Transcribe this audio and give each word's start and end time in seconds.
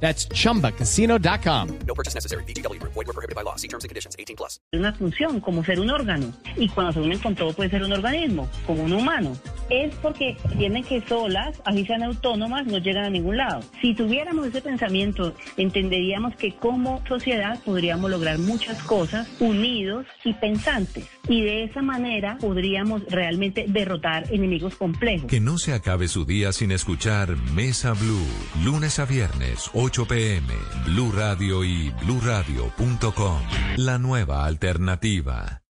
That's 0.00 0.28
chumbacasino.com. 0.28 1.78
No 1.86 1.94
purchase 1.94 2.14
necessary. 2.14 2.44
BGW. 2.44 2.80
Void 2.82 3.06
were 3.06 3.12
prohibited 3.12 3.34
by 3.34 3.42
law. 3.42 3.56
See 3.56 3.68
terms 3.68 3.84
and 3.84 3.88
conditions. 3.88 4.14
18 4.18 4.36
plus. 4.36 4.60
una 4.72 4.92
función, 4.92 5.40
como 5.40 5.64
ser 5.64 5.80
un 5.80 5.90
órgano. 5.90 6.32
Y 6.56 6.68
cuando 6.68 6.92
se 6.92 7.00
unen 7.00 7.18
con 7.18 7.34
todo 7.34 7.52
puede 7.54 7.70
ser 7.70 7.82
un 7.82 7.92
organismo, 7.92 8.48
como 8.66 8.82
un 8.84 8.92
humano. 8.92 9.36
Es 9.70 9.94
porque 9.96 10.36
tienen 10.58 10.84
que 10.84 11.00
solas, 11.08 11.60
así 11.64 11.84
sean 11.86 12.02
autónomas, 12.02 12.66
no 12.66 12.78
llegan 12.78 13.04
a 13.04 13.10
ningún 13.10 13.38
lado. 13.38 13.62
Si 13.80 13.94
tuviéramos 13.94 14.46
ese 14.46 14.60
pensamiento, 14.60 15.34
entenderíamos 15.56 16.36
que 16.36 16.54
como 16.54 17.02
sociedad 17.08 17.58
podríamos 17.64 18.10
lograr 18.10 18.38
muchas 18.38 18.82
cosas 18.82 19.26
unidos 19.40 20.06
y 20.24 20.34
pensantes. 20.34 21.06
Y 21.28 21.42
de 21.42 21.64
esa 21.64 21.82
manera 21.82 22.36
podríamos 22.38 23.02
realmente 23.08 23.64
derrotar 23.66 24.32
enemigos 24.32 24.76
complejos. 24.76 25.28
Que 25.28 25.40
no 25.40 25.58
se 25.58 25.72
acabe 25.72 26.06
su 26.06 26.24
día 26.24 26.52
sin 26.52 26.70
escuchar 26.70 27.36
Mesa 27.54 27.92
Blue. 27.94 28.26
Lunes 28.62 28.98
a 28.98 29.06
viernes, 29.06 29.70
8 29.72 29.85
pm. 29.90 30.52
Blue 30.86 31.12
Radio 31.12 31.64
y 31.64 31.90
bluradio.com. 31.90 33.40
La 33.76 33.98
nueva 33.98 34.44
alternativa. 34.44 35.62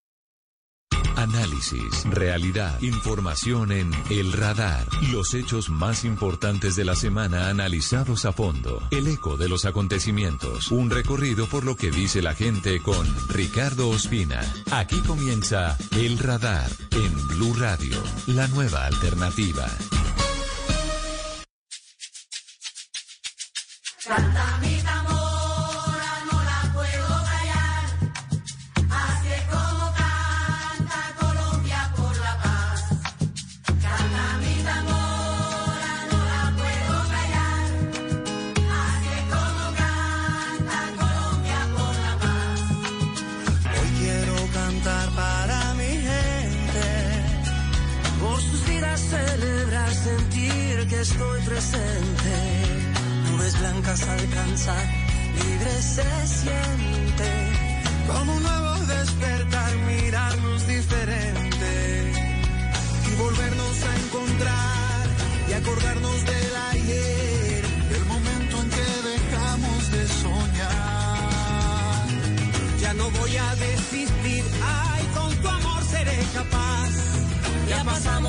Análisis, 1.16 2.04
realidad, 2.04 2.80
información 2.82 3.72
en 3.72 3.90
El 4.10 4.32
Radar. 4.32 4.86
Los 5.12 5.34
hechos 5.34 5.68
más 5.70 6.04
importantes 6.04 6.76
de 6.76 6.84
la 6.84 6.94
semana 6.94 7.48
analizados 7.48 8.24
a 8.24 8.32
fondo. 8.32 8.82
El 8.90 9.06
eco 9.08 9.36
de 9.36 9.48
los 9.48 9.64
acontecimientos. 9.64 10.70
Un 10.70 10.90
recorrido 10.90 11.46
por 11.46 11.64
lo 11.64 11.76
que 11.76 11.90
dice 11.90 12.22
la 12.22 12.34
gente 12.34 12.80
con 12.80 13.06
Ricardo 13.28 13.88
Ospina. 13.88 14.40
Aquí 14.70 15.00
comienza 15.00 15.76
El 15.92 16.18
Radar 16.18 16.70
en 16.92 17.28
Blue 17.28 17.54
Radio. 17.54 18.02
La 18.26 18.46
nueva 18.48 18.86
alternativa. 18.86 19.66
Canta 24.06 24.58
mi 24.60 25.05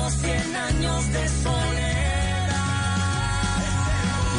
pasamos 0.08 0.14
100 0.14 0.56
años 0.56 1.12
de 1.12 1.28
soledad. 1.28 2.48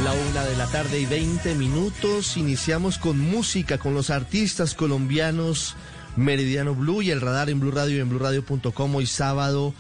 La 0.04 0.14
una 0.14 0.44
de 0.44 0.56
la 0.56 0.68
tarde 0.68 1.00
y 1.00 1.06
20 1.06 1.56
minutos. 1.56 2.38
Iniciamos 2.38 2.98
con 2.98 3.20
música, 3.20 3.78
con 3.78 3.94
los 3.94 4.10
artistas 4.10 4.74
colombianos 4.74 5.76
Meridiano 6.16 6.74
Blue 6.74 7.02
y 7.02 7.12
el 7.12 7.22
radar 7.22 7.50
en 7.50 7.60
Blue 7.60 7.72
Radio 7.72 7.98
y 7.98 8.00
en 8.00 8.10
BlueRadio.com 8.10 8.96
hoy 8.96 9.06
sábado 9.06 9.74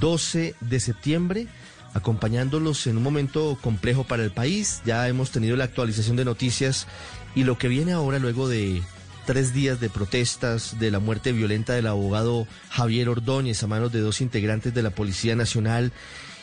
12 0.00 0.54
de 0.60 0.80
septiembre. 0.80 1.48
Acompañándolos 1.94 2.86
en 2.86 2.96
un 2.96 3.02
momento 3.02 3.58
complejo 3.60 4.04
para 4.04 4.24
el 4.24 4.30
país. 4.30 4.80
Ya 4.84 5.08
hemos 5.08 5.30
tenido 5.30 5.56
la 5.56 5.64
actualización 5.64 6.16
de 6.16 6.24
noticias 6.24 6.86
y 7.34 7.44
lo 7.44 7.58
que 7.58 7.68
viene 7.68 7.92
ahora 7.92 8.18
luego 8.18 8.48
de 8.48 8.82
tres 9.26 9.54
días 9.54 9.80
de 9.80 9.88
protestas 9.88 10.78
de 10.78 10.90
la 10.90 10.98
muerte 10.98 11.32
violenta 11.32 11.74
del 11.74 11.86
abogado 11.86 12.46
Javier 12.70 13.08
Ordóñez 13.08 13.62
a 13.62 13.66
manos 13.66 13.92
de 13.92 14.00
dos 14.00 14.20
integrantes 14.20 14.74
de 14.74 14.82
la 14.82 14.90
Policía 14.90 15.36
Nacional 15.36 15.92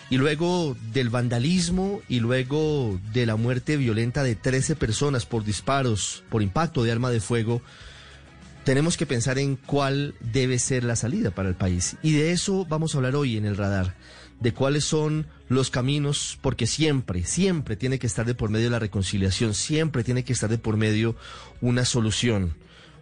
y 0.09 0.17
luego 0.17 0.75
del 0.91 1.09
vandalismo 1.09 2.01
y 2.07 2.19
luego 2.19 2.99
de 3.13 3.25
la 3.25 3.35
muerte 3.35 3.77
violenta 3.77 4.23
de 4.23 4.35
13 4.35 4.75
personas 4.75 5.25
por 5.25 5.43
disparos, 5.43 6.23
por 6.29 6.41
impacto 6.41 6.83
de 6.83 6.91
arma 6.91 7.11
de 7.11 7.19
fuego, 7.19 7.61
tenemos 8.63 8.97
que 8.97 9.05
pensar 9.05 9.37
en 9.37 9.55
cuál 9.55 10.15
debe 10.19 10.57
ser 10.57 10.83
la 10.83 10.95
salida 10.95 11.31
para 11.31 11.49
el 11.49 11.55
país. 11.55 11.97
Y 12.01 12.13
de 12.13 12.31
eso 12.31 12.65
vamos 12.67 12.93
a 12.93 12.97
hablar 12.97 13.15
hoy 13.15 13.37
en 13.37 13.45
el 13.45 13.57
radar, 13.57 13.95
de 14.39 14.53
cuáles 14.53 14.83
son 14.83 15.27
los 15.47 15.69
caminos, 15.69 16.39
porque 16.41 16.65
siempre, 16.65 17.23
siempre 17.25 17.75
tiene 17.75 17.99
que 17.99 18.07
estar 18.07 18.25
de 18.25 18.35
por 18.35 18.49
medio 18.49 18.69
la 18.69 18.79
reconciliación, 18.79 19.53
siempre 19.53 20.03
tiene 20.03 20.23
que 20.23 20.33
estar 20.33 20.49
de 20.49 20.57
por 20.57 20.77
medio 20.77 21.15
una 21.61 21.85
solución. 21.85 22.55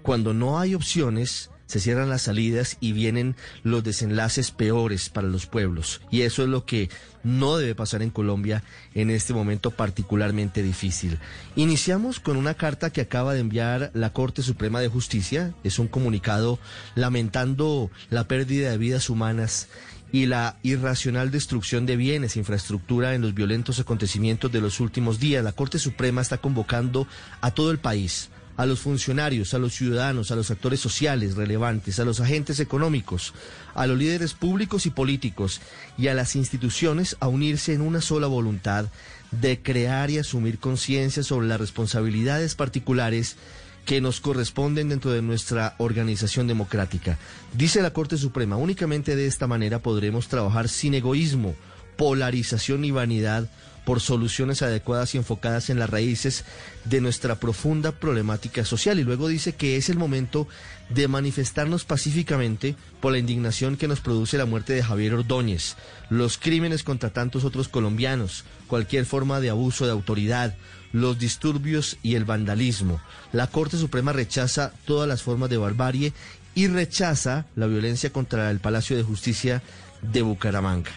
Cuando 0.08 0.34
no 0.34 0.58
hay 0.58 0.74
opciones, 0.74 1.50
se 1.66 1.82
cierran 1.82 2.08
las 2.08 2.22
salidas 2.22 2.78
y 2.80 2.94
vienen 2.94 3.36
los 3.64 3.84
desenlaces 3.84 4.52
peores 4.52 5.10
para 5.10 5.28
los 5.28 5.48
pueblos. 5.48 6.00
Y 6.10 6.22
eso 6.22 6.44
es 6.44 6.48
lo 6.48 6.66
que 6.66 6.90
no 7.26 7.58
debe 7.58 7.76
pasar 7.76 8.02
en 8.02 8.10
Colombia 8.10 8.64
en 8.96 9.10
este 9.10 9.34
momento 9.34 9.70
particularmente 9.70 10.64
difícil. 10.64 11.20
Iniciamos 11.58 12.22
con 12.22 12.38
una 12.38 12.54
carta 12.54 12.90
que 12.90 13.02
acaba 13.02 13.34
de 13.34 13.42
enviar 13.42 13.92
la 13.94 14.14
Corte 14.14 14.44
Suprema 14.44 14.80
de 14.80 14.88
Justicia. 14.88 15.54
Es 15.66 15.78
un 15.78 15.90
comunicado 15.90 16.58
lamentando 16.96 17.92
la 18.10 18.30
pérdida 18.30 18.72
de 18.72 18.78
vidas 18.78 19.10
humanas 19.10 19.68
y 20.14 20.28
la 20.28 20.56
irracional 20.64 21.32
destrucción 21.32 21.86
de 21.86 21.98
bienes 21.98 22.38
e 22.38 22.40
infraestructura 22.40 23.14
en 23.14 23.24
los 23.24 23.34
violentos 23.34 23.78
acontecimientos 23.82 24.54
de 24.54 24.62
los 24.62 24.80
últimos 24.80 25.20
días. 25.20 25.44
La 25.44 25.52
Corte 25.52 25.80
Suprema 25.80 26.22
está 26.22 26.38
convocando 26.38 27.08
a 27.42 27.52
todo 27.52 27.72
el 27.72 27.80
país 27.80 28.30
a 28.58 28.66
los 28.66 28.80
funcionarios, 28.80 29.54
a 29.54 29.60
los 29.60 29.74
ciudadanos, 29.74 30.32
a 30.32 30.36
los 30.36 30.52
actores 30.52 30.80
sociales 30.80 31.36
relevantes, 31.36 32.00
a 32.00 32.06
los 32.06 32.20
agentes 32.20 32.60
económicos, 32.60 33.34
a 33.76 33.88
los 33.88 33.98
líderes 33.98 34.34
públicos 34.34 34.86
y 34.88 34.90
políticos 34.90 35.62
y 35.98 36.08
a 36.08 36.16
las 36.16 36.36
instituciones 36.36 37.16
a 37.20 37.28
unirse 37.28 37.74
en 37.74 37.82
una 37.82 38.02
sola 38.02 38.28
voluntad 38.28 38.88
de 39.32 39.62
crear 39.62 40.10
y 40.10 40.18
asumir 40.18 40.60
conciencia 40.60 41.22
sobre 41.24 41.48
las 41.48 41.60
responsabilidades 41.60 42.56
particulares 42.56 43.38
que 43.86 44.02
nos 44.02 44.20
corresponden 44.20 44.90
dentro 44.90 45.12
de 45.12 45.22
nuestra 45.22 45.76
organización 45.78 46.48
democrática. 46.48 47.18
Dice 47.54 47.82
la 47.82 47.94
Corte 47.94 48.18
Suprema, 48.18 48.58
únicamente 48.58 49.16
de 49.16 49.28
esta 49.28 49.48
manera 49.48 49.80
podremos 49.80 50.28
trabajar 50.28 50.68
sin 50.68 50.94
egoísmo, 50.94 51.56
polarización 51.96 52.84
y 52.84 52.92
vanidad 52.92 53.50
por 53.88 54.02
soluciones 54.02 54.64
adecuadas 54.64 55.16
y 55.16 55.18
enfocadas 55.18 55.70
en 55.70 55.80
las 55.80 55.90
raíces 55.90 56.44
de 56.84 57.00
nuestra 57.00 57.36
profunda 57.36 57.94
problemática 57.94 58.66
social. 58.66 59.00
Y 59.00 59.06
luego 59.06 59.30
dice 59.30 59.56
que 59.56 59.78
es 59.78 59.88
el 59.88 59.98
momento 59.98 60.46
de 60.90 61.08
manifestarnos 61.08 61.86
pacíficamente 61.86 62.76
por 63.00 63.14
la 63.14 63.18
indignación 63.18 63.78
que 63.78 63.88
nos 63.88 64.02
produce 64.02 64.38
la 64.38 64.44
muerte 64.44 64.74
de 64.74 64.84
Javier 64.84 65.14
Ordóñez, 65.14 65.78
los 66.10 66.38
crímenes 66.38 66.84
contra 66.84 67.12
tantos 67.12 67.46
otros 67.46 67.70
colombianos, 67.70 68.44
cualquier 68.68 69.06
forma 69.06 69.40
de 69.40 69.52
abuso 69.52 69.86
de 69.86 69.94
autoridad, 69.94 70.54
los 70.92 71.18
disturbios 71.18 71.98
y 72.04 72.16
el 72.16 72.26
vandalismo. 72.26 73.00
La 73.32 73.48
Corte 73.48 73.78
Suprema 73.78 74.12
rechaza 74.12 74.74
todas 74.84 75.08
las 75.08 75.22
formas 75.22 75.50
de 75.50 75.60
barbarie 75.60 76.12
y 76.56 76.68
rechaza 76.68 77.46
la 77.56 77.68
violencia 77.68 78.12
contra 78.12 78.52
el 78.52 78.60
Palacio 78.60 78.98
de 78.98 79.04
Justicia 79.04 79.64
de 80.02 80.24
Bucaramanga. 80.24 80.92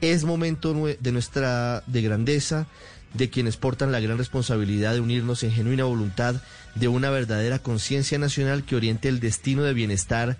Es 0.00 0.24
momento 0.24 0.74
de 0.74 1.12
nuestra 1.12 1.82
de 1.86 2.02
grandeza, 2.02 2.66
de 3.14 3.30
quienes 3.30 3.56
portan 3.56 3.92
la 3.92 4.00
gran 4.00 4.18
responsabilidad 4.18 4.92
de 4.92 5.00
unirnos 5.00 5.42
en 5.42 5.52
genuina 5.52 5.84
voluntad 5.84 6.36
de 6.74 6.88
una 6.88 7.10
verdadera 7.10 7.58
conciencia 7.58 8.18
nacional 8.18 8.64
que 8.64 8.76
oriente 8.76 9.08
el 9.08 9.20
destino 9.20 9.62
de 9.62 9.74
bienestar 9.74 10.36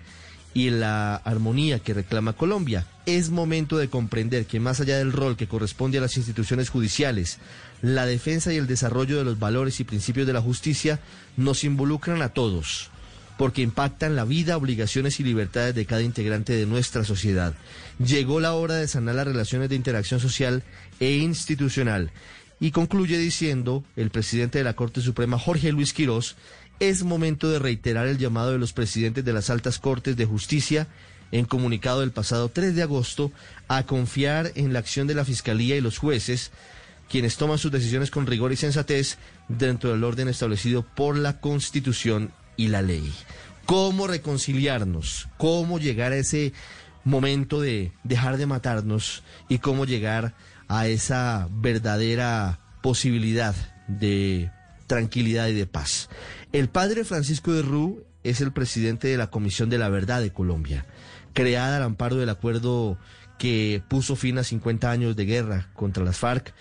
y 0.53 0.69
la 0.69 1.15
armonía 1.15 1.79
que 1.79 1.93
reclama 1.93 2.33
Colombia. 2.33 2.85
Es 3.05 3.29
momento 3.29 3.77
de 3.77 3.89
comprender 3.89 4.45
que 4.45 4.59
más 4.59 4.79
allá 4.79 4.97
del 4.97 5.11
rol 5.13 5.37
que 5.37 5.47
corresponde 5.47 5.97
a 5.97 6.01
las 6.01 6.17
instituciones 6.17 6.69
judiciales, 6.69 7.39
la 7.81 8.05
defensa 8.05 8.53
y 8.53 8.57
el 8.57 8.67
desarrollo 8.67 9.17
de 9.17 9.23
los 9.23 9.39
valores 9.39 9.79
y 9.79 9.83
principios 9.83 10.27
de 10.27 10.33
la 10.33 10.41
justicia 10.41 10.99
nos 11.35 11.63
involucran 11.63 12.21
a 12.21 12.29
todos. 12.29 12.89
Porque 13.37 13.61
impactan 13.61 14.15
la 14.15 14.25
vida, 14.25 14.57
obligaciones 14.57 15.19
y 15.19 15.23
libertades 15.23 15.75
de 15.75 15.85
cada 15.85 16.01
integrante 16.01 16.53
de 16.53 16.65
nuestra 16.65 17.03
sociedad. 17.03 17.53
Llegó 18.03 18.39
la 18.39 18.53
hora 18.53 18.75
de 18.75 18.87
sanar 18.87 19.15
las 19.15 19.27
relaciones 19.27 19.69
de 19.69 19.75
interacción 19.75 20.19
social 20.19 20.63
e 20.99 21.17
institucional. 21.17 22.11
Y 22.59 22.71
concluye 22.71 23.19
diciendo 23.19 23.83
el 23.95 24.09
presidente 24.09 24.57
de 24.57 24.63
la 24.63 24.75
Corte 24.75 25.01
Suprema, 25.01 25.37
Jorge 25.37 25.71
Luis 25.71 25.93
Quirós, 25.93 26.35
es 26.79 27.03
momento 27.03 27.49
de 27.49 27.59
reiterar 27.59 28.07
el 28.07 28.17
llamado 28.17 28.51
de 28.51 28.57
los 28.57 28.73
presidentes 28.73 29.23
de 29.23 29.33
las 29.33 29.49
altas 29.49 29.79
cortes 29.79 30.17
de 30.17 30.25
justicia 30.25 30.87
en 31.31 31.45
comunicado 31.45 32.01
del 32.01 32.11
pasado 32.11 32.49
3 32.49 32.75
de 32.75 32.83
agosto 32.83 33.31
a 33.67 33.83
confiar 33.83 34.51
en 34.55 34.73
la 34.73 34.79
acción 34.79 35.07
de 35.07 35.15
la 35.15 35.25
Fiscalía 35.25 35.75
y 35.75 35.81
los 35.81 35.97
jueces, 35.97 36.51
quienes 37.09 37.37
toman 37.37 37.57
sus 37.57 37.71
decisiones 37.71 38.11
con 38.11 38.27
rigor 38.27 38.51
y 38.51 38.55
sensatez 38.55 39.17
dentro 39.47 39.91
del 39.91 40.03
orden 40.03 40.27
establecido 40.27 40.83
por 40.83 41.17
la 41.17 41.39
Constitución 41.39 42.31
y 42.57 42.67
la 42.67 42.81
ley. 42.81 43.13
¿Cómo 43.65 44.07
reconciliarnos? 44.07 45.27
¿Cómo 45.37 45.79
llegar 45.79 46.11
a 46.11 46.17
ese 46.17 46.53
momento 47.03 47.61
de 47.61 47.91
dejar 48.03 48.37
de 48.37 48.45
matarnos 48.45 49.23
y 49.47 49.59
cómo 49.59 49.85
llegar 49.85 50.35
a 50.67 50.87
esa 50.87 51.47
verdadera 51.51 52.59
posibilidad 52.81 53.55
de 53.87 54.51
tranquilidad 54.87 55.47
y 55.47 55.53
de 55.53 55.67
paz? 55.67 56.09
El 56.51 56.69
padre 56.69 57.03
Francisco 57.05 57.53
de 57.53 57.61
Rú 57.61 58.03
es 58.23 58.41
el 58.41 58.51
presidente 58.51 59.07
de 59.07 59.17
la 59.17 59.27
Comisión 59.27 59.69
de 59.69 59.77
la 59.77 59.89
Verdad 59.89 60.21
de 60.21 60.33
Colombia, 60.33 60.85
creada 61.33 61.77
al 61.77 61.83
amparo 61.83 62.15
del 62.15 62.29
acuerdo 62.29 62.97
que 63.37 63.83
puso 63.87 64.15
fin 64.15 64.37
a 64.37 64.43
50 64.43 64.89
años 64.89 65.15
de 65.15 65.25
guerra 65.25 65.69
contra 65.73 66.03
las 66.03 66.17
FARC 66.17 66.53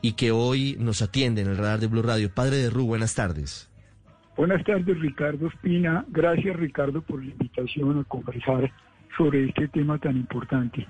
y 0.00 0.12
que 0.12 0.32
hoy 0.32 0.76
nos 0.78 1.02
atiende 1.02 1.42
en 1.42 1.48
el 1.48 1.56
radar 1.56 1.80
de 1.80 1.86
Blue 1.86 2.02
Radio. 2.02 2.32
Padre 2.34 2.56
de 2.58 2.70
Rú, 2.70 2.86
buenas 2.86 3.14
tardes. 3.14 3.68
Buenas 4.36 4.64
tardes, 4.64 4.98
Ricardo 4.98 5.48
Espina. 5.48 6.04
Gracias, 6.08 6.56
Ricardo, 6.56 7.02
por 7.02 7.22
la 7.22 7.30
invitación 7.30 7.98
a 8.00 8.04
conversar 8.04 8.72
sobre 9.16 9.48
este 9.48 9.68
tema 9.68 9.98
tan 9.98 10.16
importante. 10.16 10.86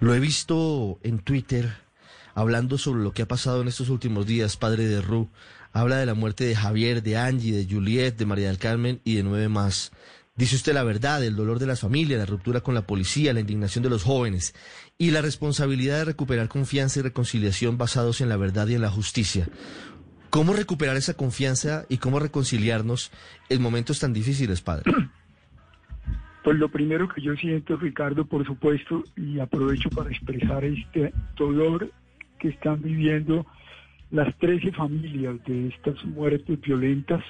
Lo 0.00 0.14
he 0.14 0.20
visto 0.20 0.98
en 1.02 1.18
Twitter 1.18 1.68
hablando 2.34 2.76
sobre 2.78 3.02
lo 3.02 3.12
que 3.12 3.22
ha 3.22 3.28
pasado 3.28 3.62
en 3.62 3.68
estos 3.68 3.88
últimos 3.88 4.26
días, 4.26 4.56
padre 4.56 4.86
de 4.86 5.00
Ru. 5.00 5.30
Habla 5.72 5.96
de 5.96 6.06
la 6.06 6.14
muerte 6.14 6.44
de 6.44 6.54
Javier, 6.54 7.02
de 7.02 7.16
Angie, 7.16 7.52
de 7.52 7.66
Juliet, 7.72 8.16
de 8.16 8.26
María 8.26 8.48
del 8.48 8.58
Carmen 8.58 9.00
y 9.04 9.16
de 9.16 9.22
nueve 9.22 9.48
más. 9.48 9.90
Dice 10.36 10.54
usted 10.54 10.74
la 10.74 10.84
verdad, 10.84 11.24
el 11.24 11.34
dolor 11.34 11.58
de 11.58 11.66
las 11.66 11.80
familias, 11.80 12.18
la 12.18 12.26
ruptura 12.26 12.60
con 12.60 12.74
la 12.74 12.86
policía, 12.86 13.32
la 13.32 13.40
indignación 13.40 13.82
de 13.82 13.88
los 13.88 14.02
jóvenes 14.02 14.54
y 14.98 15.10
la 15.10 15.22
responsabilidad 15.22 15.96
de 15.98 16.04
recuperar 16.04 16.48
confianza 16.48 17.00
y 17.00 17.02
reconciliación 17.02 17.78
basados 17.78 18.20
en 18.20 18.28
la 18.28 18.36
verdad 18.36 18.66
y 18.68 18.74
en 18.74 18.82
la 18.82 18.90
justicia. 18.90 19.48
¿Cómo 20.36 20.52
recuperar 20.52 20.98
esa 20.98 21.14
confianza 21.14 21.86
y 21.88 21.96
cómo 21.96 22.18
reconciliarnos 22.18 23.10
en 23.48 23.62
momentos 23.62 24.00
tan 24.00 24.12
difíciles, 24.12 24.60
padre? 24.60 24.92
Pues 26.44 26.58
lo 26.58 26.68
primero 26.68 27.08
que 27.08 27.20
yo 27.20 27.34
siento, 27.34 27.76
Ricardo, 27.76 28.24
por 28.24 28.46
supuesto, 28.46 29.02
y 29.16 29.40
aprovecho 29.40 29.90
para 29.90 30.10
expresar 30.10 30.64
este 30.64 31.12
dolor 31.36 31.90
que 32.38 32.50
están 32.50 32.80
viviendo 32.82 33.44
las 34.12 34.32
13 34.38 34.70
familias 34.70 35.42
de 35.44 35.68
estas 35.68 36.04
muertes 36.04 36.60
violentas 36.60 37.24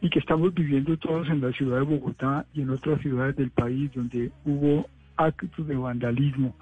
y 0.00 0.08
que 0.08 0.20
estamos 0.20 0.54
viviendo 0.54 0.96
todos 0.98 1.28
en 1.30 1.40
la 1.40 1.50
ciudad 1.50 1.78
de 1.78 1.82
Bogotá 1.82 2.46
y 2.54 2.60
en 2.60 2.70
otras 2.70 3.00
ciudades 3.00 3.34
del 3.34 3.50
país 3.50 3.90
donde 3.92 4.30
hubo 4.44 4.88
actos 5.16 5.66
de 5.66 5.74
vandalismo. 5.74 6.54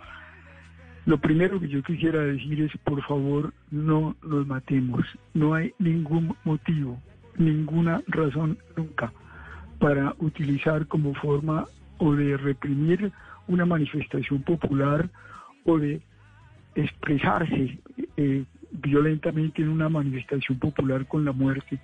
Lo 1.06 1.18
primero 1.18 1.60
que 1.60 1.68
yo 1.68 1.84
quisiera 1.84 2.20
decir 2.20 2.60
es, 2.62 2.76
por 2.78 3.00
favor, 3.04 3.54
no 3.70 4.16
nos 4.24 4.44
matemos. 4.44 5.06
No 5.34 5.54
hay 5.54 5.72
ningún 5.78 6.36
motivo, 6.42 7.00
ninguna 7.38 8.02
razón 8.08 8.58
nunca 8.76 9.12
para 9.78 10.14
utilizar 10.18 10.88
como 10.88 11.14
forma 11.14 11.66
o 11.98 12.12
de 12.14 12.36
reprimir 12.36 13.12
una 13.46 13.64
manifestación 13.64 14.42
popular 14.42 15.08
o 15.64 15.78
de 15.78 16.00
expresarse 16.74 17.78
eh, 18.16 18.44
violentamente 18.72 19.62
en 19.62 19.68
una 19.68 19.88
manifestación 19.88 20.58
popular 20.58 21.06
con 21.06 21.24
la 21.24 21.30
muerte. 21.30 21.78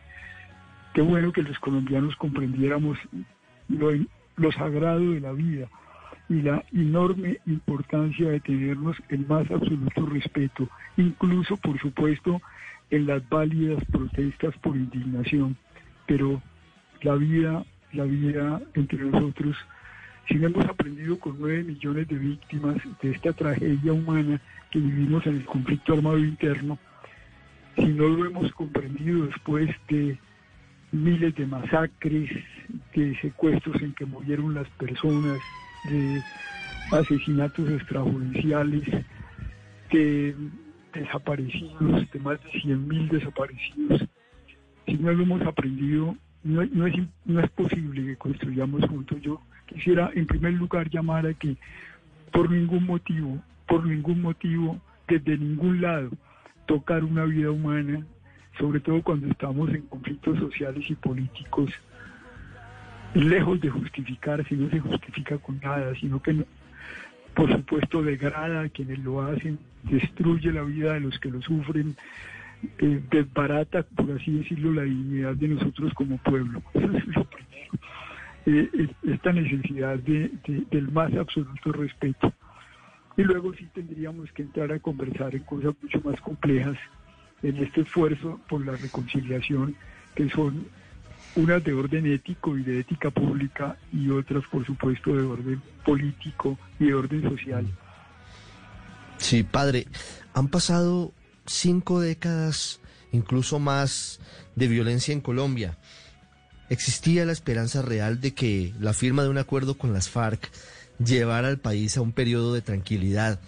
Qué 0.95 1.01
bueno 1.01 1.33
que 1.33 1.43
los 1.43 1.59
colombianos 1.61 2.17
comprendiéramos 2.17 2.99
lo, 3.69 3.91
lo 4.37 4.51
sagrado 4.51 5.13
de 5.13 5.21
la 5.21 5.33
vida 5.33 5.69
y 6.29 6.43
la 6.43 6.65
enorme 6.73 7.39
importancia 7.47 8.31
de 8.31 8.41
tenernos 8.41 8.97
el 9.09 9.27
más 9.27 9.51
absoluto 9.51 10.07
respeto, 10.07 10.69
incluso, 10.97 11.57
por 11.57 11.79
supuesto, 11.81 12.41
en 12.91 13.07
las 13.07 13.29
válidas 13.29 13.85
protestas 13.87 14.55
por 14.59 14.77
indignación. 14.77 15.57
Pero 16.07 16.43
la 17.03 17.15
vida, 17.17 17.65
la 17.93 18.05
vida 18.05 18.61
entre 18.75 19.05
nosotros, 19.05 19.57
si 20.29 20.35
no 20.37 20.47
hemos 20.47 20.65
aprendido 20.67 21.19
con 21.19 21.37
nueve 21.39 21.65
millones 21.65 22.09
de 22.09 22.17
víctimas 22.17 22.77
de 23.03 23.11
esta 23.11 23.33
tragedia 23.33 23.93
humana 23.93 24.41
que 24.71 24.79
vivimos 24.79 25.27
en 25.27 25.37
el 25.37 25.45
conflicto 25.45 25.95
armado 25.95 26.19
interno, 26.19 26.79
si 27.77 27.87
no 27.87 28.09
lo 28.09 28.27
hemos 28.27 28.53
comprendido 28.53 29.27
después 29.27 29.71
de 29.89 30.19
miles 30.93 31.35
de 31.35 31.47
masacres, 31.47 32.31
de 32.95 33.19
secuestros 33.21 33.81
en 33.83 33.95
que 33.95 34.05
murieron 34.05 34.55
las 34.55 34.69
personas, 34.71 35.39
de 35.85 36.23
asesinatos 36.93 37.69
extrajudiciales, 37.71 38.83
de 39.91 40.35
desaparecidos, 40.93 42.11
de 42.11 42.21
más 42.21 42.43
de 42.43 42.51
100.000 42.51 43.09
desaparecidos. 43.09 44.05
Si 44.87 44.95
no 44.95 45.13
lo 45.13 45.23
hemos 45.23 45.43
aprendido, 45.43 46.17
no, 46.45 46.65
no, 46.67 46.87
es, 46.87 46.95
no 47.25 47.41
es 47.41 47.51
posible 47.51 48.05
que 48.05 48.17
construyamos 48.17 48.85
juntos. 48.87 49.21
Yo 49.23 49.41
quisiera 49.67 50.11
en 50.15 50.27
primer 50.27 50.55
lugar 50.55 50.91
llamar 50.91 51.27
a 51.27 51.35
que 51.35 51.57
por 52.31 52.51
ningún 52.51 52.87
motivo, 52.87 53.43
por 53.67 53.87
ningún 53.87 54.23
motivo, 54.23 54.81
desde 55.09 55.39
ningún 55.39 55.81
lado, 55.81 56.11
tocar 56.67 57.05
una 57.05 57.25
vida 57.25 57.51
humana, 57.51 58.05
sobre 58.59 58.81
todo 58.81 59.03
cuando 59.03 59.29
estamos 59.29 59.71
en 59.71 59.83
conflictos 59.83 60.39
sociales 60.39 60.85
y 60.89 60.95
políticos, 60.95 61.71
lejos 63.15 63.61
de 63.61 63.71
justificarse, 63.71 64.55
no 64.57 64.71
se 64.71 64.81
justifica 64.81 65.39
con 65.39 65.61
nada, 65.61 65.95
sino 65.97 66.21
que 66.23 66.45
por 67.35 67.51
supuesto 67.51 68.03
degrada 68.03 68.63
a 68.63 68.69
quienes 68.69 68.99
lo 69.01 69.23
hacen, 69.23 69.59
destruye 69.85 70.53
la 70.53 70.63
vida 70.63 70.95
de 70.95 71.01
los 71.01 71.19
que 71.19 71.31
lo 71.31 71.41
sufren, 71.43 71.97
eh, 72.79 73.01
desbarata, 73.11 73.83
por 73.83 74.13
así 74.13 74.31
decirlo, 74.33 74.73
la 74.73 74.83
dignidad 74.83 75.35
de 75.35 75.49
nosotros 75.49 75.93
como 75.95 76.19
pueblo. 76.19 76.63
Eso 76.75 76.91
es 76.97 77.07
lo 77.07 77.25
primero. 77.25 77.73
Eh, 78.47 78.69
es- 78.75 79.11
esta 79.11 79.33
necesidad 79.33 79.99
de- 79.99 80.31
del 80.71 80.91
más 80.91 81.13
absoluto 81.15 81.73
respeto. 81.73 82.33
Y 83.17 83.23
luego 83.23 83.53
sí 83.55 83.67
tendríamos 83.75 84.31
que 84.33 84.43
entrar 84.43 84.73
a 84.73 84.79
conversar 84.79 85.35
en 85.35 85.43
cosas 85.45 85.75
mucho 85.83 86.01
más 86.05 86.21
complejas 86.21 86.77
en 87.43 87.57
este 87.59 87.83
esfuerzo 87.83 88.41
por 88.49 88.65
la 88.65 88.77
reconciliación, 88.77 89.75
que 90.15 90.29
son 90.31 90.67
unas 91.37 91.65
de 91.65 91.73
orden 91.73 92.07
ético 92.07 92.57
y 92.59 92.63
de 92.63 92.81
ética 92.81 93.11
pública 93.11 93.77
y 93.93 94.11
otras, 94.11 94.45
por 94.51 94.65
supuesto, 94.67 95.15
de 95.15 95.23
orden 95.23 95.63
político 95.85 96.59
y 96.79 96.87
de 96.87 96.95
orden 96.95 97.23
social. 97.23 97.67
Sí, 99.19 99.43
padre, 99.43 99.87
han 100.35 100.49
pasado 100.49 101.13
cinco 101.47 102.01
décadas, 102.01 102.81
incluso 103.13 103.59
más, 103.59 104.21
de 104.57 104.69
violencia 104.69 105.13
en 105.13 105.21
Colombia. 105.21 105.79
¿Existía 106.69 107.25
la 107.25 107.33
esperanza 107.33 107.83
real 107.83 108.21
de 108.21 108.35
que 108.35 108.73
la 108.81 108.93
firma 108.93 109.23
de 109.23 109.29
un 109.29 109.39
acuerdo 109.39 109.77
con 109.77 109.93
las 109.93 110.09
FARC 110.09 110.51
llevara 110.99 111.49
al 111.49 111.59
país 111.59 111.97
a 111.97 112.01
un 112.01 112.13
periodo 112.13 112.55
de 112.55 112.63
tranquilidad? 112.63 113.41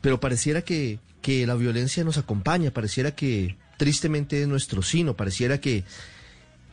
Pero 0.00 0.20
pareciera 0.20 0.62
que, 0.62 0.98
que 1.22 1.46
la 1.46 1.54
violencia 1.54 2.04
nos 2.04 2.18
acompaña, 2.18 2.70
pareciera 2.70 3.12
que 3.14 3.56
tristemente 3.76 4.42
es 4.42 4.48
nuestro 4.48 4.82
sino, 4.82 5.14
pareciera 5.14 5.60
que 5.60 5.84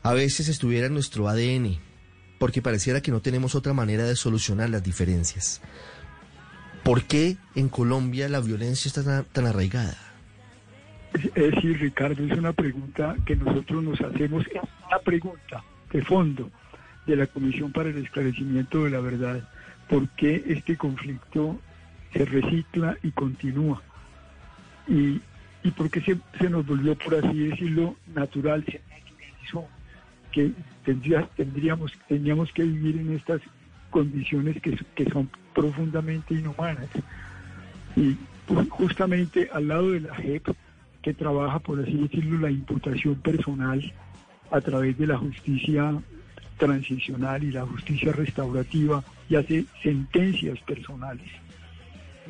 a 0.03 0.13
veces 0.13 0.49
estuviera 0.49 0.87
en 0.87 0.93
nuestro 0.93 1.29
ADN, 1.29 1.77
porque 2.37 2.61
pareciera 2.61 3.01
que 3.01 3.11
no 3.11 3.21
tenemos 3.21 3.55
otra 3.55 3.73
manera 3.73 4.03
de 4.03 4.17
solucionar 4.17 4.69
las 4.69 4.83
diferencias. 4.83 5.61
¿Por 6.83 7.05
qué 7.05 7.37
en 7.55 7.69
Colombia 7.69 8.27
la 8.27 8.41
violencia 8.41 8.89
está 8.89 9.23
tan, 9.23 9.45
arraigada? 9.47 9.95
Es 11.13 11.25
es 11.25 11.33
decir, 11.33 11.79
Ricardo, 11.79 12.25
es 12.25 12.37
una 12.37 12.51
pregunta 12.51 13.15
que 13.25 13.37
nosotros 13.37 13.81
nos 13.81 14.01
hacemos, 14.01 14.45
es 14.47 14.61
una 14.87 14.99
pregunta 14.99 15.63
de 15.93 16.01
fondo 16.03 16.51
de 17.05 17.15
la 17.15 17.27
Comisión 17.27 17.71
para 17.71 17.89
el 17.89 17.97
Esclarecimiento 18.03 18.83
de 18.83 18.89
la 18.89 18.99
Verdad. 18.99 19.47
¿Por 19.87 20.09
qué 20.09 20.43
este 20.47 20.75
conflicto 20.75 21.61
se 22.11 22.25
recicla 22.25 22.97
y 23.03 23.11
continúa? 23.11 23.81
¿Y, 24.89 25.21
y 25.63 25.71
por 25.71 25.89
qué 25.89 26.01
se, 26.01 26.17
se 26.37 26.49
nos 26.49 26.65
volvió, 26.65 26.97
por 26.97 27.15
así 27.15 27.47
decirlo, 27.47 27.95
natural, 28.13 28.65
se 28.65 28.81
naturalizó? 28.89 29.69
Que 30.33 30.51
tendría- 30.83 31.27
tendríamos, 31.37 31.93
tendríamos 32.09 32.51
que 32.51 32.63
vivir 32.63 32.97
en 32.97 33.13
estas 33.13 33.41
condiciones 33.91 34.59
que, 34.61 34.77
que 34.95 35.05
son 35.11 35.29
profundamente 35.53 36.33
inhumanas. 36.33 36.87
Y 37.95 38.17
justamente 38.69 39.49
al 39.53 39.67
lado 39.67 39.91
de 39.91 40.01
la 40.01 40.15
JEP, 40.15 40.47
que 41.01 41.13
trabaja, 41.13 41.59
por 41.59 41.79
así 41.79 41.93
decirlo, 41.93 42.39
la 42.39 42.49
imputación 42.51 43.15
personal 43.15 43.93
a 44.51 44.59
través 44.61 44.97
de 44.97 45.07
la 45.07 45.17
justicia 45.17 45.93
transicional 46.57 47.43
y 47.43 47.51
la 47.51 47.65
justicia 47.65 48.11
restaurativa 48.13 49.03
y 49.29 49.35
hace 49.35 49.65
sentencias 49.81 50.59
personales. 50.59 51.27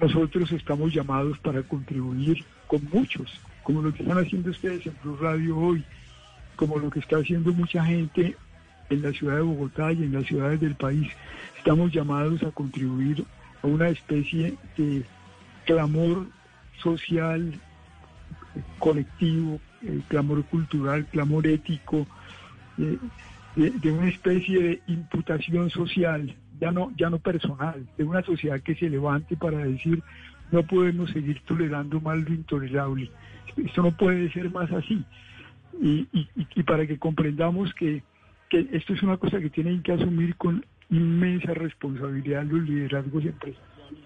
Nosotros 0.02 0.52
estamos 0.52 0.94
llamados 0.94 1.38
para 1.40 1.62
contribuir 1.64 2.44
con 2.68 2.82
muchos, 2.92 3.40
como 3.64 3.82
lo 3.82 3.94
que 3.94 4.02
están 4.04 4.18
haciendo 4.18 4.50
ustedes 4.50 4.86
en 4.88 4.94
Blue 5.04 5.18
Radio 5.22 5.58
hoy, 5.58 5.84
como 6.63 6.79
lo 6.79 6.89
que 6.89 7.00
está 7.00 7.17
haciendo 7.17 7.51
mucha 7.51 7.84
gente 7.84 8.38
en 8.89 9.01
la 9.01 9.12
ciudad 9.12 9.36
de 9.36 9.41
Bogotá 9.41 9.91
y 9.91 10.03
en 10.03 10.13
las 10.13 10.25
ciudades 10.25 10.62
del 10.62 10.75
país. 10.75 11.12
Estamos 11.58 11.91
llamados 11.91 12.41
a 12.43 12.51
contribuir 12.51 13.25
a 13.62 13.67
una 13.67 13.89
especie 13.89 14.53
de 14.77 15.03
clamor 15.65 16.25
social, 16.82 17.60
colectivo, 18.79 19.60
eh, 19.82 20.00
clamor 20.08 20.46
cultural, 20.46 21.05
clamor 21.08 21.48
ético, 21.48 22.08
eh, 22.77 22.98
de, 23.58 23.91
una 23.91 24.08
especie 24.08 24.63
de 24.63 24.82
imputación 24.88 25.70
social, 25.70 26.34
ya 26.62 26.72
no, 26.72 26.93
ya 26.96 27.10
no 27.10 27.20
personal, 27.20 27.86
de 27.98 28.05
una 28.05 28.22
sociedad 28.22 28.62
que 28.62 28.75
se 28.75 28.89
levante 28.89 29.36
para 29.36 29.58
decir 29.58 30.01
no 30.50 30.63
podemos 30.63 31.10
seguir 31.10 31.41
tolerando 31.41 32.00
más 32.00 32.20
lo 32.20 32.34
intolerable. 32.34 33.12
Esto 33.58 33.82
no 33.82 33.91
puede 33.91 34.32
ser 34.32 34.50
más 34.50 34.72
así. 34.72 35.03
Y, 35.82 36.08
y- 36.13 36.30
y- 36.56 36.63
para 36.63 36.86
que 36.88 36.98
comprendamos 37.00 37.74
que, 37.74 38.03
que 38.50 38.68
esto 38.72 38.94
es 38.94 39.03
una 39.03 39.18
cosa 39.18 39.39
que 39.39 39.50
tienen 39.50 39.82
que 39.84 39.94
asumir 39.94 40.36
con 40.36 40.65
inmensa 40.89 41.53
responsabilidad 41.53 42.44
los 42.46 42.62
liderazgos 42.63 43.25
empresariales, 43.25 44.03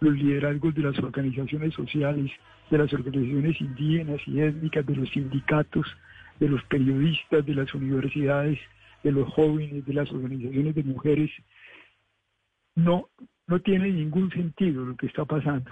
los 0.00 0.14
liderazgos 0.14 0.74
de 0.74 0.82
las 0.82 0.98
organizaciones 0.98 1.74
sociales, 1.74 2.30
de 2.70 2.78
las 2.78 2.92
organizaciones 2.92 3.60
indígenas 3.60 4.20
y 4.26 4.40
étnicas, 4.40 4.86
de 4.86 4.96
los 4.96 5.08
sindicatos, 5.10 5.86
de 6.38 6.48
los 6.48 6.62
periodistas, 6.64 7.44
de 7.44 7.54
las 7.54 7.74
universidades, 7.74 8.58
de 9.02 9.12
los 9.12 9.28
jóvenes, 9.32 9.84
de 9.84 9.94
las 9.94 10.10
organizaciones 10.12 10.74
de 10.74 10.82
mujeres. 10.84 11.30
No, 12.76 13.08
no 13.46 13.60
tiene 13.60 13.90
ningún 13.90 14.30
sentido 14.30 14.84
lo 14.84 14.96
que 14.96 15.06
está 15.06 15.24
pasando. 15.24 15.70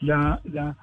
La, 0.00 0.40
la, 0.44 0.76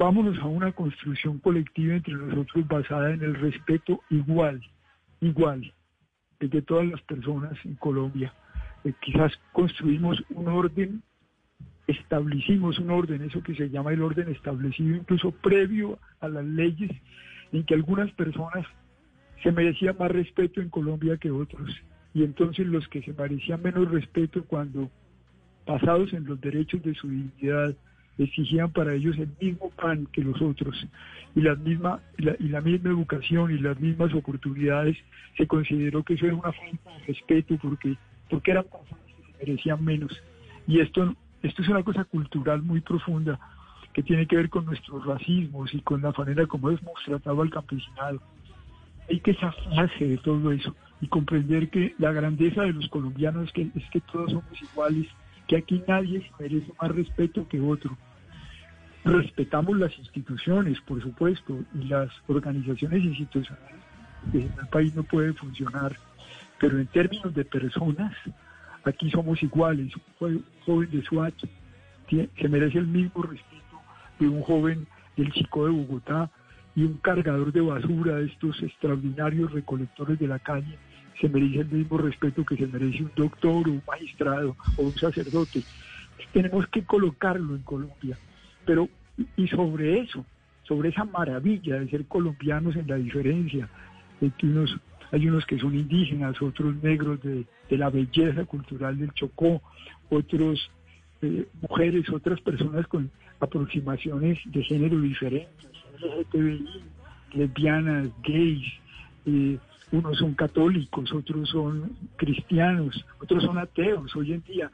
vámonos 0.00 0.38
a 0.38 0.46
una 0.46 0.72
construcción 0.72 1.38
colectiva 1.40 1.94
entre 1.94 2.14
nosotros 2.14 2.66
basada 2.66 3.12
en 3.12 3.22
el 3.22 3.34
respeto 3.34 4.00
igual, 4.08 4.58
igual, 5.20 5.74
de 6.40 6.62
todas 6.62 6.86
las 6.86 7.02
personas 7.02 7.52
en 7.66 7.74
Colombia. 7.74 8.32
Eh, 8.84 8.94
quizás 9.02 9.30
construimos 9.52 10.24
un 10.30 10.48
orden, 10.48 11.02
establecimos 11.86 12.78
un 12.78 12.90
orden, 12.90 13.20
eso 13.20 13.42
que 13.42 13.54
se 13.54 13.68
llama 13.68 13.92
el 13.92 14.00
orden 14.00 14.30
establecido 14.30 14.96
incluso 14.96 15.32
previo 15.32 15.98
a 16.20 16.28
las 16.28 16.46
leyes, 16.46 16.90
en 17.52 17.62
que 17.64 17.74
algunas 17.74 18.10
personas 18.12 18.66
se 19.42 19.52
merecían 19.52 19.96
más 19.98 20.10
respeto 20.10 20.62
en 20.62 20.70
Colombia 20.70 21.18
que 21.18 21.30
otros. 21.30 21.70
Y 22.14 22.24
entonces 22.24 22.66
los 22.66 22.88
que 22.88 23.02
se 23.02 23.12
merecían 23.12 23.60
menos 23.62 23.90
respeto 23.90 24.44
cuando 24.46 24.90
basados 25.66 26.10
en 26.14 26.24
los 26.24 26.40
derechos 26.40 26.82
de 26.82 26.94
su 26.94 27.06
dignidad, 27.06 27.76
exigían 28.18 28.70
para 28.70 28.94
ellos 28.94 29.16
el 29.18 29.30
mismo 29.40 29.70
pan 29.70 30.06
que 30.12 30.22
los 30.22 30.40
otros 30.42 30.86
y 31.34 31.40
la 31.40 31.54
misma 31.54 32.00
la, 32.18 32.36
y 32.38 32.48
la 32.48 32.60
misma 32.60 32.90
educación 32.90 33.50
y 33.50 33.58
las 33.58 33.78
mismas 33.80 34.12
oportunidades, 34.14 34.96
se 35.36 35.46
consideró 35.46 36.02
que 36.02 36.14
eso 36.14 36.26
era 36.26 36.34
una 36.34 36.52
falta 36.52 36.90
de 36.98 37.06
respeto 37.06 37.56
porque 37.62 37.96
porque 38.28 38.50
eran 38.50 38.64
personas 38.64 39.04
que 39.06 39.32
se 39.32 39.38
merecían 39.38 39.84
menos. 39.84 40.12
Y 40.66 40.80
esto 40.80 41.14
esto 41.42 41.62
es 41.62 41.68
una 41.68 41.82
cosa 41.82 42.04
cultural 42.04 42.62
muy 42.62 42.80
profunda 42.80 43.38
que 43.92 44.02
tiene 44.02 44.26
que 44.26 44.36
ver 44.36 44.50
con 44.50 44.66
nuestros 44.66 45.04
racismos 45.04 45.72
y 45.74 45.80
con 45.80 46.02
la 46.02 46.12
manera 46.16 46.46
como 46.46 46.70
hemos 46.70 47.02
tratado 47.04 47.42
al 47.42 47.50
campesinado. 47.50 48.20
Hay 49.08 49.20
que 49.20 49.34
zafarse 49.34 50.06
de 50.06 50.18
todo 50.18 50.52
eso 50.52 50.76
y 51.00 51.08
comprender 51.08 51.70
que 51.70 51.94
la 51.98 52.12
grandeza 52.12 52.62
de 52.62 52.72
los 52.72 52.88
colombianos 52.88 53.46
es 53.46 53.52
que, 53.52 53.62
es 53.74 53.90
que 53.90 54.00
todos 54.00 54.30
somos 54.30 54.62
iguales, 54.62 55.06
que 55.50 55.56
aquí 55.56 55.82
nadie 55.88 56.20
se 56.22 56.42
merece 56.44 56.72
más 56.80 56.92
respeto 56.94 57.48
que 57.48 57.60
otro. 57.60 57.98
Respetamos 59.04 59.76
las 59.76 59.98
instituciones, 59.98 60.80
por 60.82 61.02
supuesto, 61.02 61.58
y 61.74 61.88
las 61.88 62.08
organizaciones 62.28 63.02
institucionales 63.02 63.80
que 64.30 64.42
en 64.42 64.52
el 64.60 64.68
país 64.68 64.94
no 64.94 65.02
puede 65.02 65.32
funcionar, 65.32 65.96
pero 66.60 66.78
en 66.78 66.86
términos 66.86 67.34
de 67.34 67.44
personas, 67.44 68.14
aquí 68.84 69.10
somos 69.10 69.42
iguales. 69.42 69.92
Un 70.20 70.38
jo- 70.38 70.42
joven 70.64 70.88
de 70.92 71.02
SWAT 71.02 71.34
se 72.08 72.48
merece 72.48 72.78
el 72.78 72.86
mismo 72.86 73.22
respeto 73.24 73.80
de 74.20 74.28
un 74.28 74.42
joven 74.42 74.86
del 75.16 75.32
Chico 75.32 75.64
de 75.66 75.72
Bogotá 75.72 76.30
y 76.76 76.84
un 76.84 76.94
cargador 76.98 77.50
de 77.52 77.60
basura 77.60 78.16
de 78.16 78.26
estos 78.26 78.62
extraordinarios 78.62 79.50
recolectores 79.50 80.16
de 80.20 80.28
la 80.28 80.38
calle 80.38 80.78
se 81.20 81.28
merece 81.28 81.60
el 81.60 81.68
mismo 81.68 81.98
respeto 81.98 82.44
que 82.44 82.56
se 82.56 82.66
merece 82.66 83.02
un 83.02 83.12
doctor 83.14 83.68
un 83.68 83.82
magistrado 83.86 84.56
o 84.76 84.82
un 84.82 84.92
sacerdote. 84.92 85.62
Tenemos 86.32 86.66
que 86.68 86.84
colocarlo 86.84 87.54
en 87.54 87.62
Colombia. 87.62 88.18
Pero, 88.64 88.88
y 89.36 89.48
sobre 89.48 90.00
eso, 90.00 90.24
sobre 90.62 90.90
esa 90.90 91.04
maravilla 91.04 91.78
de 91.78 91.88
ser 91.88 92.06
colombianos 92.06 92.76
en 92.76 92.86
la 92.86 92.96
diferencia, 92.96 93.68
de 94.20 94.32
unos, 94.42 94.76
hay 95.12 95.28
unos 95.28 95.44
que 95.46 95.58
son 95.58 95.74
indígenas, 95.74 96.40
otros 96.40 96.74
negros 96.82 97.22
de, 97.22 97.44
de 97.68 97.76
la 97.76 97.90
belleza 97.90 98.44
cultural 98.44 98.98
del 98.98 99.12
Chocó, 99.12 99.62
otros 100.10 100.70
eh, 101.22 101.46
mujeres, 101.60 102.08
otras 102.10 102.40
personas 102.40 102.86
con 102.86 103.10
aproximaciones 103.40 104.38
de 104.46 104.62
género 104.62 105.00
diferentes, 105.00 105.68
LGTBI, 106.00 106.66
lesbianas, 107.34 108.08
gays, 108.22 108.66
eh, 109.26 109.58
unos 109.92 110.18
son 110.18 110.34
católicos, 110.34 111.12
otros 111.12 111.48
son 111.48 111.96
cristianos, 112.16 113.04
otros 113.20 113.42
son 113.42 113.58
ateos. 113.58 114.14
Hoy 114.16 114.32
en 114.32 114.42
día, 114.42 114.70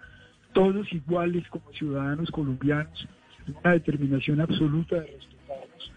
todos 0.52 0.92
iguales 0.92 1.46
como 1.49 1.73
ciudadanos 1.73 2.30
colombianos, 2.30 3.08
una 3.62 3.73
determinación 3.73 4.40
absoluta 4.40 4.96
de 4.96 5.06
respetarnos. 5.06 5.92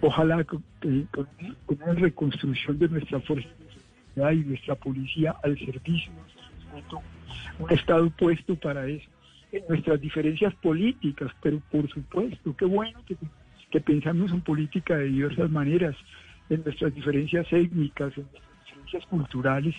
Ojalá 0.00 0.44
con, 0.44 0.62
eh, 0.82 1.06
con 1.10 1.26
con 1.66 1.82
una 1.82 1.94
reconstrucción 1.94 2.78
de 2.78 2.88
nuestra 2.88 3.20
fuerza 3.20 3.48
y 4.16 4.36
nuestra 4.36 4.74
policía 4.74 5.36
al 5.42 5.56
servicio 5.58 6.12
un 7.58 7.70
Estado 7.70 8.10
puesto 8.10 8.56
para 8.56 8.86
eso. 8.86 9.08
En 9.50 9.62
nuestras 9.68 10.00
diferencias 10.00 10.54
políticas, 10.56 11.32
pero 11.42 11.60
por 11.70 11.88
supuesto, 11.88 12.54
qué 12.56 12.66
bueno 12.66 12.98
que, 13.06 13.16
que 13.70 13.80
pensamos 13.80 14.30
en 14.30 14.42
política 14.42 14.96
de 14.96 15.06
diversas 15.06 15.50
maneras, 15.50 15.96
en 16.50 16.62
nuestras 16.64 16.94
diferencias 16.94 17.46
étnicas, 17.52 18.16
en 18.16 18.24
nuestras 18.24 18.64
diferencias 18.64 19.06
culturales, 19.06 19.74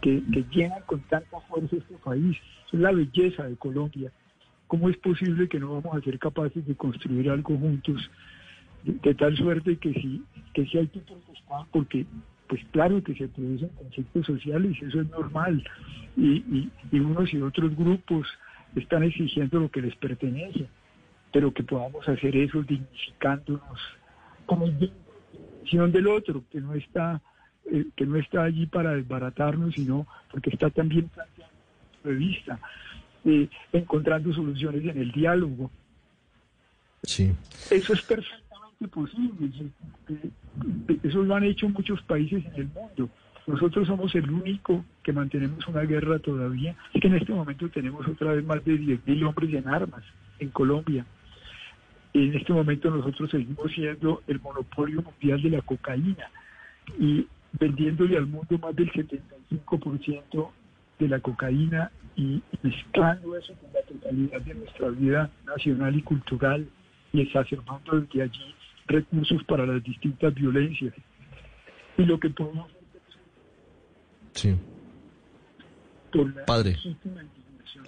que, 0.00 0.22
llenan 0.50 0.82
con 0.86 1.00
tanta 1.02 1.40
fuerza 1.40 1.76
este 1.76 1.94
país. 1.96 2.36
Es 2.72 2.80
la 2.80 2.92
belleza 2.92 3.44
de 3.44 3.56
Colombia. 3.56 4.12
¿Cómo 4.66 4.88
es 4.88 4.96
posible 4.98 5.48
que 5.48 5.58
no 5.58 5.80
vamos 5.80 5.96
a 5.96 6.04
ser 6.04 6.18
capaces 6.18 6.66
de 6.66 6.74
construir 6.74 7.30
algo 7.30 7.56
juntos? 7.56 8.10
De, 8.84 9.14
tal 9.14 9.36
suerte 9.36 9.76
que 9.76 9.92
si, 9.94 10.22
que 10.54 10.66
si 10.66 10.78
hay 10.78 10.86
que 10.88 11.00
protestar, 11.00 11.66
porque 11.72 12.06
pues 12.48 12.62
claro 12.70 13.02
que 13.02 13.14
se 13.14 13.28
producen 13.28 13.68
conflictos 13.70 14.26
sociales, 14.26 14.76
eso 14.80 15.00
es 15.00 15.10
normal, 15.10 15.62
y, 16.16 16.70
y, 16.90 16.98
unos 16.98 17.32
y 17.34 17.40
otros 17.42 17.76
grupos 17.76 18.26
están 18.74 19.02
exigiendo 19.02 19.60
lo 19.60 19.70
que 19.70 19.82
les 19.82 19.94
pertenece, 19.96 20.66
pero 21.32 21.52
que 21.52 21.62
podamos 21.62 22.08
hacer 22.08 22.36
eso 22.36 22.62
dignificándonos 22.62 23.78
como 24.46 24.66
visión 25.68 25.92
del 25.92 26.06
otro, 26.06 26.44
que 26.50 26.60
no 26.60 26.74
está 26.74 27.20
eh, 27.70 27.86
que 27.94 28.06
no 28.06 28.16
está 28.16 28.44
allí 28.44 28.66
para 28.66 28.94
desbaratarnos, 28.94 29.74
sino 29.74 30.06
porque 30.30 30.50
está 30.50 30.70
también 30.70 31.08
planteando 31.08 31.54
de 32.04 32.14
vista, 32.14 32.58
eh, 33.26 33.48
encontrando 33.72 34.32
soluciones 34.32 34.82
en 34.84 34.98
el 34.98 35.12
diálogo. 35.12 35.70
Sí. 37.02 37.32
Eso 37.70 37.92
es 37.92 38.02
perfectamente 38.02 38.88
posible. 38.88 39.50
Eso 41.02 41.22
lo 41.22 41.34
han 41.34 41.44
hecho 41.44 41.68
muchos 41.68 42.00
países 42.02 42.42
en 42.46 42.54
el 42.54 42.68
mundo. 42.68 43.10
Nosotros 43.46 43.86
somos 43.86 44.14
el 44.14 44.30
único 44.30 44.84
que 45.02 45.12
mantenemos 45.12 45.66
una 45.68 45.82
guerra 45.82 46.18
todavía. 46.18 46.74
Es 46.94 47.02
que 47.02 47.08
en 47.08 47.16
este 47.16 47.32
momento 47.32 47.68
tenemos 47.68 48.06
otra 48.08 48.32
vez 48.32 48.44
más 48.44 48.64
de 48.64 48.78
10.000 48.78 49.26
hombres 49.26 49.52
en 49.54 49.68
armas 49.68 50.04
en 50.38 50.48
Colombia. 50.50 51.04
En 52.14 52.34
este 52.34 52.52
momento 52.52 52.90
nosotros 52.90 53.30
seguimos 53.30 53.72
siendo 53.72 54.22
el 54.26 54.40
monopolio 54.40 55.02
mundial 55.02 55.42
de 55.42 55.50
la 55.50 55.62
cocaína 55.62 56.30
y 56.98 57.26
vendiéndole 57.52 58.16
al 58.16 58.26
mundo 58.26 58.58
más 58.58 58.74
del 58.74 58.90
75% 58.92 60.50
de 60.98 61.08
la 61.08 61.20
cocaína 61.20 61.90
y 62.16 62.42
mezclando 62.62 63.36
eso 63.36 63.54
con 63.54 63.72
la 63.72 63.82
totalidad 63.82 64.40
de 64.40 64.54
nuestra 64.54 64.88
vida 64.88 65.30
nacional 65.46 65.96
y 65.96 66.02
cultural 66.02 66.68
y 67.12 67.20
exacerbando 67.20 68.00
desde 68.00 68.22
allí 68.22 68.54
recursos 68.86 69.44
para 69.44 69.66
las 69.66 69.82
distintas 69.82 70.34
violencias. 70.34 70.94
Y 71.96 72.04
lo 72.04 72.18
que 72.18 72.30
podemos 72.30 72.68
Sí. 74.32 74.54
por 76.12 76.34
la 76.34 76.44
Padre. 76.44 76.76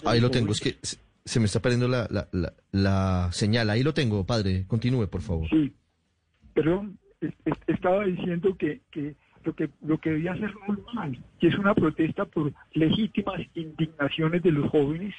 Ahí 0.04 0.20
lo 0.20 0.30
tengo. 0.30 0.52
Es 0.52 0.60
que 0.60 0.76
se- 1.24 1.40
me 1.40 1.46
está 1.46 1.60
perdiendo 1.60 1.88
la, 1.88 2.08
la, 2.10 2.52
la, 2.72 3.28
señal. 3.32 3.70
Ahí 3.70 3.82
lo 3.82 3.94
tengo, 3.94 4.24
padre. 4.24 4.64
Continúe, 4.66 5.08
por 5.08 5.22
favor. 5.22 5.48
Sí, 5.48 5.72
perdón, 6.54 6.98
es- 7.20 7.34
es- 7.44 7.58
estaba 7.66 8.04
diciendo 8.04 8.56
que, 8.56 8.80
que 8.90 9.14
lo 9.44 9.54
que, 9.54 9.70
lo 9.82 9.98
que 9.98 10.10
debía 10.10 10.34
ser 10.36 10.52
normal, 10.68 11.18
y 11.40 11.46
es 11.46 11.54
una 11.58 11.74
protesta 11.74 12.26
por 12.26 12.52
legítimas 12.72 13.40
indignaciones 13.54 14.42
de 14.42 14.52
los 14.52 14.70
jóvenes, 14.70 15.14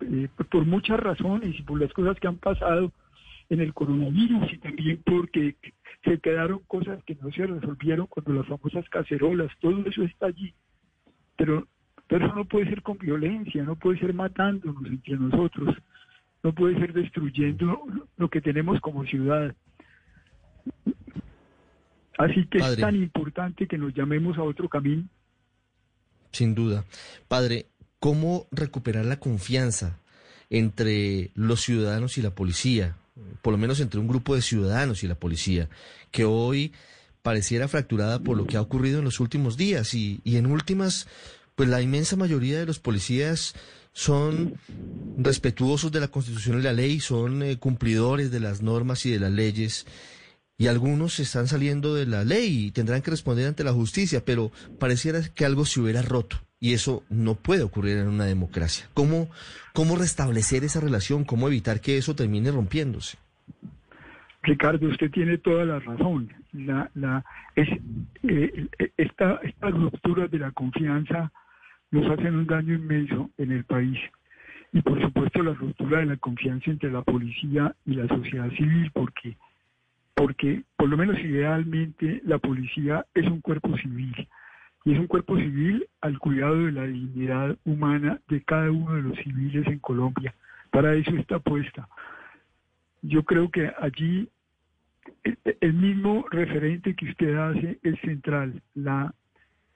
eh, 0.00 0.28
por 0.50 0.64
muchas 0.64 0.98
razones 0.98 1.54
y 1.58 1.62
por 1.62 1.80
las 1.80 1.92
cosas 1.92 2.18
que 2.18 2.26
han 2.28 2.38
pasado 2.38 2.92
en 3.50 3.60
el 3.60 3.74
coronavirus 3.74 4.52
y 4.54 4.58
también 4.58 5.02
porque 5.04 5.56
se 6.02 6.18
quedaron 6.18 6.60
cosas 6.66 7.02
que 7.04 7.14
no 7.16 7.30
se 7.30 7.46
resolvieron 7.46 8.06
cuando 8.06 8.32
las 8.32 8.46
famosas 8.46 8.88
cacerolas, 8.88 9.50
todo 9.60 9.84
eso 9.86 10.02
está 10.02 10.26
allí. 10.26 10.54
Pero, 11.36 11.66
pero 12.08 12.26
eso 12.26 12.34
no 12.34 12.44
puede 12.44 12.68
ser 12.68 12.82
con 12.82 12.98
violencia, 12.98 13.62
no 13.64 13.76
puede 13.76 13.98
ser 13.98 14.14
matándonos 14.14 14.84
entre 14.86 15.16
nosotros, 15.16 15.76
no 16.42 16.54
puede 16.54 16.78
ser 16.78 16.92
destruyendo 16.92 17.82
lo 18.16 18.28
que 18.28 18.40
tenemos 18.40 18.80
como 18.80 19.04
ciudad. 19.04 19.54
Así 22.18 22.46
que 22.46 22.58
Padre. 22.60 22.74
es 22.74 22.80
tan 22.80 22.96
importante 22.96 23.66
que 23.66 23.76
nos 23.76 23.92
llamemos 23.94 24.38
a 24.38 24.42
otro 24.42 24.68
camino. 24.68 25.04
Sin 26.32 26.54
duda. 26.54 26.84
Padre, 27.28 27.66
¿cómo 27.98 28.46
recuperar 28.52 29.04
la 29.04 29.18
confianza 29.18 29.98
entre 30.48 31.30
los 31.34 31.60
ciudadanos 31.60 32.18
y 32.18 32.22
la 32.22 32.34
policía? 32.34 32.96
Por 33.42 33.52
lo 33.52 33.58
menos 33.58 33.80
entre 33.80 34.00
un 34.00 34.08
grupo 34.08 34.34
de 34.34 34.42
ciudadanos 34.42 35.02
y 35.02 35.08
la 35.08 35.14
policía, 35.14 35.68
que 36.10 36.24
hoy 36.24 36.72
pareciera 37.22 37.66
fracturada 37.66 38.20
por 38.20 38.36
lo 38.36 38.46
que 38.46 38.56
ha 38.56 38.60
ocurrido 38.60 39.00
en 39.00 39.04
los 39.04 39.18
últimos 39.18 39.56
días. 39.56 39.94
Y, 39.94 40.20
y 40.24 40.36
en 40.36 40.46
últimas, 40.46 41.08
pues 41.56 41.68
la 41.68 41.82
inmensa 41.82 42.16
mayoría 42.16 42.58
de 42.58 42.66
los 42.66 42.78
policías 42.78 43.54
son 43.92 44.54
respetuosos 45.16 45.90
de 45.90 46.00
la 46.00 46.08
Constitución 46.08 46.58
y 46.58 46.62
la 46.62 46.74
ley, 46.74 47.00
son 47.00 47.42
eh, 47.42 47.56
cumplidores 47.56 48.30
de 48.30 48.40
las 48.40 48.60
normas 48.60 49.06
y 49.06 49.10
de 49.10 49.18
las 49.18 49.32
leyes. 49.32 49.86
Y 50.58 50.66
algunos 50.68 51.18
están 51.18 51.46
saliendo 51.46 51.94
de 51.94 52.04
la 52.04 52.22
ley 52.22 52.66
y 52.66 52.70
tendrán 52.72 53.00
que 53.00 53.10
responder 53.10 53.46
ante 53.46 53.64
la 53.64 53.72
justicia, 53.72 54.22
pero 54.24 54.52
pareciera 54.78 55.20
que 55.34 55.46
algo 55.46 55.64
se 55.64 55.80
hubiera 55.80 56.02
roto. 56.02 56.36
Y 56.60 56.74
eso 56.74 57.04
no 57.08 57.36
puede 57.36 57.62
ocurrir 57.62 57.96
en 57.96 58.08
una 58.08 58.24
democracia. 58.24 58.86
¿Cómo, 58.92 59.30
cómo 59.72 59.96
restablecer 59.96 60.62
esa 60.62 60.80
relación? 60.80 61.24
¿Cómo 61.24 61.48
evitar 61.48 61.80
que 61.80 61.96
eso 61.96 62.14
termine 62.14 62.50
rompiéndose? 62.50 63.16
Ricardo, 64.42 64.88
usted 64.88 65.10
tiene 65.10 65.38
toda 65.38 65.64
la 65.64 65.78
razón. 65.80 66.32
La, 66.52 66.90
la, 66.94 67.24
eh, 67.56 68.68
esta, 68.98 69.40
estas 69.42 69.72
rupturas 69.72 70.30
de 70.30 70.38
la 70.38 70.50
confianza 70.52 71.32
nos 71.90 72.10
hacen 72.10 72.34
un 72.34 72.46
daño 72.46 72.74
inmenso 72.74 73.30
en 73.38 73.52
el 73.52 73.64
país. 73.64 73.98
Y 74.72 74.82
por 74.82 75.00
supuesto 75.00 75.42
la 75.42 75.54
ruptura 75.54 76.00
de 76.00 76.06
la 76.06 76.16
confianza 76.16 76.70
entre 76.70 76.90
la 76.90 77.02
policía 77.02 77.74
y 77.84 77.94
la 77.94 78.08
sociedad 78.08 78.50
civil, 78.50 78.90
porque, 78.92 79.36
porque 80.14 80.64
por 80.76 80.88
lo 80.88 80.96
menos 80.96 81.18
idealmente 81.20 82.20
la 82.24 82.38
policía 82.38 83.06
es 83.14 83.26
un 83.26 83.40
cuerpo 83.40 83.76
civil. 83.78 84.28
Y 84.84 84.92
es 84.92 84.98
un 85.00 85.06
cuerpo 85.06 85.36
civil 85.36 85.86
al 86.00 86.18
cuidado 86.18 86.64
de 86.66 86.72
la 86.72 86.84
dignidad 86.84 87.56
humana 87.64 88.20
de 88.28 88.42
cada 88.42 88.70
uno 88.70 88.94
de 88.94 89.02
los 89.02 89.18
civiles 89.18 89.66
en 89.66 89.78
Colombia. 89.80 90.34
Para 90.70 90.94
eso 90.94 91.10
está 91.16 91.38
puesta. 91.38 91.88
Yo 93.02 93.24
creo 93.24 93.50
que 93.50 93.72
allí 93.80 94.28
el- 95.24 95.38
el 95.60 95.72
mismo 95.72 96.24
referente 96.30 96.94
que 96.94 97.06
usted 97.10 97.34
hace 97.36 97.78
es 97.82 97.98
central, 98.00 98.62
la, 98.74 99.12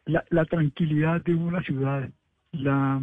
la, 0.07 0.25
la 0.31 0.45
tranquilidad 0.45 1.23
de 1.23 1.35
una 1.35 1.63
ciudad, 1.63 2.09
la, 2.53 3.01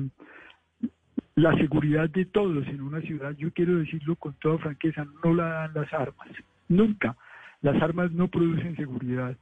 seguridad 1.57 2.09
de 2.09 2.25
todos 2.25 2.67
en 2.67 2.81
una 2.81 3.01
ciudad. 3.01 3.35
Yo 3.37 3.51
quiero 3.51 3.77
decirlo 3.77 4.15
con 4.15 4.33
toda 4.33 4.57
franqueza, 4.57 5.05
no 5.23 5.33
la 5.33 5.47
dan 5.47 5.73
las 5.73 5.93
armas, 5.93 6.27
nunca. 6.67 7.15
Las 7.61 7.81
armas 7.81 8.11
no 8.11 8.27
producen 8.27 8.75
seguridad. 8.75 9.35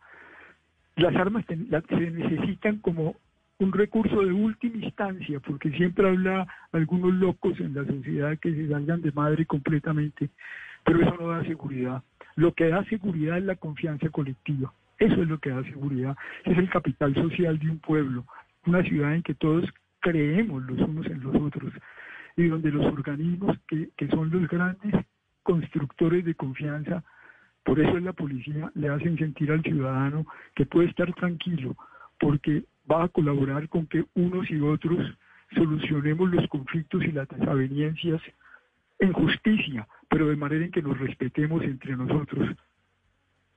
Las 0.95 1.15
armas 1.15 1.45
se 1.47 1.55
necesitan 1.57 2.77
como 2.79 3.15
un 3.57 3.71
recurso 3.71 4.21
de 4.21 4.33
última 4.33 4.83
instancia, 4.83 5.39
porque 5.39 5.71
siempre 5.71 6.07
habla 6.07 6.47
algunos 6.71 7.13
locos 7.13 7.59
en 7.59 7.74
la 7.74 7.85
sociedad 7.85 8.38
que 8.39 8.53
se 8.53 8.69
salgan 8.69 9.01
de 9.01 9.12
madre 9.12 9.45
completamente, 9.45 10.30
pero 10.84 11.01
eso 11.01 11.15
no 11.19 11.30
da 11.30 11.43
seguridad. 11.43 12.03
Lo 12.36 12.53
que 12.53 12.67
da 12.67 12.84
seguridad 12.86 13.38
es 13.38 13.45
la 13.45 13.56
confianza 13.56 14.10
colectiva. 14.10 14.73
Eso 14.99 15.21
es 15.21 15.27
lo 15.27 15.39
que 15.39 15.49
da 15.49 15.63
seguridad. 15.63 16.15
Es 16.43 16.58
el 16.58 16.69
capital 16.69 17.13
social 17.15 17.60
de 17.60 17.69
un 17.69 17.79
pueblo, 17.79 18.25
una 18.65 18.84
ciudad 18.84 19.15
en 19.15 19.23
que 19.23 19.36
todos 19.36 19.65
creemos 19.99 20.63
los 20.63 20.79
unos 20.79 21.05
en 21.08 21.21
los 21.21 21.36
otros 21.36 21.73
y 22.38 22.47
donde 22.47 22.71
los 22.71 22.86
organismos 22.86 23.58
que, 23.67 23.89
que 23.97 24.08
son 24.10 24.29
los 24.29 24.47
grandes 24.47 24.93
constructores 25.43 26.25
de 26.25 26.36
confianza, 26.36 27.03
por 27.63 27.79
eso 27.79 27.97
es 27.97 28.03
la 28.03 28.13
policía, 28.13 28.71
le 28.75 28.89
hacen 28.89 29.17
sentir 29.17 29.51
al 29.51 29.63
ciudadano 29.63 30.25
que 30.55 30.65
puede 30.65 30.89
estar 30.89 31.12
tranquilo, 31.13 31.75
porque 32.19 32.65
va 32.89 33.05
a 33.05 33.10
colaborar 33.10 33.69
con 33.69 33.88
que 33.88 34.05
unos 34.15 34.49
y 34.49 34.60
otros 34.60 35.17
solucionemos 35.55 36.29
los 36.31 36.47
conflictos 36.49 37.03
y 37.03 37.12
las 37.12 37.27
desavenencias 37.29 38.21
en 38.99 39.13
justicia, 39.13 39.88
pero 40.10 40.27
de 40.27 40.36
manera 40.36 40.65
en 40.65 40.71
que 40.71 40.81
nos 40.81 40.97
respetemos 40.97 41.63
entre 41.63 41.95
nosotros. 41.95 42.49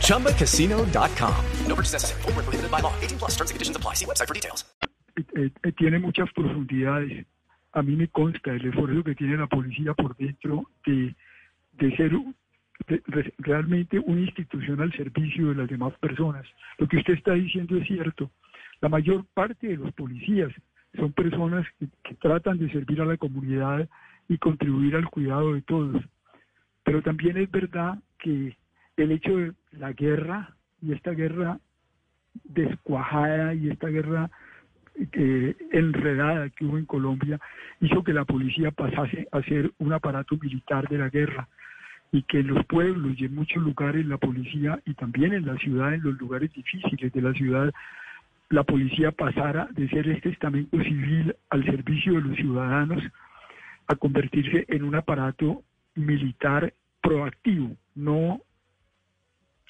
ChumbaCasino.com. 0.00 1.34
No 1.66 1.74
purchase 1.74 1.94
necessary. 1.94 2.22
Where 2.34 2.44
prohibited 2.44 2.70
by 2.70 2.80
law. 2.80 2.92
18 3.00 3.18
plus 3.18 3.36
terms 3.36 3.50
and 3.50 3.56
conditions 3.56 3.76
apply. 3.76 3.94
See 3.94 4.06
website 4.06 4.28
for 4.28 4.34
details. 4.34 4.64
eh, 5.36 5.50
eh, 5.64 5.72
tiene 5.76 5.98
muchas 5.98 6.30
profundidades. 6.32 7.26
A 7.72 7.82
mí 7.82 7.94
me 7.96 8.08
consta 8.08 8.52
el 8.52 8.64
esfuerzo 8.66 9.04
que 9.04 9.14
tiene 9.14 9.36
la 9.36 9.46
policía 9.46 9.92
por 9.94 10.16
dentro 10.16 10.64
de, 10.86 11.14
de 11.72 11.96
ser 11.96 12.14
un- 12.14 12.34
de- 12.88 13.02
re- 13.06 13.34
realmente 13.38 13.98
una 13.98 14.20
institución 14.22 14.80
al 14.80 14.92
servicio 14.92 15.48
de 15.50 15.54
las 15.56 15.68
demás 15.68 15.92
personas. 16.00 16.44
Lo 16.78 16.88
que 16.88 16.96
usted 16.98 17.14
está 17.14 17.34
diciendo 17.34 17.76
es 17.76 17.86
cierto. 17.86 18.30
La 18.80 18.88
mayor 18.88 19.24
parte 19.34 19.68
de 19.68 19.76
los 19.76 19.92
policías 19.92 20.50
son 20.96 21.12
personas 21.12 21.66
que, 21.78 21.86
que 22.02 22.14
tratan 22.14 22.58
de 22.58 22.70
servir 22.72 23.00
a 23.02 23.04
la 23.04 23.16
comunidad 23.16 23.88
y 24.28 24.38
contribuir 24.38 24.96
al 24.96 25.08
cuidado 25.10 25.52
de 25.54 25.62
todos. 25.62 26.02
Pero 26.82 27.02
también 27.02 27.36
es 27.36 27.50
verdad 27.50 27.98
que 28.18 28.56
el 28.96 29.12
hecho 29.12 29.36
de 29.36 29.52
la 29.72 29.92
guerra 29.92 30.54
y 30.82 30.92
esta 30.92 31.12
guerra 31.12 31.58
descuajada 32.44 33.54
y 33.54 33.70
esta 33.70 33.88
guerra 33.88 34.30
eh, 35.12 35.56
enredada 35.72 36.50
que 36.50 36.64
hubo 36.64 36.78
en 36.78 36.84
Colombia 36.84 37.40
hizo 37.80 38.04
que 38.04 38.12
la 38.12 38.24
policía 38.24 38.70
pasase 38.70 39.28
a 39.32 39.42
ser 39.42 39.72
un 39.78 39.92
aparato 39.92 40.36
militar 40.36 40.88
de 40.88 40.98
la 40.98 41.08
guerra 41.08 41.48
y 42.12 42.22
que 42.24 42.40
en 42.40 42.48
los 42.48 42.66
pueblos 42.66 43.14
y 43.16 43.24
en 43.24 43.34
muchos 43.34 43.62
lugares 43.62 44.04
la 44.04 44.18
policía 44.18 44.80
y 44.84 44.94
también 44.94 45.32
en 45.32 45.46
la 45.46 45.56
ciudad, 45.56 45.94
en 45.94 46.02
los 46.02 46.18
lugares 46.18 46.52
difíciles 46.52 47.12
de 47.12 47.22
la 47.22 47.32
ciudad, 47.32 47.72
la 48.48 48.64
policía 48.64 49.12
pasara 49.12 49.68
de 49.72 49.88
ser 49.88 50.08
este 50.08 50.30
estamento 50.30 50.76
civil 50.82 51.36
al 51.50 51.64
servicio 51.64 52.14
de 52.14 52.20
los 52.22 52.36
ciudadanos 52.36 53.02
a 53.86 53.94
convertirse 53.94 54.66
en 54.68 54.82
un 54.82 54.96
aparato 54.96 55.62
militar 55.94 56.74
proactivo, 57.00 57.76
no 57.94 58.40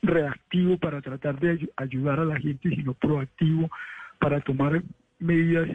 reactivo 0.02 0.78
para 0.78 1.00
tratar 1.00 1.38
de 1.40 1.58
ayu- 1.58 1.70
ayudar 1.76 2.20
a 2.20 2.24
la 2.24 2.38
gente, 2.38 2.70
sino 2.70 2.94
proactivo 2.94 3.70
para 4.18 4.40
tomar 4.40 4.82
medidas 5.18 5.68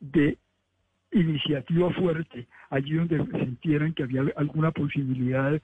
de 0.00 0.36
iniciativa 1.12 1.92
fuerte, 1.92 2.46
allí 2.70 2.94
donde 2.94 3.24
sintieran 3.38 3.92
que 3.94 4.02
había 4.02 4.22
alguna 4.36 4.70
posibilidad 4.72 5.60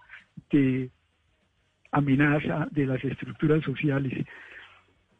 de 0.50 0.90
amenaza 1.92 2.68
de 2.70 2.86
las 2.86 3.04
estructuras 3.04 3.62
sociales. 3.64 4.26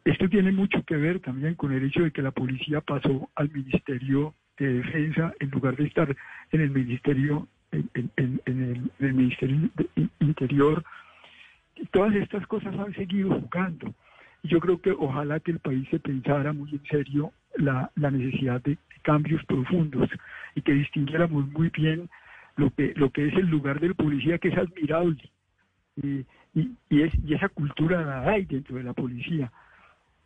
Esto 0.04 0.28
tiene 0.28 0.52
mucho 0.52 0.82
que 0.84 0.96
ver 0.96 1.20
también 1.20 1.56
con 1.56 1.72
el 1.72 1.84
hecho 1.84 2.02
de 2.02 2.12
que 2.12 2.22
la 2.22 2.30
policía 2.30 2.80
pasó 2.80 3.28
al 3.34 3.50
Ministerio 3.50 4.34
de 4.58 4.74
Defensa 4.74 5.34
en 5.40 5.50
lugar 5.50 5.76
de 5.76 5.84
estar 5.86 6.16
en 6.52 6.60
el 6.60 6.70
Ministerio 6.70 7.48
en, 7.72 8.40
el, 8.98 9.14
Ministerio 9.14 9.70
Interior. 10.20 10.84
Todas 11.92 12.14
estas 12.14 12.46
cosas 12.46 12.74
han 12.78 12.94
seguido 12.94 13.30
jugando. 13.40 13.94
Yo 14.42 14.60
creo 14.60 14.80
que 14.80 14.90
ojalá 14.92 15.40
que 15.40 15.52
el 15.52 15.58
país 15.58 15.88
se 15.90 15.98
pensara 15.98 16.52
muy 16.52 16.70
en 16.70 16.84
serio 16.86 17.32
la, 17.56 17.90
la 17.96 18.10
necesidad 18.10 18.62
de 18.62 18.78
cambios 19.02 19.44
profundos 19.44 20.08
y 20.54 20.62
que 20.62 20.72
distinguiéramos 20.72 21.48
muy 21.48 21.70
bien 21.70 22.08
lo 22.56 22.70
que, 22.70 22.92
lo 22.96 23.10
que 23.10 23.28
es 23.28 23.34
el 23.34 23.48
lugar 23.48 23.80
del 23.80 23.94
policía, 23.94 24.38
que 24.38 24.48
es 24.48 24.58
admirable. 24.58 25.30
Y, 25.96 26.24
y, 26.54 26.70
y 26.88 27.02
es, 27.02 27.12
y 27.24 27.34
esa 27.34 27.48
cultura 27.48 28.02
la 28.02 28.22
hay 28.30 28.44
dentro 28.44 28.76
de 28.76 28.84
la 28.84 28.92
policía. 28.94 29.50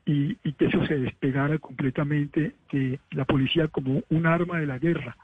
y, 0.06 0.36
y 0.44 0.52
que 0.52 0.66
eso 0.66 0.84
se 0.86 0.98
despegara 0.98 1.58
completamente 1.58 2.54
de 2.70 2.98
la 3.12 3.24
policía 3.24 3.68
como 3.68 4.02
un 4.10 4.26
arma 4.26 4.58
de 4.58 4.66
la 4.66 4.78
guerra, 4.78 5.16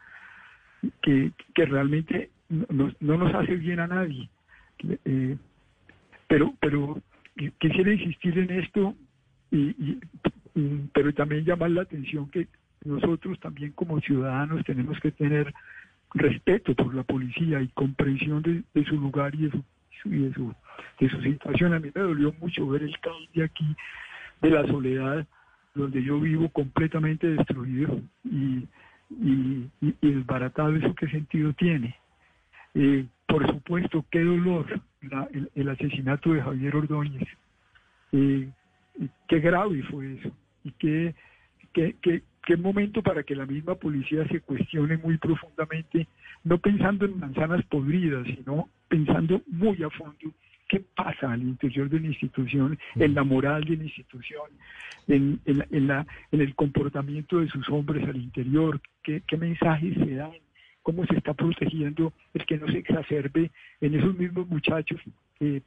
que, 1.02 1.32
que 1.54 1.66
realmente 1.66 2.30
no, 2.48 2.92
no 3.00 3.16
nos 3.18 3.34
hace 3.34 3.56
bien 3.56 3.80
a 3.80 3.86
nadie. 3.86 4.28
Eh, 5.04 5.36
pero, 6.30 6.54
pero 6.60 7.02
quisiera 7.58 7.92
insistir 7.92 8.38
en 8.38 8.50
esto, 8.52 8.94
y, 9.50 9.98
pero 10.92 11.12
también 11.12 11.44
llamar 11.44 11.72
la 11.72 11.82
atención 11.82 12.30
que 12.30 12.46
nosotros 12.84 13.38
también 13.40 13.72
como 13.72 14.00
ciudadanos 14.00 14.64
tenemos 14.64 14.98
que 15.00 15.10
tener 15.10 15.52
respeto 16.14 16.72
por 16.76 16.94
la 16.94 17.02
policía 17.02 17.60
y 17.60 17.66
comprensión 17.68 18.42
de, 18.42 18.84
su 18.84 18.94
lugar 18.94 19.34
y 19.34 19.48
de 19.48 19.50
su, 19.50 19.64
y 20.04 20.18
de 20.18 20.32
su, 20.34 20.54
de 21.00 21.10
su 21.10 21.20
situación. 21.20 21.74
A 21.74 21.80
mí 21.80 21.90
me 21.92 22.00
dolió 22.00 22.32
mucho 22.38 22.68
ver 22.68 22.84
el 22.84 22.96
caos 23.00 23.28
de 23.34 23.42
aquí, 23.42 23.66
de 24.40 24.50
la 24.50 24.64
soledad, 24.68 25.26
donde 25.74 26.00
yo 26.00 26.20
vivo 26.20 26.48
completamente 26.50 27.26
destruido 27.26 28.00
y, 28.24 28.68
y, 29.10 29.68
y- 29.80 29.94
desbaratado. 30.00 30.76
¿Eso 30.76 30.94
qué 30.94 31.08
sentido 31.08 31.52
tiene? 31.54 31.96
Eh, 32.74 33.04
por 33.26 33.44
supuesto, 33.48 34.04
qué 34.12 34.22
dolor 34.22 34.80
la- 35.02 35.28
el, 35.32 35.50
el 35.54 35.68
asesinato 35.68 36.32
de 36.32 36.42
Javier 36.42 36.76
Ordóñez. 36.76 37.28
Eh, 38.12 38.48
qué 39.28 39.40
grave 39.40 39.82
fue 39.84 40.14
eso. 40.14 40.30
Y 40.64 40.72
qué, 40.72 41.14
qué, 41.72 41.96
qué, 42.02 42.22
qué 42.44 42.56
momento 42.56 43.02
para 43.02 43.22
que 43.22 43.34
la 43.34 43.46
misma 43.46 43.74
policía 43.74 44.26
se 44.28 44.40
cuestione 44.40 44.96
muy 44.98 45.16
profundamente, 45.18 46.06
no 46.44 46.58
pensando 46.58 47.04
en 47.06 47.18
manzanas 47.18 47.64
podridas, 47.66 48.26
sino 48.26 48.68
pensando 48.88 49.42
muy 49.46 49.82
a 49.82 49.90
fondo 49.90 50.32
qué 50.68 50.80
pasa 50.94 51.32
al 51.32 51.42
interior 51.42 51.88
de 51.88 51.98
la 52.00 52.06
institución, 52.06 52.78
en 52.94 53.14
la 53.14 53.24
moral 53.24 53.64
de 53.64 53.76
la 53.76 53.84
institución, 53.84 54.50
en, 55.08 55.40
en, 55.44 55.58
la- 55.58 55.66
en, 55.70 55.86
la- 55.88 56.06
en 56.30 56.40
el 56.40 56.54
comportamiento 56.54 57.40
de 57.40 57.48
sus 57.48 57.68
hombres 57.70 58.06
al 58.08 58.16
interior, 58.16 58.80
qué, 59.02 59.22
qué 59.26 59.36
mensajes 59.36 59.94
se 59.94 60.14
dan, 60.14 60.30
cómo 60.90 61.07
se 61.07 61.16
está 61.16 61.35
protegiendo 61.35 62.12
el 62.35 62.44
que 62.46 62.59
no 62.59 62.66
se 62.66 62.79
exacerbe 62.79 63.50
en 63.81 63.94
esos 63.94 64.16
mismos 64.18 64.48
muchachos 64.48 65.00
eh, 65.38 65.61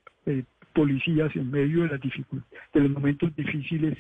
policías 0.74 1.34
en 1.36 1.50
medio 1.50 1.84
de 1.84 1.90
las 1.90 2.02
de 2.02 2.80
los 2.82 2.92
momentos 2.92 3.34
difíciles, 3.36 3.98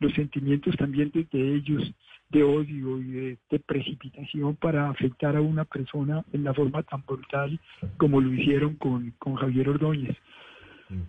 los 0.00 0.12
sentimientos 0.12 0.76
también 0.76 1.10
de, 1.14 1.54
ellos 1.54 1.90
de 2.28 2.42
odio 2.42 3.00
y 3.00 3.38
de, 3.50 3.58
precipitación 3.60 4.54
para 4.56 4.90
afectar 4.90 5.34
a 5.34 5.40
una 5.40 5.64
persona 5.64 6.22
en 6.34 6.44
la 6.44 6.52
forma 6.52 6.82
tan 6.82 7.02
brutal 7.06 7.58
como 7.96 8.20
lo 8.20 8.34
hicieron 8.34 8.74
con, 8.74 9.12
con 9.18 9.36
Javier 9.36 9.70
Ordóñez. 9.70 10.16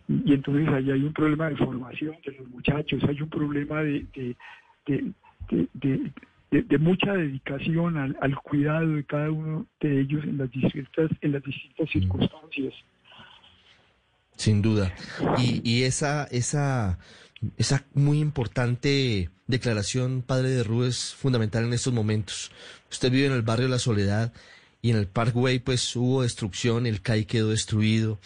Y, 0.08 0.34
entonces 0.34 0.68
ahí 0.70 0.92
hay 0.92 1.04
un 1.04 1.14
problema 1.14 1.50
de 1.50 1.58
formación 1.58 2.16
de 2.26 2.32
los 2.32 2.48
muchachos, 2.48 3.04
hay 3.04 3.22
un 3.22 3.30
problema 3.30 3.84
de- 3.84 4.06
de- 6.52 6.78
mucha 6.78 7.14
dedicación 7.14 7.98
al, 7.98 8.18
al 8.22 8.36
cuidado 8.38 8.88
de 8.96 9.04
cada 9.04 9.30
uno 9.32 9.66
de 9.82 10.02
ellos 10.02 10.24
en 10.24 10.38
las 10.38 10.50
distintas, 10.52 11.10
en 11.22 11.32
las 11.34 11.44
distintas 11.44 11.90
circunstancias. 11.90 12.74
Sin 14.36 14.62
duda. 14.62 14.94
Y, 15.38 15.62
y 15.68 15.84
esa, 15.84 16.26
esa, 16.26 17.00
esa 17.58 17.86
muy 17.94 18.20
importante 18.20 19.30
declaración, 19.48 20.22
padre 20.22 20.50
de 20.50 20.64
Rú, 20.64 20.84
es 20.84 21.16
fundamental 21.16 21.66
en 21.66 21.74
estos 21.74 21.94
momentos. 21.94 22.52
Usted 22.92 23.12
vive 23.12 23.28
en 23.28 23.34
el 23.34 23.42
barrio 23.42 23.68
La 23.68 23.80
Soledad 23.80 24.32
y 24.82 24.92
en 24.92 24.98
el 24.98 25.08
Parkway 25.08 25.60
pues 25.60 25.96
hubo 25.96 26.22
destrucción, 26.22 26.86
el 26.86 27.02
CAI 27.02 27.26
quedó 27.26 27.50
destruido. 27.50 28.20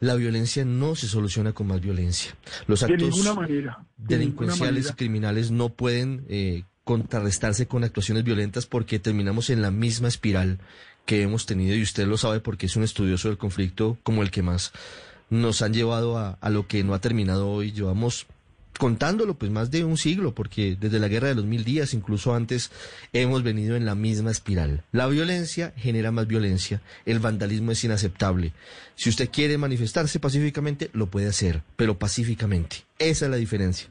La 0.00 0.16
violencia 0.16 0.64
no 0.64 0.96
se 0.96 1.06
soluciona 1.06 1.52
con 1.52 1.68
más 1.68 1.80
violencia. 1.80 2.34
Los 2.66 2.82
actos 2.82 3.24
manera. 3.34 3.78
de 3.96 4.18
delincuenciales 4.18 4.70
y 4.84 4.88
manera. 4.88 4.96
criminales 4.96 5.50
no 5.50 5.68
pueden 5.70 6.26
eh, 6.28 6.64
contrarrestarse 6.84 7.66
con 7.66 7.84
actuaciones 7.84 8.24
violentas 8.24 8.66
porque 8.66 8.98
terminamos 8.98 9.50
en 9.50 9.62
la 9.62 9.70
misma 9.70 10.08
espiral 10.08 10.58
que 11.06 11.22
hemos 11.22 11.46
tenido 11.46 11.74
y 11.74 11.82
usted 11.82 12.06
lo 12.06 12.16
sabe 12.16 12.40
porque 12.40 12.66
es 12.66 12.76
un 12.76 12.82
estudioso 12.84 13.28
del 13.28 13.38
conflicto 13.38 13.98
como 14.02 14.22
el 14.22 14.30
que 14.30 14.42
más 14.42 14.72
nos 15.30 15.62
han 15.62 15.72
llevado 15.74 16.18
a, 16.18 16.38
a 16.40 16.50
lo 16.50 16.66
que 16.66 16.84
no 16.84 16.94
ha 16.94 17.00
terminado 17.00 17.48
hoy. 17.48 17.72
Llevamos 17.72 18.26
contándolo 18.78 19.34
pues 19.34 19.50
más 19.50 19.70
de 19.70 19.84
un 19.84 19.96
siglo 19.96 20.34
porque 20.34 20.76
desde 20.78 20.98
la 20.98 21.08
guerra 21.08 21.28
de 21.28 21.34
los 21.34 21.44
mil 21.44 21.64
días 21.64 21.94
incluso 21.94 22.34
antes 22.34 22.70
hemos 23.12 23.42
venido 23.42 23.76
en 23.76 23.86
la 23.86 23.94
misma 23.94 24.30
espiral. 24.30 24.82
La 24.92 25.06
violencia 25.06 25.72
genera 25.76 26.10
más 26.10 26.26
violencia, 26.26 26.82
el 27.06 27.18
vandalismo 27.18 27.72
es 27.72 27.84
inaceptable. 27.84 28.52
Si 28.96 29.10
usted 29.10 29.30
quiere 29.30 29.58
manifestarse 29.58 30.20
pacíficamente 30.20 30.90
lo 30.92 31.06
puede 31.10 31.28
hacer, 31.28 31.62
pero 31.76 31.98
pacíficamente. 31.98 32.84
Esa 32.98 33.24
es 33.24 33.30
la 33.30 33.36
diferencia. 33.36 33.88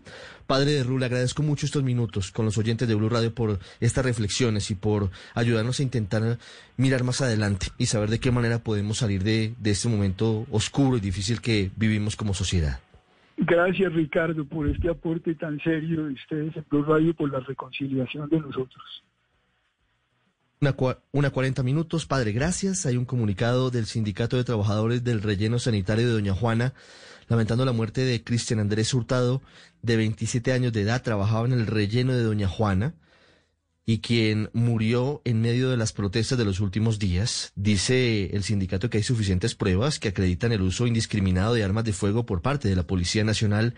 Padre 0.47 0.71
de 0.71 0.83
Ru, 0.83 0.99
le 0.99 1.05
agradezco 1.05 1.41
mucho 1.41 1.65
estos 1.65 1.83
minutos 1.83 2.31
con 2.31 2.45
los 2.45 2.57
oyentes 2.57 2.87
de 2.87 2.95
Blue 2.95 3.09
Radio 3.09 3.33
por 3.33 3.59
estas 3.79 4.03
reflexiones 4.03 4.69
y 4.71 4.75
por 4.75 5.09
ayudarnos 5.33 5.79
a 5.79 5.83
intentar 5.83 6.37
mirar 6.75 7.03
más 7.03 7.21
adelante 7.21 7.67
y 7.77 7.85
saber 7.85 8.09
de 8.09 8.19
qué 8.19 8.31
manera 8.31 8.59
podemos 8.59 8.97
salir 8.97 9.23
de, 9.23 9.55
de 9.57 9.71
este 9.71 9.87
momento 9.87 10.45
oscuro 10.51 10.97
y 10.97 10.99
difícil 10.99 11.39
que 11.39 11.71
vivimos 11.75 12.15
como 12.15 12.33
sociedad. 12.33 12.79
Gracias 13.37 13.93
Ricardo 13.93 14.45
por 14.45 14.67
este 14.67 14.89
aporte 14.89 15.35
tan 15.35 15.59
serio 15.59 16.05
de 16.05 16.13
ustedes 16.13 16.55
en 16.55 16.65
Blue 16.69 16.83
Radio 16.83 17.13
por 17.15 17.31
la 17.31 17.39
reconciliación 17.39 18.29
de 18.29 18.39
nosotros. 18.39 19.03
Una, 20.61 20.75
una 21.11 21.29
40 21.29 21.61
minutos, 21.63 22.05
padre, 22.05 22.31
gracias. 22.31 22.85
Hay 22.85 22.95
un 22.95 23.05
comunicado 23.05 23.69
del 23.69 23.85
Sindicato 23.85 24.37
de 24.37 24.45
Trabajadores 24.45 25.03
del 25.03 25.21
Relleno 25.21 25.59
Sanitario 25.59 26.07
de 26.07 26.13
Doña 26.13 26.33
Juana 26.33 26.73
lamentando 27.27 27.65
la 27.65 27.71
muerte 27.71 28.01
de 28.01 28.23
Cristian 28.23 28.59
Andrés 28.59 28.93
Hurtado, 28.93 29.41
de 29.81 29.97
27 29.97 30.51
años 30.53 30.73
de 30.73 30.81
edad, 30.81 31.01
trabajaba 31.01 31.45
en 31.45 31.53
el 31.53 31.67
relleno 31.67 32.13
de 32.13 32.23
Doña 32.23 32.47
Juana 32.47 32.93
y 33.85 33.99
quien 33.99 34.49
murió 34.53 35.21
en 35.25 35.41
medio 35.41 35.69
de 35.69 35.77
las 35.77 35.93
protestas 35.93 36.37
de 36.37 36.45
los 36.45 36.59
últimos 36.59 36.99
días. 36.99 37.51
Dice 37.55 38.29
el 38.33 38.43
sindicato 38.43 38.89
que 38.89 38.97
hay 38.97 39.03
suficientes 39.03 39.55
pruebas 39.55 39.99
que 39.99 40.09
acreditan 40.09 40.51
el 40.51 40.61
uso 40.61 40.87
indiscriminado 40.87 41.53
de 41.53 41.63
armas 41.63 41.83
de 41.83 41.93
fuego 41.93 42.25
por 42.25 42.41
parte 42.41 42.69
de 42.69 42.75
la 42.75 42.87
Policía 42.87 43.23
Nacional 43.23 43.75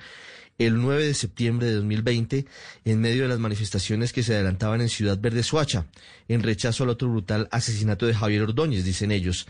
el 0.58 0.82
9 0.82 1.06
de 1.06 1.14
septiembre 1.14 1.68
de 1.68 1.74
2020 1.76 2.46
en 2.86 3.02
medio 3.02 3.24
de 3.24 3.30
las 3.30 3.40
manifestaciones 3.40 4.14
que 4.14 4.24
se 4.24 4.36
adelantaban 4.36 4.82
en 4.82 4.90
Ciudad 4.90 5.20
Verde 5.20 5.44
Suacha, 5.44 5.88
en 6.28 6.44
rechazo 6.44 6.84
al 6.84 6.90
otro 6.90 7.10
brutal 7.10 7.48
asesinato 7.52 8.06
de 8.06 8.14
Javier 8.14 8.44
Ordóñez, 8.44 8.86
dicen 8.86 9.12
ellos. 9.12 9.48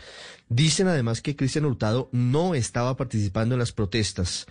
Dicen 0.48 0.88
además 0.88 1.22
que 1.22 1.36
Cristian 1.36 1.64
Hurtado 1.64 2.08
no 2.12 2.54
estaba 2.54 2.96
participando 2.96 3.54
en 3.54 3.60
las 3.60 3.72
protestas. 3.72 4.46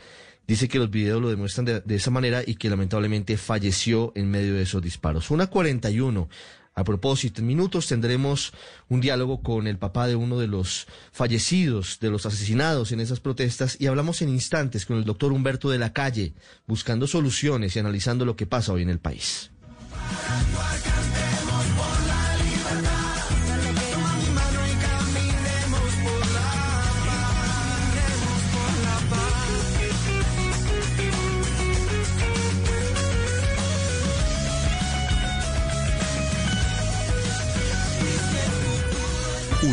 Dice 0.47 0.67
que 0.67 0.79
los 0.79 0.89
videos 0.89 1.21
lo 1.21 1.29
demuestran 1.29 1.65
de, 1.65 1.81
de 1.81 1.95
esa 1.95 2.11
manera 2.11 2.43
y 2.45 2.55
que 2.55 2.69
lamentablemente 2.69 3.37
falleció 3.37 4.11
en 4.15 4.29
medio 4.29 4.53
de 4.53 4.63
esos 4.63 4.81
disparos. 4.81 5.31
Una 5.31 5.47
41. 5.47 6.29
A 6.77 6.83
propósito, 6.83 7.39
en 7.39 7.47
minutos 7.47 7.87
tendremos 7.87 8.51
un 8.89 8.99
diálogo 8.99 9.41
con 9.41 9.65
el 9.65 9.77
papá 9.77 10.07
de 10.07 10.15
uno 10.15 10.37
de 10.37 10.47
los 10.47 10.87
fallecidos, 11.13 11.99
de 12.01 12.09
los 12.09 12.25
asesinados 12.25 12.91
en 12.91 12.99
esas 12.99 13.21
protestas, 13.21 13.77
y 13.79 13.87
hablamos 13.87 14.21
en 14.21 14.27
instantes 14.27 14.85
con 14.85 14.97
el 14.97 15.05
doctor 15.05 15.31
Humberto 15.31 15.69
de 15.69 15.79
la 15.79 15.93
Calle, 15.93 16.33
buscando 16.67 17.07
soluciones 17.07 17.75
y 17.75 17.79
analizando 17.79 18.25
lo 18.25 18.35
que 18.35 18.45
pasa 18.45 18.73
hoy 18.73 18.81
en 18.81 18.89
el 18.89 18.99
país. 18.99 19.51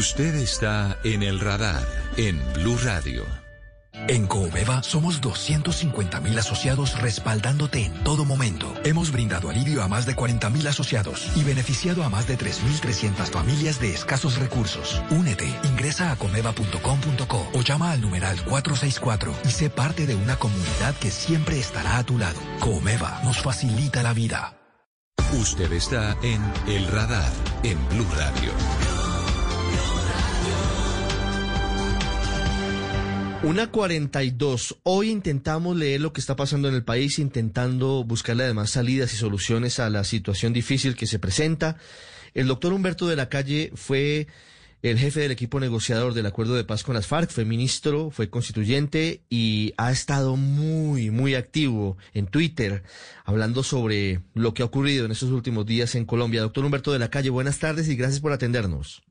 Usted 0.03 0.35
está 0.35 0.99
en 1.05 1.23
el 1.23 1.39
radar 1.39 1.87
en 2.17 2.43
Blue 2.55 2.77
Radio. 2.83 3.25
En 4.09 4.27
Coomeva 4.27 4.83
somos 4.83 5.21
250 5.21 6.19
mil 6.19 6.37
asociados 6.37 7.01
respaldándote 7.01 7.85
en 7.85 7.95
todo 8.03 8.25
momento. 8.25 8.75
Hemos 8.83 9.13
brindado 9.13 9.49
alivio 9.49 9.81
a 9.81 9.87
más 9.87 10.05
de 10.05 10.17
40 10.17 10.51
mil 10.51 10.67
asociados 10.67 11.31
y 11.37 11.45
beneficiado 11.45 12.03
a 12.03 12.09
más 12.09 12.27
de 12.27 12.37
3.300 12.37 13.31
familias 13.31 13.79
de 13.79 13.95
escasos 13.95 14.41
recursos. 14.41 15.01
Únete, 15.11 15.47
ingresa 15.63 16.11
a 16.11 16.17
comeva.com.co 16.17 17.51
o 17.55 17.63
llama 17.63 17.93
al 17.93 18.01
numeral 18.01 18.45
464 18.45 19.33
y 19.45 19.53
sé 19.53 19.71
parte 19.71 20.05
de 20.09 20.17
una 20.17 20.35
comunidad 20.35 20.97
que 20.97 21.13
siempre 21.13 21.61
estará 21.61 21.99
a 21.99 22.05
tu 22.05 22.19
lado. 22.19 22.41
Coomeva 22.59 23.21
nos 23.23 23.41
facilita 23.41 24.03
la 24.03 24.15
vida. 24.15 24.59
Usted 25.41 25.73
está 25.73 26.17
en 26.25 26.43
el 26.67 26.89
radar 26.89 27.31
en 27.63 27.79
Blue 27.89 28.09
Radio. 28.17 28.51
Una 33.45 33.73
42. 33.73 34.79
Hoy 34.85 35.11
intentamos 35.11 35.77
leer 35.77 36.01
lo 36.01 36.13
que 36.13 36.21
está 36.21 36.37
pasando 36.37 36.69
en 36.69 36.75
el 36.77 36.85
país, 36.85 37.19
intentando 37.19 38.05
buscarle 38.05 38.45
además 38.45 38.71
salidas 38.71 39.13
y 39.13 39.17
soluciones 39.17 39.81
a 39.81 39.91
la 39.91 40.05
situación 40.05 40.53
difícil 40.53 40.95
que 40.95 41.09
se 41.09 41.19
presenta. 41.19 41.77
El 42.35 42.47
doctor 42.47 42.73
Humberto 42.73 43.09
de 43.09 43.17
la 43.17 43.29
Calle 43.29 43.73
fue 43.75 44.29
el 44.83 44.97
jefe 44.97 45.19
del 45.19 45.33
equipo 45.33 45.59
negociador 45.59 46.15
del 46.15 46.27
acuerdo 46.27 46.55
de 46.55 46.63
paz 46.63 46.85
con 46.85 46.95
las 46.95 47.09
FARC, 47.09 47.31
fue 47.31 47.45
ministro, 47.45 48.11
fue 48.13 48.31
constituyente 48.31 49.23
y 49.29 49.75
ha 49.77 49.91
estado 49.91 50.37
muy, 50.37 51.11
muy 51.11 51.35
activo 51.35 51.97
en 52.15 52.29
Twitter 52.29 52.85
hablando 53.25 53.65
sobre 53.65 54.21
lo 54.35 54.55
que 54.55 54.63
ha 54.63 54.67
ocurrido 54.67 55.05
en 55.05 55.11
estos 55.11 55.31
últimos 55.31 55.67
días 55.67 55.97
en 55.97 56.05
Colombia. 56.05 56.43
Doctor 56.43 56.65
Humberto 56.65 56.93
de 56.93 57.01
la 57.01 57.11
Calle, 57.11 57.31
buenas 57.31 57.59
tardes 57.59 57.89
y 57.89 57.97
gracias 57.97 58.21
por 58.21 58.33
atendernos. 58.33 59.03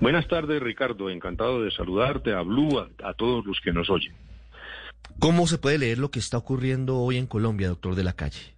Buenas 0.00 0.26
tardes, 0.28 0.62
Ricardo. 0.62 1.10
Encantado 1.10 1.62
de 1.62 1.70
saludarte, 1.70 2.32
a 2.32 2.42
Blue, 2.42 2.78
a, 2.78 2.88
a 3.08 3.14
todos 3.14 3.44
los 3.46 3.60
que 3.60 3.72
nos 3.72 3.88
oyen. 3.90 4.14
¿Cómo 5.18 5.46
se 5.46 5.58
puede 5.58 5.78
leer 5.78 5.98
lo 5.98 6.10
que 6.10 6.18
está 6.18 6.38
ocurriendo 6.38 6.98
hoy 6.98 7.16
en 7.16 7.26
Colombia, 7.26 7.68
doctor 7.68 7.94
de 7.94 8.04
la 8.04 8.14
Calle? 8.14 8.54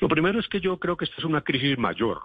Lo 0.00 0.08
primero 0.08 0.38
es 0.40 0.48
que 0.48 0.60
yo 0.60 0.78
creo 0.78 0.96
que 0.96 1.04
esta 1.04 1.16
es 1.18 1.24
una 1.24 1.40
crisis 1.42 1.78
mayor. 1.78 2.22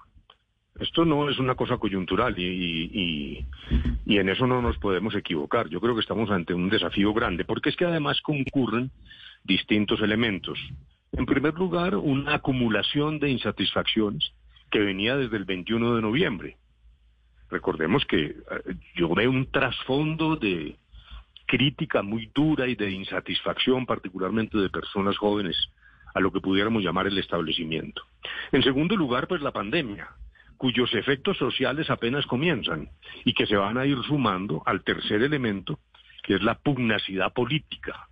Esto 0.80 1.06
no 1.06 1.30
es 1.30 1.38
una 1.38 1.56
cosa 1.56 1.78
coyuntural 1.78 2.38
y, 2.39 2.43
y, 2.43 3.45
y, 4.06 4.17
en 4.17 4.30
eso 4.30 4.47
no 4.47 4.62
nos 4.62 4.78
podemos 4.78 5.13
equivocar. 5.15 5.69
Yo 5.69 5.80
creo 5.80 5.93
que 5.93 6.02
estamos 6.02 6.32
ante 6.32 6.54
un 6.54 6.69
desafío 6.69 7.13
grande, 7.13 7.45
porque 7.45 7.69
es 7.69 7.76
que 7.76 7.86
además 7.86 8.21
concurren 8.21 8.89
distintos 9.43 10.02
elementos. 10.02 10.58
En 11.12 11.26
primer 11.26 11.54
lugar, 11.54 11.95
una 11.95 12.36
acumulación 12.36 13.19
de 13.19 13.30
insatisfacciones 13.30 14.32
que 14.71 14.80
venía 14.80 15.17
desde 15.17 15.38
el 15.38 15.45
21 15.45 15.95
de 15.95 16.02
noviembre. 16.02 16.58
Recordemos 17.51 18.05
que 18.05 18.25
eh, 18.27 18.35
yo 18.95 19.13
veo 19.13 19.29
un 19.29 19.51
trasfondo 19.51 20.37
de 20.37 20.77
crítica 21.45 22.01
muy 22.01 22.31
dura 22.33 22.67
y 22.67 22.75
de 22.75 22.89
insatisfacción, 22.89 23.85
particularmente 23.85 24.57
de 24.57 24.69
personas 24.69 25.17
jóvenes, 25.17 25.57
a 26.13 26.21
lo 26.21 26.31
que 26.31 26.39
pudiéramos 26.39 26.81
llamar 26.81 27.07
el 27.07 27.17
establecimiento. 27.17 28.03
En 28.53 28.63
segundo 28.63 28.95
lugar, 28.95 29.27
pues 29.27 29.41
la 29.41 29.51
pandemia, 29.51 30.07
cuyos 30.57 30.93
efectos 30.93 31.37
sociales 31.37 31.89
apenas 31.89 32.25
comienzan 32.25 32.89
y 33.25 33.33
que 33.33 33.45
se 33.45 33.57
van 33.57 33.77
a 33.77 33.85
ir 33.85 33.97
sumando 34.03 34.63
al 34.65 34.83
tercer 34.83 35.21
elemento, 35.21 35.79
que 36.23 36.35
es 36.35 36.41
la 36.41 36.55
pugnacidad 36.55 37.33
política. 37.33 38.07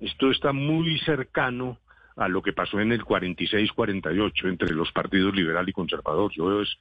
Esto 0.00 0.30
está 0.30 0.52
muy 0.52 0.98
cercano 1.00 1.78
a 2.16 2.28
lo 2.28 2.42
que 2.42 2.52
pasó 2.52 2.78
en 2.78 2.92
el 2.92 3.04
46-48 3.04 4.48
entre 4.48 4.72
los 4.72 4.92
partidos 4.92 5.34
liberal 5.34 5.68
y 5.68 5.72
conservador. 5.72 6.30
Yo 6.32 6.46
veo 6.46 6.62
es 6.62 6.76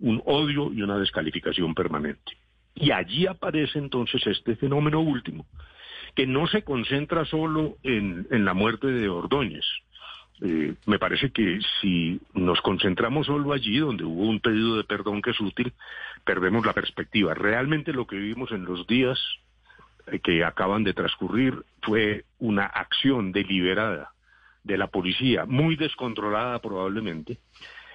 un 0.00 0.22
odio 0.26 0.72
y 0.72 0.82
una 0.82 0.98
descalificación 0.98 1.74
permanente. 1.74 2.36
Y 2.74 2.90
allí 2.90 3.26
aparece 3.26 3.78
entonces 3.78 4.26
este 4.26 4.56
fenómeno 4.56 5.00
último, 5.00 5.46
que 6.14 6.26
no 6.26 6.46
se 6.46 6.62
concentra 6.62 7.24
solo 7.24 7.76
en, 7.82 8.26
en 8.30 8.44
la 8.44 8.54
muerte 8.54 8.86
de 8.86 9.08
Ordóñez. 9.08 9.64
Eh, 10.42 10.74
me 10.84 10.98
parece 10.98 11.30
que 11.30 11.60
si 11.80 12.20
nos 12.34 12.60
concentramos 12.60 13.26
solo 13.26 13.52
allí, 13.52 13.78
donde 13.78 14.04
hubo 14.04 14.28
un 14.28 14.40
pedido 14.40 14.76
de 14.76 14.84
perdón 14.84 15.22
que 15.22 15.30
es 15.30 15.40
útil, 15.40 15.72
perdemos 16.24 16.66
la 16.66 16.74
perspectiva. 16.74 17.32
Realmente 17.32 17.92
lo 17.92 18.06
que 18.06 18.16
vivimos 18.16 18.52
en 18.52 18.64
los 18.64 18.86
días 18.86 19.18
eh, 20.06 20.18
que 20.18 20.44
acaban 20.44 20.84
de 20.84 20.92
transcurrir 20.92 21.64
fue 21.80 22.24
una 22.38 22.66
acción 22.66 23.32
deliberada 23.32 24.12
de 24.62 24.76
la 24.76 24.88
policía, 24.88 25.46
muy 25.46 25.76
descontrolada 25.76 26.58
probablemente, 26.60 27.38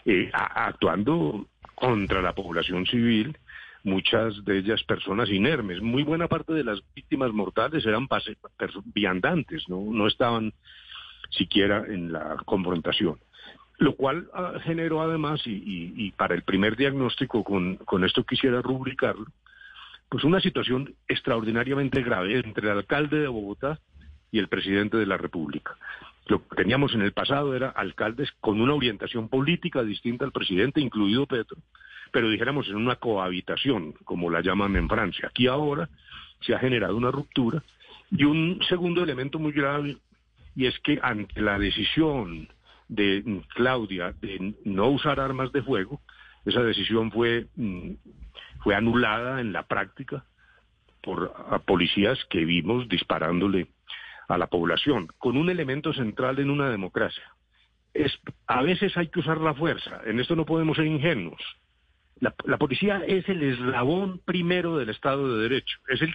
eh, 0.05 0.29
actuando 0.33 1.47
contra 1.75 2.21
la 2.21 2.33
población 2.33 2.85
civil, 2.85 3.37
muchas 3.83 4.43
de 4.45 4.59
ellas 4.59 4.83
personas 4.83 5.29
inermes. 5.29 5.81
Muy 5.81 6.03
buena 6.03 6.27
parte 6.27 6.53
de 6.53 6.63
las 6.63 6.81
víctimas 6.95 7.31
mortales 7.33 7.85
eran 7.85 8.07
pase- 8.07 8.37
viandantes, 8.93 9.67
¿no? 9.67 10.07
estaban 10.07 10.53
siquiera 11.29 11.85
en 11.87 12.11
la 12.11 12.37
confrontación. 12.45 13.17
Lo 13.77 13.95
cual 13.95 14.29
ah, 14.33 14.53
generó 14.63 15.01
además, 15.01 15.41
y, 15.45 16.11
para 16.11 16.35
el 16.35 16.43
primer 16.43 16.75
diagnóstico, 16.75 17.43
con 17.43 18.03
esto 18.03 18.23
quisiera 18.23 18.61
rubricarlo, 18.61 19.25
pues 20.11 20.25
una 20.25 20.41
situación 20.41 20.93
extraordinariamente 21.07 22.03
grave 22.03 22.37
entre 22.37 22.69
el 22.69 22.77
alcalde 22.77 23.19
de 23.19 23.27
Bogotá 23.27 23.79
y 24.29 24.39
el 24.39 24.49
presidente 24.49 24.97
de 24.97 25.05
la 25.05 25.15
República. 25.15 25.77
Lo 26.27 26.47
que 26.47 26.55
teníamos 26.55 26.93
en 26.93 27.01
el 27.01 27.13
pasado 27.13 27.55
era 27.55 27.69
alcaldes 27.69 28.31
con 28.39 28.61
una 28.61 28.73
orientación 28.73 29.27
política 29.27 29.83
distinta 29.83 30.25
al 30.25 30.31
presidente, 30.31 30.79
incluido 30.79 31.25
Petro, 31.25 31.57
pero 32.11 32.29
dijéramos 32.29 32.67
en 32.69 32.75
una 32.75 32.95
cohabitación, 32.97 33.93
como 34.03 34.29
la 34.29 34.41
llaman 34.41 34.75
en 34.75 34.87
Francia. 34.87 35.29
Aquí 35.29 35.47
ahora 35.47 35.89
se 36.41 36.53
ha 36.53 36.59
generado 36.59 36.95
una 36.95 37.11
ruptura 37.11 37.63
y 38.11 38.23
un 38.25 38.59
segundo 38.67 39.03
elemento 39.03 39.39
muy 39.39 39.51
grave, 39.51 39.97
y 40.55 40.65
es 40.65 40.77
que 40.79 40.99
ante 41.01 41.41
la 41.41 41.57
decisión 41.57 42.49
de 42.87 43.23
Claudia 43.55 44.13
de 44.21 44.53
no 44.65 44.89
usar 44.89 45.19
armas 45.19 45.51
de 45.53 45.63
fuego, 45.63 46.01
esa 46.45 46.61
decisión 46.61 47.11
fue, 47.11 47.47
mm, 47.55 47.91
fue 48.63 48.75
anulada 48.75 49.39
en 49.39 49.53
la 49.53 49.63
práctica 49.63 50.25
por 51.01 51.33
policías 51.65 52.19
que 52.29 52.45
vimos 52.45 52.87
disparándole 52.89 53.67
a 54.31 54.37
la 54.37 54.47
población, 54.47 55.07
con 55.17 55.37
un 55.37 55.49
elemento 55.49 55.93
central 55.93 56.39
en 56.39 56.49
una 56.49 56.69
democracia. 56.69 57.23
Es, 57.93 58.17
a 58.47 58.61
veces 58.61 58.95
hay 58.97 59.07
que 59.07 59.19
usar 59.19 59.39
la 59.39 59.53
fuerza, 59.53 60.01
en 60.05 60.19
esto 60.19 60.35
no 60.35 60.45
podemos 60.45 60.77
ser 60.77 60.85
ingenuos. 60.85 61.41
La, 62.19 62.57
policía 62.57 63.01
es 63.07 63.27
el 63.29 63.41
eslabón 63.41 64.21
primero 64.23 64.77
del 64.77 64.89
Estado 64.89 65.35
de 65.35 65.49
Derecho, 65.49 65.79
es 65.87 66.01
el 66.01 66.13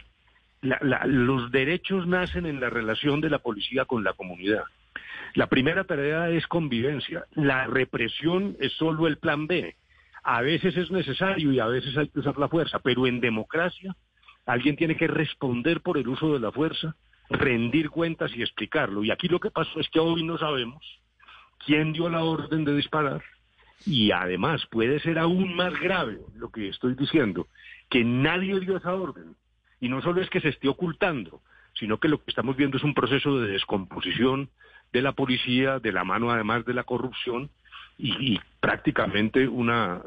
los 0.62 1.52
derechos 1.52 2.06
nacen 2.06 2.46
en 2.46 2.60
la 2.60 2.70
relación 2.70 3.20
de 3.20 3.30
la 3.30 3.38
policía 3.38 3.84
con 3.84 4.02
la 4.02 4.14
comunidad. 4.14 4.64
La 5.34 5.48
primera 5.48 5.84
tarea 5.84 6.30
es 6.30 6.46
convivencia. 6.46 7.26
La 7.34 7.66
represión 7.66 8.56
es 8.58 8.72
solo 8.72 9.06
el 9.06 9.18
plan 9.18 9.46
B. 9.46 9.76
A 10.22 10.40
veces 10.40 10.76
es 10.76 10.90
necesario 10.90 11.52
y 11.52 11.60
a 11.60 11.66
veces 11.66 11.96
hay 11.96 12.08
que 12.08 12.20
usar 12.20 12.38
la 12.38 12.48
fuerza, 12.48 12.78
pero 12.80 13.06
en 13.06 13.20
democracia 13.20 13.94
alguien 14.46 14.76
tiene 14.76 14.96
que 14.96 15.06
responder 15.06 15.82
por 15.82 15.98
el 15.98 16.08
uso 16.08 16.32
de 16.32 16.40
la 16.40 16.52
fuerza, 16.52 16.96
rendir 17.30 17.90
cuentas 17.90 18.32
y 18.34 18.42
explicarlo. 18.42 19.04
Y 19.04 19.10
aquí 19.10 19.28
lo 19.28 19.40
que 19.40 19.50
pasó 19.50 19.80
es 19.80 19.88
que 19.88 20.00
hoy 20.00 20.22
no 20.22 20.38
sabemos 20.38 20.84
quién 21.64 21.92
dio 21.92 22.08
la 22.08 22.22
orden 22.22 22.64
de 22.64 22.74
disparar 22.74 23.22
y 23.84 24.10
además 24.10 24.66
puede 24.66 25.00
ser 25.00 25.18
aún 25.18 25.54
más 25.54 25.78
grave 25.80 26.18
lo 26.34 26.50
que 26.50 26.68
estoy 26.68 26.94
diciendo, 26.94 27.46
que 27.88 28.04
nadie 28.04 28.58
dio 28.60 28.76
esa 28.76 28.94
orden. 28.94 29.36
Y 29.80 29.88
no 29.88 30.02
solo 30.02 30.20
es 30.20 30.30
que 30.30 30.40
se 30.40 30.48
esté 30.48 30.68
ocultando, 30.68 31.40
sino 31.74 31.98
que 31.98 32.08
lo 32.08 32.18
que 32.18 32.30
estamos 32.30 32.56
viendo 32.56 32.78
es 32.78 32.84
un 32.84 32.94
proceso 32.94 33.38
de 33.38 33.52
descomposición 33.52 34.48
de 34.92 35.02
la 35.02 35.12
policía, 35.12 35.78
de 35.78 35.92
la 35.92 36.04
mano 36.04 36.30
además 36.30 36.64
de 36.64 36.74
la 36.74 36.84
corrupción 36.84 37.50
y, 37.98 38.38
prácticamente 38.60 39.46
una, 39.46 40.02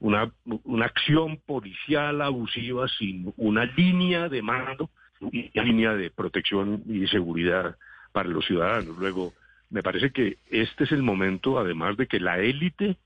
una, 0.00 0.30
una 0.44 0.86
acción 0.86 1.38
policial 1.44 2.22
abusiva 2.22 2.86
sin 2.88 3.32
una 3.36 3.64
línea 3.64 4.28
de 4.28 4.40
mando 4.40 4.90
línea 5.20 5.94
de 5.94 6.10
protección 6.10 6.82
y 6.86 7.06
seguridad 7.08 7.76
para 8.12 8.28
los 8.28 8.46
ciudadanos. 8.46 8.96
Luego, 8.98 9.32
me 9.70 9.82
parece 9.82 10.10
que 10.10 10.38
este 10.50 10.84
es 10.84 10.92
el 10.92 11.02
momento, 11.02 11.58
además 11.58 11.96
de 11.96 12.06
que 12.06 12.20
la 12.20 12.38
élite 12.38 12.96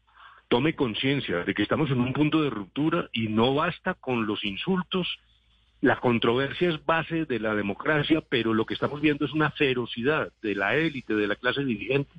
tome 0.49 0.75
conciencia 0.75 1.45
de 1.45 1.55
que 1.55 1.63
estamos 1.63 1.91
en 1.91 2.01
un 2.01 2.13
punto 2.13 2.43
de 2.43 2.51
ruptura 2.51 3.09
y 3.13 3.29
no 3.29 3.55
basta 3.55 3.95
con 3.95 4.27
los 4.27 4.45
insultos. 4.45 5.09
La 5.81 5.97
controversia 5.97 6.69
es 6.69 6.85
base 6.85 7.25
de 7.25 7.41
la 7.41 7.55
democracia, 7.55 8.23
pero 8.29 8.55
lo 8.55 8.67
que 8.67 8.75
estamos 8.75 9.01
viendo 9.01 9.25
es 9.25 9.33
una 9.33 9.51
ferocidad 9.51 10.31
de 10.43 10.55
la 10.55 10.77
élite, 10.77 11.15
de 11.15 11.27
la 11.27 11.37
clase 11.37 11.65
dirigente, 11.65 12.13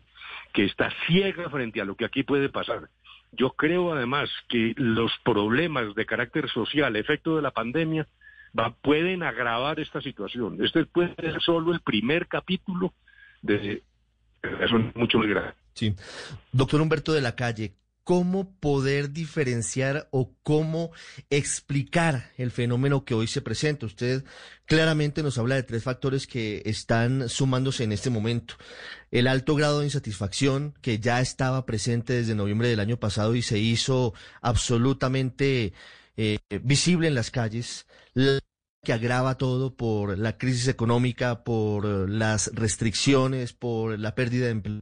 que 0.51 0.65
está 0.65 0.91
ciega 1.05 1.49
frente 1.49 1.79
a 1.79 1.85
lo 1.85 1.95
que 1.95 2.05
aquí 2.05 2.23
puede 2.23 2.49
pasar. 2.49 2.89
Yo 3.31 3.51
creo 3.51 3.93
además 3.93 4.29
que 4.49 4.73
los 4.77 5.11
problemas 5.23 5.95
de 5.95 6.05
carácter 6.05 6.49
social, 6.49 6.95
efecto 6.95 7.35
de 7.35 7.41
la 7.41 7.51
pandemia, 7.51 8.07
va- 8.57 8.75
pueden 8.81 9.23
agravar 9.23 9.79
esta 9.79 10.01
situación. 10.01 10.63
Este 10.63 10.85
puede 10.85 11.15
ser 11.15 11.41
solo 11.41 11.73
el 11.73 11.81
primer 11.81 12.27
capítulo 12.27 12.93
de 13.41 13.83
eso 14.41 14.77
es 14.77 14.95
mucho 14.95 15.17
muy 15.17 15.27
grave. 15.27 15.53
Sí. 15.73 15.95
Doctor 16.51 16.81
Humberto 16.81 17.13
de 17.13 17.21
la 17.21 17.35
Calle, 17.35 17.75
¿cómo 18.03 18.53
poder 18.59 19.11
diferenciar 19.11 20.09
o 20.11 20.33
cómo 20.43 20.91
explicar 21.29 22.31
el 22.37 22.51
fenómeno 22.51 23.05
que 23.05 23.13
hoy 23.13 23.27
se 23.27 23.41
presenta? 23.41 23.85
Usted 23.85 24.25
claramente 24.65 25.23
nos 25.23 25.37
habla 25.37 25.55
de 25.55 25.63
tres 25.63 25.83
factores 25.83 26.27
que 26.27 26.61
están 26.65 27.29
sumándose 27.29 27.85
en 27.85 27.93
este 27.93 28.09
momento. 28.09 28.55
El 29.11 29.27
alto 29.27 29.55
grado 29.55 29.79
de 29.79 29.85
insatisfacción 29.85 30.73
que 30.81 30.99
ya 30.99 31.21
estaba 31.21 31.65
presente 31.65 32.13
desde 32.13 32.35
noviembre 32.35 32.67
del 32.67 32.81
año 32.81 32.97
pasado 32.97 33.33
y 33.35 33.41
se 33.41 33.59
hizo 33.59 34.13
absolutamente 34.41 35.73
eh, 36.17 36.39
visible 36.61 37.07
en 37.07 37.15
las 37.15 37.31
calles. 37.31 37.85
La 38.13 38.39
que 38.83 38.93
agrava 38.93 39.37
todo 39.37 39.75
por 39.75 40.17
la 40.17 40.37
crisis 40.37 40.67
económica, 40.67 41.43
por 41.43 41.85
eh, 41.85 42.05
las 42.07 42.51
restricciones, 42.53 43.53
por 43.53 43.97
la 43.97 44.13
pérdida 44.13 44.45
de 44.45 44.51
empleo 44.51 44.81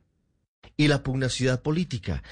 y 0.75 0.87
la 0.87 1.03
pugnacidad 1.03 1.61
política. 1.61 2.23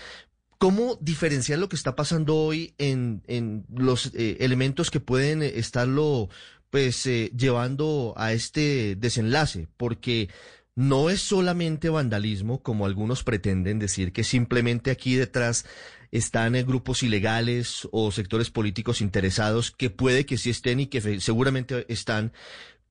¿Cómo 0.57 0.97
diferenciar 0.99 1.59
lo 1.59 1.69
que 1.69 1.75
está 1.75 1.95
pasando 1.95 2.35
hoy 2.35 2.73
en, 2.79 3.21
en 3.27 3.65
los 3.73 4.07
eh, 4.15 4.38
elementos 4.41 4.91
que 4.91 4.99
pueden 4.99 5.43
estarlo 5.43 6.29
pues 6.69 7.05
eh, 7.05 7.31
llevando 7.38 8.13
a 8.17 8.33
este 8.33 8.95
desenlace? 8.95 9.67
Porque 9.77 10.29
no 10.75 11.09
es 11.09 11.21
solamente 11.21 11.89
vandalismo, 11.89 12.62
como 12.63 12.85
algunos 12.85 13.23
pretenden 13.23 13.79
decir, 13.79 14.12
que 14.12 14.23
simplemente 14.23 14.91
aquí 14.91 15.15
detrás 15.15 15.65
están 16.12 16.56
eh, 16.56 16.63
grupos 16.63 17.04
ilegales 17.04 17.88
o 17.91 18.12
sectores 18.12 18.50
políticos 18.50 19.02
interesados, 19.02 19.72
que 19.72 19.89
puede 19.89 20.26
que 20.26 20.38
sí 20.38 20.50
estén 20.50 20.80
y 20.80 20.88
que 20.88 21.19
seguramente 21.19 21.86
están, 21.89 22.32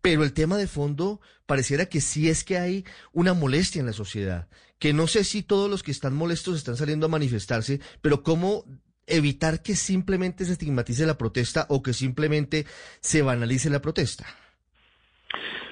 pero 0.00 0.22
el 0.22 0.32
tema 0.32 0.56
de 0.56 0.66
fondo 0.66 1.20
pareciera 1.46 1.86
que 1.86 2.00
sí 2.00 2.28
es 2.28 2.44
que 2.44 2.58
hay 2.58 2.84
una 3.12 3.34
molestia 3.34 3.80
en 3.80 3.86
la 3.86 3.92
sociedad, 3.92 4.48
que 4.78 4.92
no 4.92 5.06
sé 5.06 5.24
si 5.24 5.42
todos 5.42 5.70
los 5.70 5.82
que 5.82 5.90
están 5.90 6.14
molestos 6.14 6.56
están 6.56 6.76
saliendo 6.76 7.06
a 7.06 7.10
manifestarse, 7.10 7.80
pero 8.00 8.22
cómo 8.22 8.64
evitar 9.06 9.62
que 9.62 9.74
simplemente 9.74 10.44
se 10.44 10.52
estigmatice 10.52 11.06
la 11.06 11.18
protesta 11.18 11.66
o 11.70 11.82
que 11.82 11.94
simplemente 11.94 12.66
se 13.00 13.22
banalice 13.22 13.70
la 13.70 13.80
protesta. 13.80 14.26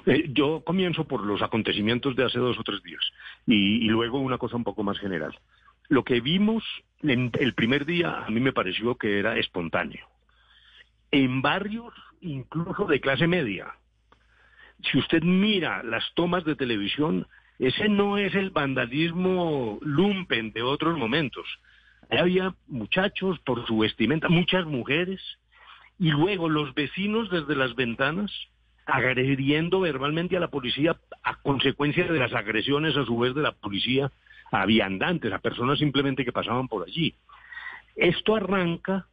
Eh, 0.06 0.30
yo 0.32 0.62
comienzo 0.64 1.04
por 1.04 1.24
los 1.24 1.42
acontecimientos 1.42 2.16
de 2.16 2.24
hace 2.24 2.38
dos 2.38 2.58
o 2.58 2.62
tres 2.62 2.82
días 2.82 3.02
y 3.46 3.84
luego 3.88 4.18
una 4.18 4.38
cosa 4.38 4.56
un 4.56 4.64
poco 4.64 4.82
más 4.82 4.98
general. 4.98 5.36
Lo 5.88 6.04
que 6.04 6.20
vimos 6.20 6.64
el 7.02 7.54
primer 7.54 7.84
día 7.84 8.24
a 8.24 8.30
mí 8.30 8.40
me 8.40 8.52
pareció 8.52 8.96
que 8.96 9.18
era 9.18 9.38
espontáneo. 9.38 10.06
En 11.10 11.42
barrios 11.42 11.94
incluso 12.20 12.86
de 12.86 13.00
clase 13.00 13.26
media, 13.26 13.72
si 14.82 14.98
usted 14.98 15.22
mira 15.22 15.82
las 15.82 16.04
tomas 16.14 16.44
de 16.44 16.56
televisión, 16.56 17.26
ese 17.58 17.88
no 17.88 18.18
es 18.18 18.34
el 18.34 18.50
vandalismo 18.50 19.78
lumpen 19.82 20.52
de 20.52 20.62
otros 20.62 20.98
momentos. 20.98 21.46
Ahí 22.10 22.18
había 22.18 22.54
muchachos 22.66 23.38
por 23.40 23.66
su 23.66 23.78
vestimenta, 23.78 24.28
muchas 24.28 24.66
mujeres, 24.66 25.20
y 25.98 26.10
luego 26.10 26.48
los 26.48 26.74
vecinos 26.74 27.30
desde 27.30 27.56
las 27.56 27.74
ventanas 27.74 28.30
agrediendo 28.84 29.80
verbalmente 29.80 30.36
a 30.36 30.40
la 30.40 30.48
policía 30.48 30.96
a 31.24 31.36
consecuencia 31.36 32.06
de 32.06 32.18
las 32.18 32.32
agresiones 32.32 32.96
a 32.96 33.04
su 33.04 33.18
vez 33.18 33.34
de 33.34 33.42
la 33.42 33.52
policía 33.52 34.12
a 34.50 34.66
viandantes, 34.66 35.32
a 35.32 35.38
personas 35.38 35.78
simplemente 35.78 36.24
que 36.24 36.32
pasaban 36.32 36.68
por 36.68 36.86
allí. 36.86 37.14
Esto 37.96 38.36
arranca 38.36 39.06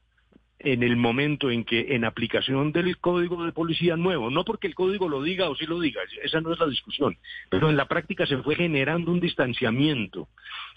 en 0.63 0.81
el 0.81 0.95
momento 0.95 1.51
en 1.51 1.65
que 1.65 1.93
en 1.93 2.05
aplicación 2.05 2.71
del 2.71 2.97
código 2.97 3.43
de 3.43 3.51
policía 3.51 3.97
nuevo, 3.97 4.29
no 4.29 4.45
porque 4.45 4.67
el 4.67 4.75
código 4.75 5.09
lo 5.09 5.21
diga 5.21 5.49
o 5.49 5.55
sí 5.55 5.65
lo 5.65 5.79
diga, 5.79 6.01
esa 6.23 6.39
no 6.39 6.53
es 6.53 6.59
la 6.59 6.67
discusión, 6.67 7.17
pero 7.49 7.69
en 7.69 7.75
la 7.75 7.87
práctica 7.87 8.25
se 8.25 8.37
fue 8.37 8.55
generando 8.55 9.11
un 9.11 9.19
distanciamiento 9.19 10.29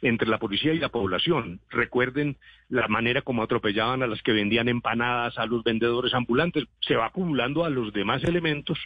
entre 0.03 0.29
la 0.29 0.39
policía 0.39 0.75
y 0.75 0.81
la 0.81 0.89
población. 0.89 1.61
Recuerden 1.71 2.37
la 2.69 2.89
manera 2.89 3.23
como 3.23 3.45
atropellaban 3.45 4.03
a 4.03 4.09
las 4.09 4.23
que 4.23 4.33
vendían 4.33 4.69
empanadas, 4.69 5.39
a 5.39 5.47
los 5.47 5.63
vendedores 5.63 6.15
ambulantes, 6.15 6.65
se 6.81 6.97
va 6.97 7.07
acumulando 7.07 7.65
a 7.65 7.71
los 7.71 7.93
demás 7.93 8.25
elementos 8.25 8.79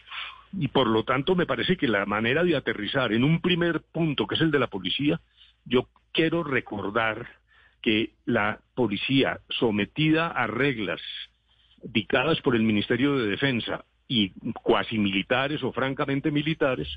y 0.53 0.69
por 0.69 0.87
lo 0.87 1.05
tanto 1.05 1.35
me 1.35 1.47
parece 1.47 1.77
que 1.79 1.89
la 1.89 2.05
manera 2.05 2.45
de 2.45 2.57
aterrizar 2.57 3.13
en 3.13 3.25
un 3.25 3.41
primer 3.41 3.81
punto, 3.81 4.27
que 4.27 4.35
es 4.35 4.41
el 4.43 4.51
de 4.51 4.59
la 4.59 4.67
policía, 4.67 5.19
yo 5.65 5.89
quiero 6.13 6.43
recordar 6.43 7.29
que 7.83 8.15
la 8.25 8.61
policía 8.75 9.41
sometida 9.49 10.29
a 10.29 10.47
reglas 10.47 11.01
dictadas 11.83 12.41
por 12.41 12.55
el 12.55 12.63
Ministerio 12.63 13.17
de 13.17 13.29
Defensa 13.29 13.85
y 14.07 14.31
cuasi 14.53 14.99
militares 14.99 15.63
o 15.63 15.73
francamente 15.73 16.31
militares, 16.31 16.89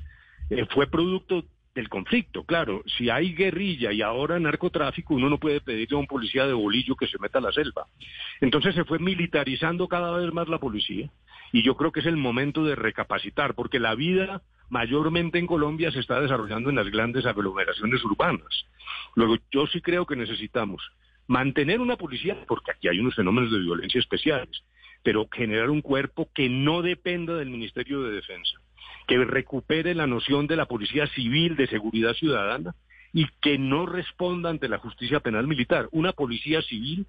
eh, 0.49 0.65
fue 0.73 0.87
producto 0.87 1.45
del 1.75 1.89
conflicto. 1.89 2.43
Claro, 2.43 2.83
si 2.97 3.09
hay 3.09 3.33
guerrilla 3.33 3.91
y 3.91 4.01
ahora 4.01 4.39
narcotráfico, 4.39 5.15
uno 5.15 5.29
no 5.29 5.39
puede 5.39 5.61
pedirle 5.61 5.95
a 5.95 5.99
un 5.99 6.07
policía 6.07 6.45
de 6.45 6.53
bolillo 6.53 6.95
que 6.95 7.07
se 7.07 7.19
meta 7.19 7.39
a 7.39 7.41
la 7.41 7.51
selva. 7.51 7.87
Entonces 8.41 8.75
se 8.75 8.83
fue 8.83 8.99
militarizando 8.99 9.87
cada 9.87 10.15
vez 10.17 10.31
más 10.33 10.47
la 10.47 10.59
policía 10.59 11.09
y 11.51 11.63
yo 11.63 11.75
creo 11.77 11.91
que 11.91 11.99
es 11.99 12.05
el 12.05 12.17
momento 12.17 12.63
de 12.63 12.75
recapacitar, 12.75 13.53
porque 13.53 13.79
la 13.79 13.95
vida 13.95 14.41
mayormente 14.73 15.37
en 15.37 15.45
Colombia 15.45 15.91
se 15.91 15.99
está 15.99 16.19
desarrollando 16.19 16.71
en 16.71 16.75
las 16.75 16.89
grandes 16.89 17.27
aglomeraciones 17.27 18.03
urbanas. 18.03 18.65
Luego, 19.13 19.37
yo 19.51 19.67
sí 19.67 19.81
creo 19.81 20.07
que 20.07 20.15
necesitamos 20.15 20.81
mantener 21.27 21.79
una 21.79 21.95
policía, 21.95 22.43
porque 22.47 22.71
aquí 22.71 22.87
hay 22.87 22.99
unos 22.99 23.13
fenómenos 23.13 23.51
de 23.51 23.59
violencia 23.59 23.99
especiales, 23.99 24.63
pero 25.03 25.27
generar 25.31 25.69
un 25.69 25.81
cuerpo 25.81 26.27
que 26.33 26.49
no 26.49 26.81
dependa 26.81 27.35
del 27.35 27.51
Ministerio 27.51 28.01
de 28.01 28.15
Defensa, 28.15 28.57
que 29.07 29.23
recupere 29.23 29.93
la 29.93 30.07
noción 30.07 30.47
de 30.47 30.55
la 30.55 30.65
policía 30.65 31.05
civil 31.05 31.55
de 31.55 31.67
seguridad 31.67 32.15
ciudadana 32.15 32.73
y 33.13 33.27
que 33.41 33.59
no 33.59 33.85
responda 33.85 34.49
ante 34.49 34.67
la 34.67 34.79
justicia 34.79 35.19
penal 35.19 35.45
militar. 35.45 35.87
Una 35.91 36.13
policía 36.13 36.63
civil 36.63 37.05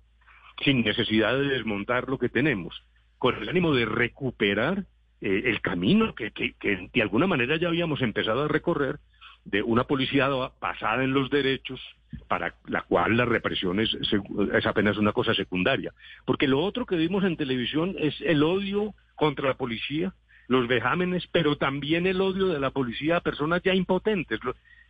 sin 0.62 0.85
necesidad 0.85 1.33
de 1.33 1.48
desmontar 1.48 2.11
lo 2.11 2.18
que 2.18 2.29
tenemos, 2.29 2.85
con 3.16 3.37
el 3.37 3.48
ánimo 3.48 3.74
de 3.74 3.87
recuperar 3.87 4.85
eh, 5.20 5.42
el 5.46 5.61
camino 5.61 6.14
que, 6.14 6.31
que, 6.31 6.88
de 6.92 7.03
alguna 7.03 7.27
manera 7.27 7.57
ya 7.57 7.68
habíamos 7.68 8.03
empezado 8.03 8.44
a 8.44 8.48
recorrer 8.48 8.98
de 9.44 9.62
una 9.62 9.85
policía 9.85 10.29
basada 10.61 11.05
en 11.05 11.12
los 11.12 11.31
derechos 11.31 11.81
para 12.29 12.55
la 12.66 12.83
cual 12.83 13.16
la 13.16 13.24
represión 13.24 13.81
es, 13.81 13.94
es 13.94 14.66
apenas 14.66 14.96
una 14.96 15.12
cosa 15.12 15.35
secundaria. 15.35 15.92
Porque 16.24 16.48
lo 16.48 16.61
otro 16.61 16.87
que 16.87 16.96
vimos 16.96 17.24
en 17.24 17.37
televisión 17.37 17.94
es 17.98 18.14
el 18.22 18.42
odio 18.42 18.94
contra 19.16 19.48
la 19.48 19.55
policía, 19.55 20.14
los 20.48 20.66
vejámenes, 20.68 21.27
pero 21.33 21.57
también 21.57 22.07
el 22.07 22.20
odio 22.20 22.48
de 22.48 22.61
la 22.61 22.70
policía 22.70 23.16
a 23.16 23.20
personas 23.20 23.62
ya 23.62 23.74
impotentes. 23.74 24.40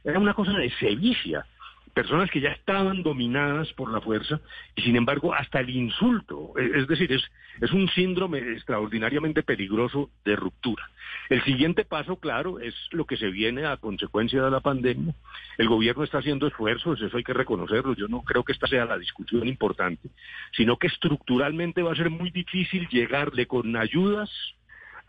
Era 0.05 0.19
una 0.19 0.35
cosa 0.35 0.53
de 0.53 0.71
sevicia 0.79 1.47
personas 1.95 2.31
que 2.31 2.41
ya 2.41 2.51
estaban 2.51 3.03
dominadas 3.03 3.73
por 3.75 3.91
la 3.91 4.01
fuerza 4.01 4.41
y 4.75 4.83
sin 4.83 4.97
embargo 4.97 5.33
hasta 5.33 5.61
el 5.61 5.71
insulto, 5.71 6.53
es 6.59 6.83
es 6.83 6.89
decir, 6.89 7.13
es, 7.13 7.23
es 7.61 7.73
un 7.73 7.89
síndrome 7.89 8.39
extraordinariamente 8.39 9.43
peligroso 9.43 10.11
de 10.25 10.37
ruptura. 10.37 10.91
El 11.31 11.43
siguiente 11.45 11.85
paso, 11.85 12.17
claro, 12.17 12.59
es 12.59 12.75
lo 12.91 13.07
que 13.07 13.17
se 13.17 13.29
viene 13.29 13.65
a 13.65 13.77
consecuencia 13.77 14.43
de 14.43 14.51
la 14.51 14.61
pandemia. 14.61 15.15
El 15.57 15.69
gobierno 15.69 16.03
está 16.03 16.19
haciendo 16.19 16.47
esfuerzos, 16.47 17.01
eso 17.01 17.17
hay 17.17 17.25
que 17.25 17.33
reconocerlo. 17.33 17.95
Yo 17.95 18.09
no 18.09 18.23
creo 18.23 18.45
que 18.45 18.53
esta 18.53 18.67
sea 18.67 18.85
la 18.85 18.99
discusión 18.99 19.47
importante, 19.47 20.11
sino 20.57 20.77
que 20.77 20.89
estructuralmente 20.89 21.83
va 21.83 21.93
a 21.93 21.97
ser 21.97 22.11
muy 22.11 22.31
difícil 22.31 22.89
llegarle 22.89 23.47
con 23.47 23.77
ayudas 23.77 24.31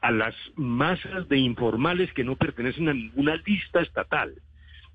a 0.01 0.11
las 0.11 0.35
masas 0.55 1.27
de 1.27 1.37
informales 1.37 2.13
que 2.13 2.23
no 2.23 2.35
pertenecen 2.35 2.89
a 2.89 2.93
ninguna 2.93 3.35
lista 3.37 3.81
estatal 3.81 4.35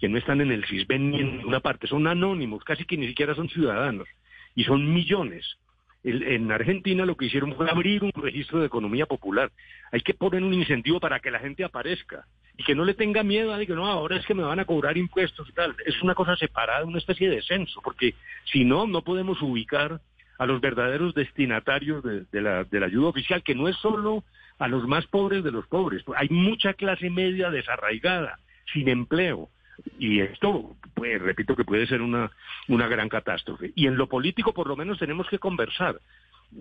que 0.01 0.09
no 0.09 0.19
están 0.19 0.41
en 0.41 0.51
el 0.51 0.65
CISBEN 0.65 1.11
ni 1.11 1.21
en 1.21 1.37
ninguna 1.37 1.61
parte, 1.61 1.87
son 1.87 2.07
anónimos, 2.07 2.65
casi 2.65 2.85
que 2.85 2.97
ni 2.97 3.07
siquiera 3.07 3.35
son 3.35 3.49
ciudadanos, 3.49 4.09
y 4.55 4.65
son 4.65 4.93
millones. 4.93 5.59
En 6.03 6.51
Argentina 6.51 7.05
lo 7.05 7.15
que 7.15 7.27
hicieron 7.27 7.55
fue 7.55 7.71
abrir 7.71 8.03
un 8.03 8.13
registro 8.13 8.61
de 8.61 8.67
economía 8.67 9.05
popular. 9.05 9.53
Hay 9.93 10.01
que 10.01 10.15
poner 10.15 10.43
un 10.43 10.55
incentivo 10.55 10.99
para 10.99 11.21
que 11.21 11.31
la 11.31 11.39
gente 11.39 11.63
aparezca 11.63 12.25
y 12.57 12.65
que 12.65 12.75
no 12.75 12.87
le 12.87 12.95
tenga 12.95 13.23
miedo 13.23 13.53
a 13.53 13.59
de 13.59 13.67
que 13.67 13.75
no, 13.75 13.87
ahora 13.87 14.17
es 14.17 14.25
que 14.25 14.33
me 14.33 14.43
van 14.43 14.59
a 14.59 14.65
cobrar 14.65 14.97
impuestos 14.97 15.47
y 15.51 15.53
tal. 15.53 15.77
Es 15.85 16.01
una 16.03 16.15
cosa 16.15 16.37
separada, 16.37 16.87
una 16.87 16.99
especie 16.99 17.29
de 17.29 17.43
censo, 17.43 17.83
porque 17.83 18.15
si 18.51 18.65
no, 18.65 18.87
no 18.87 19.03
podemos 19.03 19.43
ubicar 19.43 20.01
a 20.39 20.47
los 20.47 20.63
verdaderos 20.63 21.13
destinatarios 21.15 22.03
de 22.03 22.41
la 22.41 22.87
ayuda 22.87 23.09
oficial, 23.09 23.43
que 23.43 23.55
no 23.55 23.69
es 23.69 23.77
solo 23.77 24.25
a 24.59 24.69
los 24.69 24.89
más 24.89 25.07
pobres 25.07 25.45
de 25.45 25.51
los 25.51 25.67
pobres. 25.67 26.03
Hay 26.17 26.31
mucha 26.31 26.73
clase 26.73 27.11
media 27.11 27.51
desarraigada, 27.51 28.39
sin 28.73 28.89
empleo. 28.89 29.51
Y 29.99 30.21
esto, 30.21 30.77
pues, 30.95 31.21
repito 31.21 31.57
que 31.57 31.65
puede 31.65 31.87
ser 31.87 32.03
una, 32.03 32.31
una 32.69 32.89
gran 32.89 33.09
catástrofe. 33.09 33.73
Y 33.75 33.87
en 33.87 33.97
lo 33.97 34.09
político, 34.09 34.53
por 34.53 34.67
lo 34.67 34.77
menos, 34.77 34.99
tenemos 34.99 35.29
que 35.29 35.39
conversar. 35.39 36.01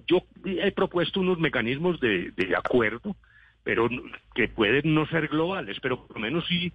Yo 0.08 0.24
he 0.46 0.72
propuesto 0.72 1.20
unos 1.20 1.40
mecanismos 1.40 2.00
de, 2.00 2.34
acuerdo, 2.56 3.16
pero 3.64 3.90
que 4.36 4.48
pueden 4.48 4.94
no 4.94 5.08
ser 5.08 5.28
globales, 5.28 5.80
pero 5.82 6.06
por 6.06 6.18
lo 6.18 6.22
menos 6.22 6.46
sí 6.48 6.72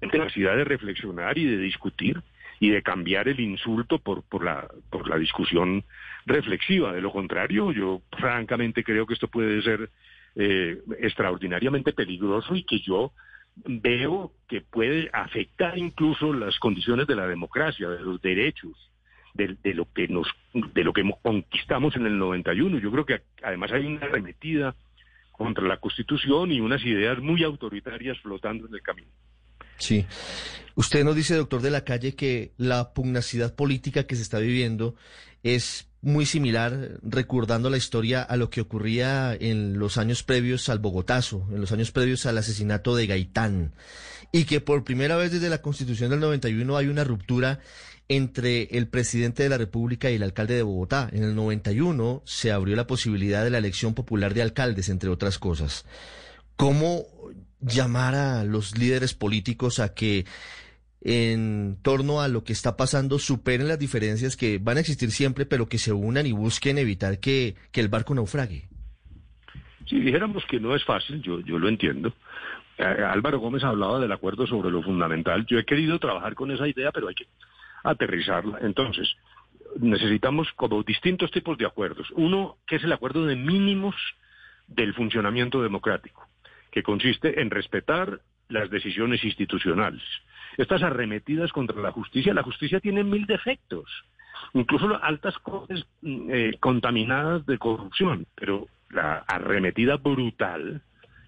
la 0.00 0.24
necesidad 0.24 0.56
de 0.56 0.64
reflexionar 0.64 1.36
y 1.38 1.44
de 1.44 1.58
discutir 1.58 2.22
y 2.58 2.70
de 2.70 2.82
cambiar 2.82 3.28
el 3.28 3.40
insulto 3.40 3.98
por, 3.98 4.22
por, 4.22 4.44
la, 4.44 4.66
por 4.90 5.08
la 5.08 5.16
discusión 5.16 5.84
reflexiva. 6.26 6.92
De 6.92 7.00
lo 7.00 7.12
contrario, 7.12 7.72
yo 7.72 8.02
francamente 8.18 8.82
creo 8.82 9.06
que 9.06 9.14
esto 9.14 9.28
puede 9.28 9.62
ser 9.62 9.90
eh, 10.36 10.78
extraordinariamente 11.00 11.92
peligroso 11.92 12.54
y 12.54 12.64
que 12.64 12.80
yo 12.80 13.12
veo 13.56 14.32
que 14.48 14.60
puede 14.62 15.10
afectar 15.12 15.76
incluso 15.78 16.32
las 16.32 16.58
condiciones 16.58 17.06
de 17.06 17.16
la 17.16 17.26
democracia, 17.26 17.88
de 17.88 18.00
los 18.00 18.20
derechos, 18.22 18.72
de, 19.34 19.56
de 19.62 19.74
lo 19.74 19.86
que 19.92 20.08
nos, 20.08 20.26
de 20.54 20.84
lo 20.84 20.92
que 20.92 21.02
mo- 21.04 21.18
conquistamos 21.22 21.94
en 21.96 22.06
el 22.06 22.18
91. 22.18 22.78
Yo 22.78 22.90
creo 22.90 23.06
que 23.06 23.20
además 23.42 23.70
hay 23.72 23.86
una 23.86 24.06
arremetida 24.06 24.74
contra 25.32 25.64
la 25.66 25.78
Constitución 25.78 26.52
y 26.52 26.60
unas 26.60 26.84
ideas 26.84 27.18
muy 27.18 27.42
autoritarias 27.44 28.18
flotando 28.18 28.66
en 28.66 28.74
el 28.74 28.82
camino. 28.82 29.08
Sí. 29.78 30.04
Usted 30.74 31.04
nos 31.04 31.16
dice, 31.16 31.34
doctor 31.36 31.62
de 31.62 31.70
la 31.70 31.84
calle, 31.84 32.14
que 32.14 32.52
la 32.58 32.92
pugnacidad 32.92 33.54
política 33.54 34.06
que 34.06 34.16
se 34.16 34.22
está 34.22 34.38
viviendo 34.38 34.94
es 35.42 35.86
muy 36.02 36.26
similar, 36.26 36.98
recordando 37.02 37.68
la 37.68 37.76
historia 37.76 38.22
a 38.22 38.36
lo 38.36 38.48
que 38.48 38.62
ocurría 38.62 39.34
en 39.38 39.78
los 39.78 39.98
años 39.98 40.22
previos 40.22 40.68
al 40.68 40.78
Bogotazo, 40.78 41.46
en 41.52 41.60
los 41.60 41.72
años 41.72 41.92
previos 41.92 42.24
al 42.26 42.38
asesinato 42.38 42.96
de 42.96 43.06
Gaitán, 43.06 43.74
y 44.32 44.44
que 44.44 44.60
por 44.60 44.84
primera 44.84 45.16
vez 45.16 45.32
desde 45.32 45.50
la 45.50 45.60
Constitución 45.60 46.10
del 46.10 46.20
91 46.20 46.76
hay 46.76 46.86
una 46.86 47.04
ruptura 47.04 47.60
entre 48.08 48.64
el 48.76 48.88
presidente 48.88 49.42
de 49.42 49.50
la 49.50 49.58
República 49.58 50.10
y 50.10 50.16
el 50.16 50.22
alcalde 50.22 50.54
de 50.54 50.62
Bogotá. 50.62 51.08
En 51.12 51.22
el 51.22 51.34
91 51.36 52.22
se 52.24 52.50
abrió 52.50 52.74
la 52.74 52.86
posibilidad 52.86 53.44
de 53.44 53.50
la 53.50 53.58
elección 53.58 53.94
popular 53.94 54.34
de 54.34 54.42
alcaldes, 54.42 54.88
entre 54.88 55.10
otras 55.10 55.38
cosas. 55.38 55.84
¿cómo 56.60 57.06
llamar 57.62 58.14
a 58.14 58.44
los 58.44 58.76
líderes 58.76 59.14
políticos 59.14 59.78
a 59.78 59.94
que 59.94 60.26
en 61.02 61.78
torno 61.82 62.20
a 62.20 62.28
lo 62.28 62.44
que 62.44 62.52
está 62.52 62.76
pasando 62.76 63.18
superen 63.18 63.68
las 63.68 63.78
diferencias 63.78 64.36
que 64.36 64.58
van 64.58 64.76
a 64.76 64.80
existir 64.80 65.10
siempre, 65.10 65.46
pero 65.46 65.66
que 65.66 65.78
se 65.78 65.92
unan 65.92 66.26
y 66.26 66.32
busquen 66.32 66.78
evitar 66.78 67.20
que, 67.20 67.54
que 67.72 67.80
el 67.80 67.88
barco 67.88 68.14
naufrague? 68.14 68.68
Si 69.86 69.98
dijéramos 69.98 70.44
que 70.46 70.60
no 70.60 70.76
es 70.76 70.84
fácil, 70.84 71.22
yo, 71.22 71.40
yo 71.40 71.58
lo 71.58 71.68
entiendo. 71.68 72.12
Eh, 72.78 72.84
Álvaro 72.84 73.38
Gómez 73.38 73.64
hablaba 73.64 73.98
del 73.98 74.12
acuerdo 74.12 74.46
sobre 74.46 74.70
lo 74.70 74.82
fundamental. 74.82 75.44
Yo 75.46 75.58
he 75.58 75.64
querido 75.64 75.98
trabajar 75.98 76.34
con 76.34 76.50
esa 76.50 76.68
idea, 76.68 76.92
pero 76.92 77.08
hay 77.08 77.14
que 77.14 77.26
aterrizarla. 77.82 78.58
Entonces, 78.62 79.16
necesitamos 79.78 80.48
como 80.56 80.82
distintos 80.82 81.30
tipos 81.30 81.58
de 81.58 81.66
acuerdos. 81.66 82.08
Uno, 82.12 82.56
que 82.66 82.76
es 82.76 82.84
el 82.84 82.92
acuerdo 82.92 83.26
de 83.26 83.36
mínimos 83.36 83.94
del 84.66 84.94
funcionamiento 84.94 85.62
democrático, 85.62 86.26
que 86.70 86.82
consiste 86.82 87.40
en 87.40 87.50
respetar 87.50 88.20
las 88.48 88.70
decisiones 88.70 89.24
institucionales. 89.24 90.02
Estas 90.60 90.82
arremetidas 90.82 91.52
contra 91.52 91.80
la 91.80 91.90
justicia, 91.90 92.34
la 92.34 92.42
justicia 92.42 92.80
tiene 92.80 93.02
mil 93.02 93.24
defectos, 93.24 93.90
incluso 94.52 95.02
altas 95.02 95.38
cortes 95.38 95.86
mm, 96.02 96.30
eh, 96.30 96.56
contaminadas 96.60 97.46
de 97.46 97.56
corrupción, 97.56 98.26
pero 98.34 98.66
la 98.90 99.24
arremetida 99.26 99.96
brutal 99.96 100.82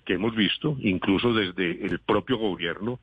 que 0.04 0.14
hemos 0.14 0.36
visto, 0.36 0.76
incluso 0.80 1.32
desde 1.32 1.86
el 1.86 1.98
propio 2.00 2.36
gobierno, 2.36 3.00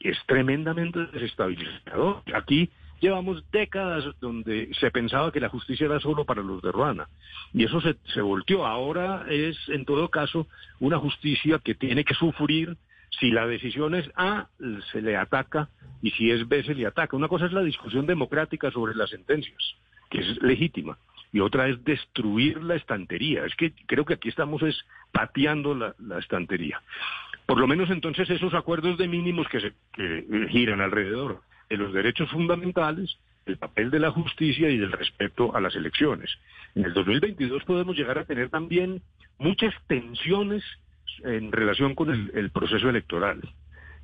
es 0.00 0.18
tremendamente 0.26 1.06
desestabilizador. 1.12 2.22
Aquí 2.34 2.70
llevamos 2.98 3.48
décadas 3.52 4.04
donde 4.20 4.70
se 4.80 4.90
pensaba 4.90 5.30
que 5.30 5.38
la 5.38 5.48
justicia 5.48 5.86
era 5.86 6.00
solo 6.00 6.24
para 6.24 6.42
los 6.42 6.60
de 6.60 6.72
Ruana. 6.72 7.06
Y 7.54 7.62
eso 7.62 7.80
se, 7.80 7.94
se 8.12 8.20
volteó. 8.20 8.66
Ahora 8.66 9.26
es, 9.30 9.56
en 9.68 9.84
todo 9.84 10.08
caso, 10.08 10.48
una 10.80 10.98
justicia 10.98 11.60
que 11.62 11.76
tiene 11.76 12.02
que 12.04 12.14
sufrir 12.14 12.76
si 13.10 13.30
la 13.30 13.46
decisión 13.46 13.94
es 13.94 14.10
A, 14.14 14.48
se 14.92 15.02
le 15.02 15.16
ataca, 15.16 15.68
y 16.02 16.10
si 16.12 16.30
es 16.30 16.46
B, 16.48 16.62
se 16.62 16.74
le 16.74 16.86
ataca. 16.86 17.16
Una 17.16 17.28
cosa 17.28 17.46
es 17.46 17.52
la 17.52 17.62
discusión 17.62 18.06
democrática 18.06 18.70
sobre 18.70 18.94
las 18.94 19.10
sentencias, 19.10 19.58
que 20.10 20.20
es 20.20 20.42
legítima, 20.42 20.98
y 21.32 21.40
otra 21.40 21.68
es 21.68 21.82
destruir 21.84 22.62
la 22.62 22.76
estantería. 22.76 23.44
Es 23.44 23.54
que 23.56 23.72
creo 23.86 24.04
que 24.04 24.14
aquí 24.14 24.28
estamos 24.28 24.62
es 24.62 24.84
pateando 25.12 25.74
la, 25.74 26.18
estantería. 26.18 26.80
Por 27.46 27.58
lo 27.58 27.66
menos 27.66 27.90
entonces 27.90 28.28
esos 28.30 28.54
acuerdos 28.54 28.98
de 28.98 29.08
mínimos 29.08 29.48
que, 29.48 29.60
se, 29.60 29.72
que 29.92 30.18
eh, 30.18 30.48
giran 30.50 30.80
alrededor 30.80 31.42
de 31.68 31.76
los 31.76 31.92
derechos 31.92 32.30
fundamentales, 32.30 33.18
el 33.46 33.56
papel 33.56 33.90
de 33.90 34.00
la 34.00 34.10
justicia 34.10 34.68
y 34.68 34.78
del 34.78 34.92
respeto 34.92 35.54
a 35.56 35.60
las 35.60 35.74
elecciones. 35.74 36.30
En 36.74 36.84
el 36.84 36.92
2022 36.92 37.64
podemos 37.64 37.96
llegar 37.96 38.18
a 38.18 38.24
tener 38.24 38.50
también 38.50 39.02
muchas 39.38 39.74
tensiones 39.86 40.62
en 41.24 41.52
relación 41.52 41.94
con 41.94 42.10
el, 42.10 42.30
el 42.34 42.50
proceso 42.50 42.88
electoral, 42.88 43.40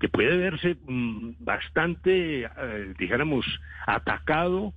que 0.00 0.08
puede 0.08 0.36
verse 0.36 0.76
mm, 0.86 1.32
bastante, 1.40 2.42
eh, 2.44 2.94
dijéramos, 2.98 3.46
atacado 3.86 4.72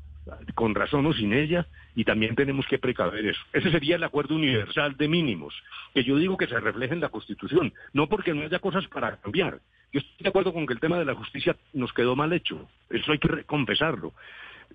con 0.55 0.75
razón 0.75 1.05
o 1.05 1.13
sin 1.13 1.34
ella, 1.34 1.67
y 1.95 2.03
también 2.03 2.36
tenemos 2.36 2.65
que 2.67 2.78
precaver 2.78 3.25
eso. 3.25 3.41
Ese 3.53 3.71
sería 3.71 3.95
el 3.95 4.03
acuerdo 4.03 4.36
universal 4.36 4.95
de 4.97 5.07
mínimos, 5.07 5.53
que 5.93 6.03
yo 6.03 6.17
digo 6.17 6.38
que 6.38 6.47
se 6.47 6.59
refleja 6.59 6.93
en 6.93 6.99
la 7.01 7.09
Constitución, 7.09 7.73
no 7.93 8.07
porque 8.07 8.34
no 8.34 8.43
haya 8.43 8.59
cosas 8.59 8.86
para 8.88 9.17
cambiar. 9.17 9.59
Yo 9.93 9.99
estoy 9.99 10.23
de 10.23 10.30
acuerdo 10.30 10.53
con 10.53 10.65
que 10.67 10.73
el 10.73 10.80
tema 10.80 10.99
de 10.99 11.05
la 11.05 11.15
justicia 11.15 11.55
nos 11.73 11.93
quedó 11.93 12.15
mal 12.15 12.34
hecho, 12.34 12.67
eso 12.89 13.11
hay 13.11 13.19
que 13.19 13.43
confesarlo, 13.45 14.13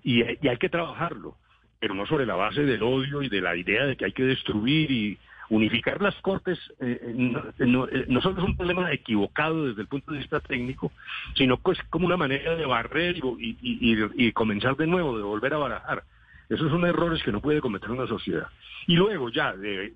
y, 0.03 0.21
y 0.21 0.47
hay 0.47 0.57
que 0.57 0.69
trabajarlo, 0.69 1.37
pero 1.79 1.93
no 1.93 2.05
sobre 2.05 2.25
la 2.25 2.35
base 2.35 2.63
del 2.63 2.81
odio 2.81 3.21
y 3.21 3.29
de 3.29 3.41
la 3.41 3.55
idea 3.55 3.85
de 3.85 3.95
que 3.95 4.05
hay 4.05 4.13
que 4.13 4.23
destruir 4.23 4.89
y 4.91 5.17
unificar 5.55 6.01
las 6.01 6.15
cortes 6.15 6.57
eh, 6.79 7.13
no, 7.15 7.43
no, 7.59 7.87
eh, 7.87 8.05
no, 8.07 8.21
solo 8.21 8.39
es 8.39 8.43
un 8.43 8.57
problema 8.57 8.91
equivocado 8.91 9.67
desde 9.67 9.81
el 9.81 9.87
punto 9.87 10.11
de 10.11 10.17
vista 10.17 10.39
técnico, 10.39 10.91
sino 11.35 11.61
que 11.61 11.71
es 11.71 11.83
como 11.89 12.07
una 12.07 12.17
manera 12.17 12.55
de 12.55 12.65
barrer 12.65 13.17
y, 13.17 14.31
comenzar 14.31 14.75
de 14.75 14.87
nuevo, 14.87 15.15
de 15.15 15.23
volver 15.23 15.53
a 15.53 15.57
barajar. 15.57 16.03
Esos 16.49 16.71
son 16.71 16.85
errores 16.85 17.21
que 17.23 17.31
no 17.31 17.39
puede 17.39 17.61
cometer 17.61 17.91
una 17.91 18.07
sociedad. 18.07 18.47
Y 18.87 18.95
luego 18.95 19.29
ya 19.29 19.55
de, 19.55 19.93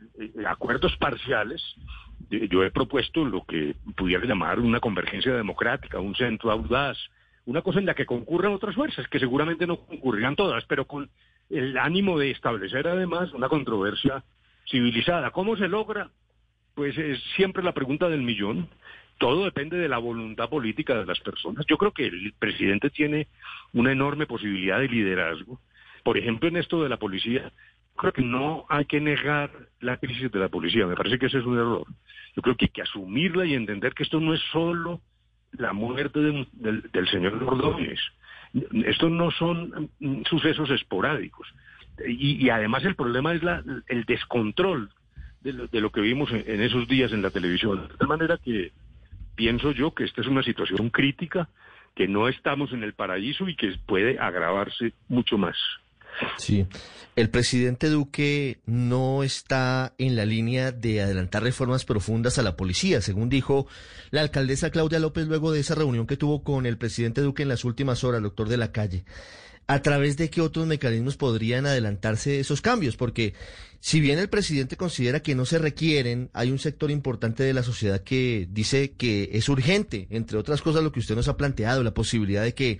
acuerdos 0.47 0.95
parciales, 0.97 1.61
yo 2.29 2.63
he 2.63 2.71
propuesto 2.71 3.25
lo 3.25 3.43
que 3.43 3.75
pudiera 3.95 4.25
llamar 4.25 4.59
una 4.59 4.79
convergencia 4.79 5.35
democrática, 5.35 5.99
un 5.99 6.15
centro 6.15 6.51
audaz, 6.51 6.97
una 7.45 7.61
cosa 7.61 7.79
en 7.79 7.85
la 7.85 7.95
que 7.95 8.05
concurran 8.05 8.53
otras 8.53 8.75
fuerzas, 8.75 9.07
que 9.07 9.19
seguramente 9.19 9.65
no 9.65 9.77
concurrirán 9.77 10.35
todas, 10.35 10.63
pero 10.65 10.85
con 10.85 11.09
el 11.49 11.77
ánimo 11.77 12.19
de 12.19 12.31
establecer 12.31 12.87
además 12.87 13.33
una 13.33 13.49
controversia 13.49 14.23
civilizada. 14.69 15.31
¿Cómo 15.31 15.55
se 15.57 15.67
logra? 15.67 16.09
Pues 16.75 16.97
es 16.97 17.19
siempre 17.35 17.63
la 17.63 17.73
pregunta 17.73 18.09
del 18.09 18.21
millón. 18.21 18.69
Todo 19.17 19.45
depende 19.45 19.77
de 19.77 19.89
la 19.89 19.97
voluntad 19.97 20.49
política 20.49 20.95
de 20.95 21.05
las 21.05 21.19
personas. 21.19 21.65
Yo 21.67 21.77
creo 21.77 21.91
que 21.91 22.05
el 22.05 22.33
presidente 22.37 22.89
tiene 22.89 23.27
una 23.73 23.91
enorme 23.91 24.27
posibilidad 24.27 24.79
de 24.79 24.87
liderazgo. 24.87 25.59
Por 26.03 26.17
ejemplo, 26.17 26.47
en 26.47 26.57
esto 26.57 26.83
de 26.83 26.89
la 26.89 26.97
policía, 26.97 27.51
creo 27.95 28.13
que 28.13 28.21
no 28.21 28.65
hay 28.69 28.85
que 28.85 29.01
negar 29.01 29.49
la 29.79 29.97
crisis 29.97 30.31
de 30.31 30.39
la 30.39 30.49
policía. 30.49 30.85
Me 30.85 30.95
parece 30.95 31.17
que 31.17 31.25
ese 31.25 31.39
es 31.39 31.45
un 31.45 31.57
error. 31.57 31.87
Yo 32.35 32.41
creo 32.43 32.55
que 32.55 32.65
hay 32.65 32.71
que 32.71 32.83
asumirla 32.83 33.45
y 33.45 33.55
entender 33.55 33.93
que 33.95 34.03
esto 34.03 34.19
no 34.19 34.35
es 34.35 34.41
solo 34.51 35.01
la 35.53 35.73
muerte 35.73 36.19
de, 36.19 36.47
del, 36.53 36.83
del 36.91 37.07
señor 37.07 37.43
Ordóñez. 37.43 37.99
Estos 38.85 39.09
no 39.11 39.31
son 39.31 39.89
sucesos 40.29 40.69
esporádicos 40.69 41.47
y, 42.05 42.45
y, 42.45 42.49
además 42.49 42.83
el 42.85 42.95
problema 42.95 43.33
es 43.33 43.43
la, 43.43 43.63
el 43.87 44.05
descontrol 44.05 44.91
de 45.41 45.53
lo, 45.53 45.67
de 45.67 45.81
lo 45.81 45.91
que 45.91 46.01
vimos 46.01 46.29
en, 46.31 46.43
en, 46.45 46.61
esos 46.61 46.87
días 46.87 47.11
en 47.11 47.21
la 47.21 47.29
televisión. 47.29 47.87
De 47.87 47.95
tal 47.95 48.07
manera 48.07 48.37
que 48.37 48.71
pienso 49.35 49.71
yo 49.71 49.93
que 49.93 50.03
esta 50.03 50.21
es 50.21 50.27
una 50.27 50.43
situación 50.43 50.89
crítica, 50.89 51.49
que 51.95 52.07
no 52.07 52.27
estamos 52.27 52.71
en 52.73 52.83
el 52.83 52.93
paraíso 52.93 53.47
y 53.47 53.55
que 53.55 53.73
puede 53.85 54.19
agravarse 54.19 54.93
mucho 55.07 55.37
más. 55.37 55.55
Sí, 56.37 56.65
el 57.15 57.29
presidente 57.29 57.89
Duque 57.89 58.59
no 58.65 59.23
está 59.23 59.93
en 59.97 60.15
la 60.15 60.25
línea 60.25 60.71
de 60.71 61.01
adelantar 61.01 61.43
reformas 61.43 61.85
profundas 61.85 62.39
a 62.39 62.43
la 62.43 62.55
policía, 62.55 63.01
según 63.01 63.29
dijo 63.29 63.67
la 64.11 64.21
alcaldesa 64.21 64.71
Claudia 64.71 64.99
López 64.99 65.27
luego 65.27 65.51
de 65.51 65.59
esa 65.59 65.75
reunión 65.75 66.07
que 66.07 66.17
tuvo 66.17 66.43
con 66.43 66.65
el 66.65 66.77
presidente 66.77 67.21
Duque 67.21 67.43
en 67.43 67.49
las 67.49 67.65
últimas 67.65 68.03
horas, 68.03 68.21
doctor 68.21 68.49
de 68.49 68.57
la 68.57 68.71
calle. 68.71 69.03
¿A 69.69 69.81
través 69.81 70.15
de 70.15 70.29
qué 70.29 70.39
otros 70.39 70.65
mecanismos 70.65 71.17
podrían 71.17 71.65
adelantarse 71.65 72.39
esos 72.39 72.61
cambios? 72.61 72.95
Porque 72.95 73.33
si 73.81 73.99
bien 73.99 74.17
el 74.17 74.29
presidente 74.29 74.77
considera 74.77 75.19
que 75.21 75.35
no 75.35 75.45
se 75.45 75.59
requieren, 75.59 76.29
hay 76.33 76.51
un 76.51 76.59
sector 76.59 76.89
importante 76.89 77.43
de 77.43 77.53
la 77.53 77.63
sociedad 77.63 78.01
que 78.01 78.47
dice 78.49 78.93
que 78.93 79.29
es 79.33 79.49
urgente, 79.49 80.07
entre 80.09 80.37
otras 80.37 80.61
cosas 80.61 80.83
lo 80.83 80.93
que 80.93 81.01
usted 81.01 81.15
nos 81.15 81.27
ha 81.27 81.35
planteado, 81.35 81.83
la 81.83 81.93
posibilidad 81.93 82.43
de 82.43 82.53
que 82.53 82.79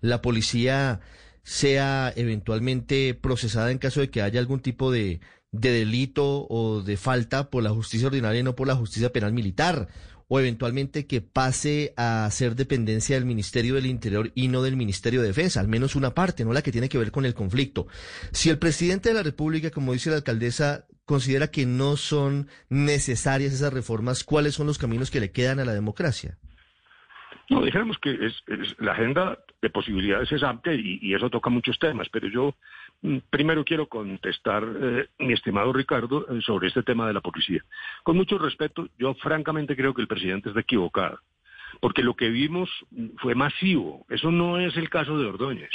la 0.00 0.22
policía 0.22 1.00
sea 1.42 2.12
eventualmente 2.16 3.12
procesada 3.14 3.70
en 3.70 3.78
caso 3.78 4.00
de 4.00 4.08
que 4.08 4.22
haya 4.22 4.40
algún 4.40 4.60
tipo 4.60 4.90
de, 4.90 5.20
de 5.52 5.70
delito 5.70 6.46
o 6.48 6.82
de 6.82 6.96
falta 6.96 7.50
por 7.50 7.62
la 7.62 7.70
justicia 7.70 8.08
ordinaria 8.08 8.40
y 8.40 8.42
no 8.42 8.56
por 8.56 8.66
la 8.66 8.74
justicia 8.74 9.12
penal 9.12 9.32
militar 9.32 9.88
o 10.28 10.40
eventualmente 10.40 11.06
que 11.06 11.20
pase 11.20 11.92
a 11.98 12.26
ser 12.30 12.56
dependencia 12.56 13.16
del 13.16 13.26
Ministerio 13.26 13.74
del 13.74 13.84
Interior 13.84 14.32
y 14.34 14.48
no 14.48 14.62
del 14.62 14.76
Ministerio 14.76 15.20
de 15.20 15.28
Defensa, 15.28 15.60
al 15.60 15.68
menos 15.68 15.94
una 15.94 16.14
parte, 16.14 16.42
no 16.42 16.54
la 16.54 16.62
que 16.62 16.72
tiene 16.72 16.88
que 16.88 16.96
ver 16.96 17.10
con 17.10 17.26
el 17.26 17.34
conflicto. 17.34 17.86
Si 18.30 18.48
el 18.48 18.58
presidente 18.58 19.10
de 19.10 19.14
la 19.14 19.22
República, 19.22 19.70
como 19.70 19.92
dice 19.92 20.08
la 20.08 20.16
alcaldesa, 20.16 20.86
considera 21.04 21.50
que 21.50 21.66
no 21.66 21.98
son 21.98 22.48
necesarias 22.70 23.52
esas 23.52 23.74
reformas, 23.74 24.24
¿cuáles 24.24 24.54
son 24.54 24.66
los 24.66 24.78
caminos 24.78 25.10
que 25.10 25.20
le 25.20 25.32
quedan 25.32 25.60
a 25.60 25.66
la 25.66 25.74
democracia? 25.74 26.38
No, 27.50 27.62
dijéramos 27.62 27.98
que 27.98 28.12
es, 28.12 28.42
es, 28.46 28.74
la 28.78 28.92
agenda 28.92 29.38
de 29.60 29.68
posibilidades 29.68 30.32
es 30.32 30.42
amplia 30.42 30.74
y, 30.74 31.12
eso 31.14 31.28
toca 31.28 31.50
muchos 31.50 31.78
temas, 31.78 32.08
pero 32.10 32.26
yo 32.28 32.54
primero 33.30 33.64
quiero 33.64 33.86
contestar, 33.88 34.64
eh, 34.64 35.08
mi 35.18 35.32
estimado 35.32 35.72
Ricardo, 35.72 36.26
eh, 36.28 36.40
sobre 36.42 36.68
este 36.68 36.82
tema 36.82 37.06
de 37.06 37.12
la 37.12 37.20
policía. 37.20 37.64
Con 38.02 38.16
mucho 38.16 38.38
respeto, 38.38 38.88
yo 38.98 39.14
francamente 39.14 39.76
creo 39.76 39.92
que 39.94 40.02
el 40.02 40.08
presidente 40.08 40.48
está 40.48 40.60
equivocado, 40.60 41.18
porque 41.80 42.02
lo 42.02 42.14
que 42.14 42.28
vimos 42.28 42.70
fue 43.18 43.34
masivo. 43.34 44.06
Eso 44.08 44.30
no 44.30 44.58
es 44.60 44.76
el 44.76 44.88
caso 44.88 45.18
de 45.18 45.26
Ordóñez. 45.26 45.72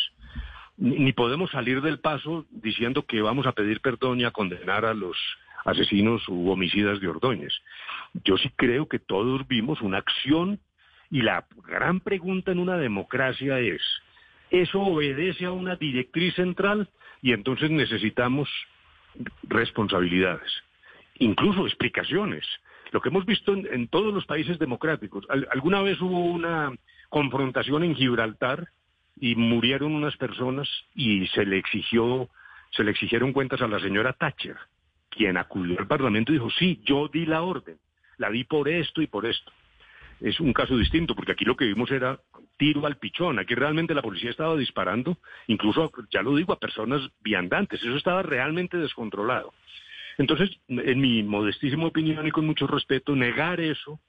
Ni, 0.77 1.11
podemos 1.11 1.49
salir 1.51 1.81
del 1.81 1.99
paso 1.99 2.45
diciendo 2.51 3.05
que 3.05 3.21
vamos 3.21 3.47
a 3.47 3.53
pedir 3.53 3.81
perdón 3.81 4.21
y 4.21 4.25
a 4.25 4.31
condenar 4.31 4.85
a 4.85 4.93
los 4.93 5.17
asesinos 5.65 6.27
u 6.29 6.49
homicidas 6.49 7.01
de 7.01 7.07
Ordóñez. 7.07 7.53
Yo 8.23 8.37
sí 8.37 8.51
creo 8.55 8.87
que 8.87 8.99
todos 8.99 9.47
vimos 9.47 9.81
una 9.81 9.97
acción 9.97 10.59
y 11.09 11.21
la 11.23 11.45
gran 11.67 11.99
pregunta 11.99 12.51
en 12.51 12.59
una 12.59 12.77
democracia 12.77 13.59
es, 13.59 13.81
¿eso 14.49 14.81
obedece 14.81 15.45
a 15.45 15.51
una 15.51 15.75
directriz 15.75 16.33
central? 16.35 16.89
Y 17.21 17.33
entonces 17.33 17.69
necesitamos 17.69 18.49
responsabilidades, 19.43 20.51
incluso 21.19 21.65
explicaciones. 21.65 22.45
Lo 22.91 23.01
que 23.01 23.09
hemos 23.09 23.25
visto 23.25 23.53
en, 23.53 23.67
en 23.71 23.87
todos 23.87 24.13
los 24.13 24.25
países 24.25 24.59
democráticos. 24.59 25.25
Al, 25.29 25.47
alguna 25.51 25.81
vez 25.81 25.99
hubo 25.99 26.25
una 26.25 26.71
confrontación 27.09 27.83
en 27.83 27.95
Gibraltar 27.95 28.67
y 29.19 29.35
murieron 29.35 29.93
unas 29.93 30.15
personas 30.17 30.69
y 30.95 31.27
se 31.27 31.45
le 31.45 31.57
exigió, 31.57 32.29
se 32.71 32.83
le 32.83 32.91
exigieron 32.91 33.33
cuentas 33.33 33.61
a 33.61 33.67
la 33.67 33.79
señora 33.79 34.13
Thatcher, 34.13 34.57
quien 35.09 35.37
acudió 35.37 35.79
al 35.79 35.87
Parlamento 35.87 36.31
y 36.31 36.35
dijo, 36.35 36.49
sí, 36.51 36.81
yo 36.85 37.07
di 37.07 37.25
la 37.25 37.41
orden 37.41 37.77
la 38.17 38.29
di 38.29 38.43
por 38.43 38.67
esto 38.67 39.01
y 39.01 39.07
por 39.07 39.25
esto. 39.25 39.51
Es 40.19 40.39
un 40.39 40.51
caso 40.51 40.75
distinto, 40.77 41.15
porque 41.15 41.31
aquí 41.31 41.45
lo 41.45 41.55
que 41.55 41.65
vimos 41.65 41.91
era 41.91 42.19
tiro 42.57 42.85
al 42.85 42.97
pichón. 42.97 43.39
Aquí 43.39 43.55
realmente 43.55 43.93
la 43.93 44.01
policía 44.01 44.29
estaba 44.29 44.55
disparando, 44.55 45.17
incluso, 45.47 45.91
ya 46.11 46.21
lo 46.21 46.35
digo, 46.35 46.53
a 46.53 46.59
personas 46.59 47.01
viandantes. 47.21 47.81
Eso 47.81 47.95
estaba 47.95 48.23
realmente 48.23 48.77
descontrolado. 48.77 49.53
Entonces, 50.17 50.49
en 50.67 50.99
mi 50.99 51.23
modestísima 51.23 51.85
opinión 51.85 52.25
y 52.27 52.31
con 52.31 52.45
mucho 52.45 52.65
respeto, 52.65 53.15
negar 53.15 53.59
eso 53.59 53.99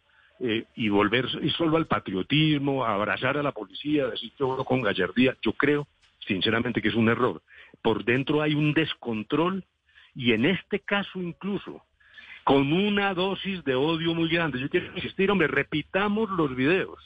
eh, 0.40 0.64
y 0.74 0.88
volver 0.88 1.26
y 1.42 1.50
solo 1.50 1.76
al 1.76 1.86
patriotismo, 1.86 2.84
abrazar 2.84 3.36
a 3.36 3.42
la 3.42 3.52
policía, 3.52 4.06
decir 4.06 4.32
todo 4.38 4.64
con 4.64 4.80
gallardía, 4.80 5.36
yo 5.42 5.52
creo 5.52 5.86
sinceramente 6.26 6.80
que 6.80 6.88
es 6.88 6.94
un 6.94 7.08
error. 7.08 7.42
Por 7.82 8.04
dentro 8.04 8.40
hay 8.40 8.54
un 8.54 8.72
descontrol 8.72 9.64
y 10.14 10.32
en 10.32 10.46
este 10.46 10.80
caso 10.80 11.20
incluso 11.20 11.82
con 12.44 12.72
una 12.72 13.12
dosis 13.12 13.62
de 13.64 13.74
odio 13.74 14.14
muy 14.14 14.30
grande. 14.30 14.58
Yo 14.58 14.70
quiero 14.70 14.94
insistir, 14.94 15.30
hombre, 15.30 15.48
repitamos 15.48 16.30
los 16.30 16.56
videos. 16.56 16.98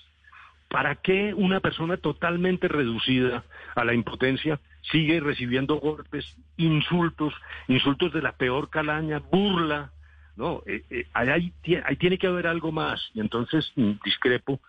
¿Para 0.73 0.97
qué 0.97 1.35
una 1.35 1.61
persona 1.61 1.99
totalmente 1.99 2.66
reducida 2.66 3.45
a 3.75 3.85
la 3.85 3.93
impotencia 3.93 4.59
sigue 4.91 5.20
recibiendo 5.20 5.75
golpes, 5.77 6.25
insultos, 6.57 7.35
insultos 7.68 8.11
de 8.14 8.23
la 8.23 8.33
peor 8.39 8.70
calaña, 8.70 9.18
burla? 9.18 9.93
No, 10.35 10.62
eh, 10.66 10.83
eh, 10.89 11.07
ahí, 11.12 11.29
ahí 11.29 11.53
tie- 11.62 11.83
ahí 11.85 11.97
tiene 11.97 12.16
que 12.16 12.27
haber 12.27 12.47
algo 12.47 12.73
más. 12.73 13.07
Y 13.12 13.20
entonces 13.20 13.70
mm, 13.77 13.93
discrepo 14.03 14.61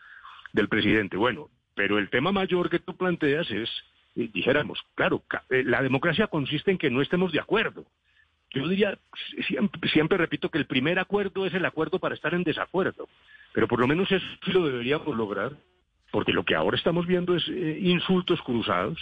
del 0.52 0.68
presidente. 0.68 1.16
Bueno, 1.16 1.48
pero 1.74 1.98
el 1.98 2.10
tema 2.10 2.34
mayor 2.34 2.70
que 2.70 2.80
tú 2.80 2.98
planteas 2.98 3.50
es, 3.50 3.70
eh, 4.18 4.30
dijéramos, 4.34 4.80
claro, 4.96 5.24
eh, 5.52 5.64
la 5.66 5.82
democracia 5.82 6.28
consiste 6.28 6.70
en 6.70 6.78
que 6.78 6.90
no 6.90 7.02
estemos 7.02 7.32
de 7.32 7.40
acuerdo. 7.40 7.86
Yo 8.52 8.68
diría, 8.68 9.00
siempre, 9.48 9.90
siempre 9.90 10.18
repito 10.18 10.52
que 10.52 10.58
el 10.58 10.68
primer 10.68 11.00
acuerdo 11.00 11.46
es 11.46 11.54
el 11.54 11.66
acuerdo 11.66 11.98
para 12.00 12.14
estar 12.14 12.34
en 12.34 12.44
desacuerdo, 12.44 13.08
pero 13.54 13.68
por 13.70 13.80
lo 13.80 13.88
menos 13.88 14.12
eso 14.12 14.26
sí 14.46 14.52
lo 14.52 14.68
deberíamos 14.68 15.16
lograr, 15.18 15.54
porque 16.14 16.32
lo 16.32 16.44
que 16.46 16.54
ahora 16.54 16.78
estamos 16.78 17.08
viendo 17.08 17.36
es 17.36 17.44
eh, 17.50 17.80
insultos 17.82 18.40
cruzados, 18.44 19.00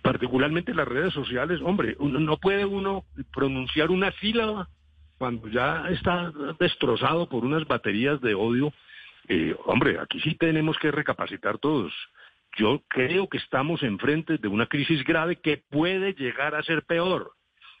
particularmente 0.00 0.70
en 0.70 0.78
las 0.78 0.88
redes 0.88 1.12
sociales. 1.12 1.60
Hombre, 1.62 1.94
uno- 1.98 2.18
no 2.18 2.38
puede 2.38 2.64
uno 2.64 3.04
pronunciar 3.34 3.90
una 3.90 4.10
sílaba 4.12 4.66
cuando 5.18 5.48
ya 5.48 5.84
está 5.90 6.32
destrozado 6.58 7.28
por 7.28 7.44
unas 7.44 7.66
baterías 7.66 8.20
de 8.22 8.34
odio. 8.34 8.72
Eh, 9.28 9.54
hombre, 9.66 9.98
aquí 10.00 10.18
sí 10.20 10.34
tenemos 10.34 10.78
que 10.78 10.90
recapacitar 10.90 11.58
todos. 11.58 11.92
Yo 12.56 12.80
creo 12.88 13.28
que 13.28 13.36
estamos 13.36 13.82
enfrente 13.82 14.38
de 14.38 14.48
una 14.48 14.64
crisis 14.66 15.04
grave 15.04 15.36
que 15.36 15.58
puede 15.68 16.14
llegar 16.14 16.54
a 16.54 16.62
ser 16.62 16.84
peor 16.84 17.32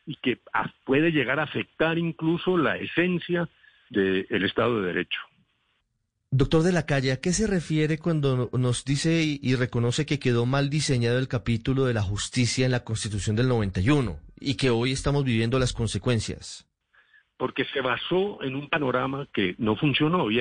y 0.04 0.16
que 0.16 0.38
puede 0.84 1.12
llegar 1.12 1.40
a 1.40 1.44
afectar 1.44 1.96
incluso 1.96 2.58
la 2.58 2.76
esencia 2.76 3.48
del 3.88 4.44
Estado 4.44 4.82
de 4.82 4.88
Derecho. 4.88 5.18
Doctor 6.30 6.62
de 6.64 6.72
la 6.72 6.86
Calle, 6.86 7.12
¿a 7.12 7.20
qué 7.20 7.32
se 7.32 7.46
refiere 7.46 7.98
cuando 7.98 8.50
nos 8.52 8.84
dice 8.84 9.22
y, 9.22 9.54
reconoce 9.54 10.06
que 10.06 10.18
quedó 10.18 10.44
mal 10.44 10.68
diseñado 10.70 11.18
el 11.18 11.28
capítulo 11.28 11.84
de 11.84 11.94
la 11.94 12.02
justicia 12.02 12.66
en 12.66 12.72
la 12.72 12.84
Constitución 12.84 13.36
del 13.36 13.48
91 13.48 14.18
y 14.40 14.56
que 14.56 14.70
hoy 14.70 14.92
estamos 14.92 15.24
viviendo 15.24 15.58
las 15.58 15.72
consecuencias? 15.72 16.66
porque 17.38 17.66
se 17.66 17.82
basó 17.82 18.42
en 18.42 18.56
un 18.56 18.70
panorama 18.70 19.28
que 19.30 19.54
no 19.58 19.76
funcionó 19.76 20.30
y 20.30 20.40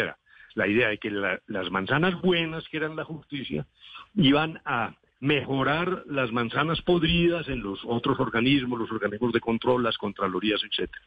la 0.53 0.65
idea 0.65 0.87
de 0.87 0.97
que 0.97 1.11
la- 1.11 1.41
las 1.45 1.69
manzanas 1.69 2.21
buenas, 2.21 2.63
que 2.71 2.77
eran 2.77 2.95
la 2.95 3.03
justicia, 3.03 3.67
iban 4.15 4.61
a 4.63 4.95
mejorar 5.19 6.03
las 6.07 6.31
manzanas 6.31 6.81
podridas 6.81 7.47
en 7.47 7.61
los 7.61 7.79
otros 7.85 8.19
organismos, 8.19 8.79
los 8.79 8.91
organismos 8.91 9.31
de 9.31 9.39
control, 9.39 9.83
las 9.83 9.97
contralorías, 9.97 10.61
etcétera. 10.63 11.01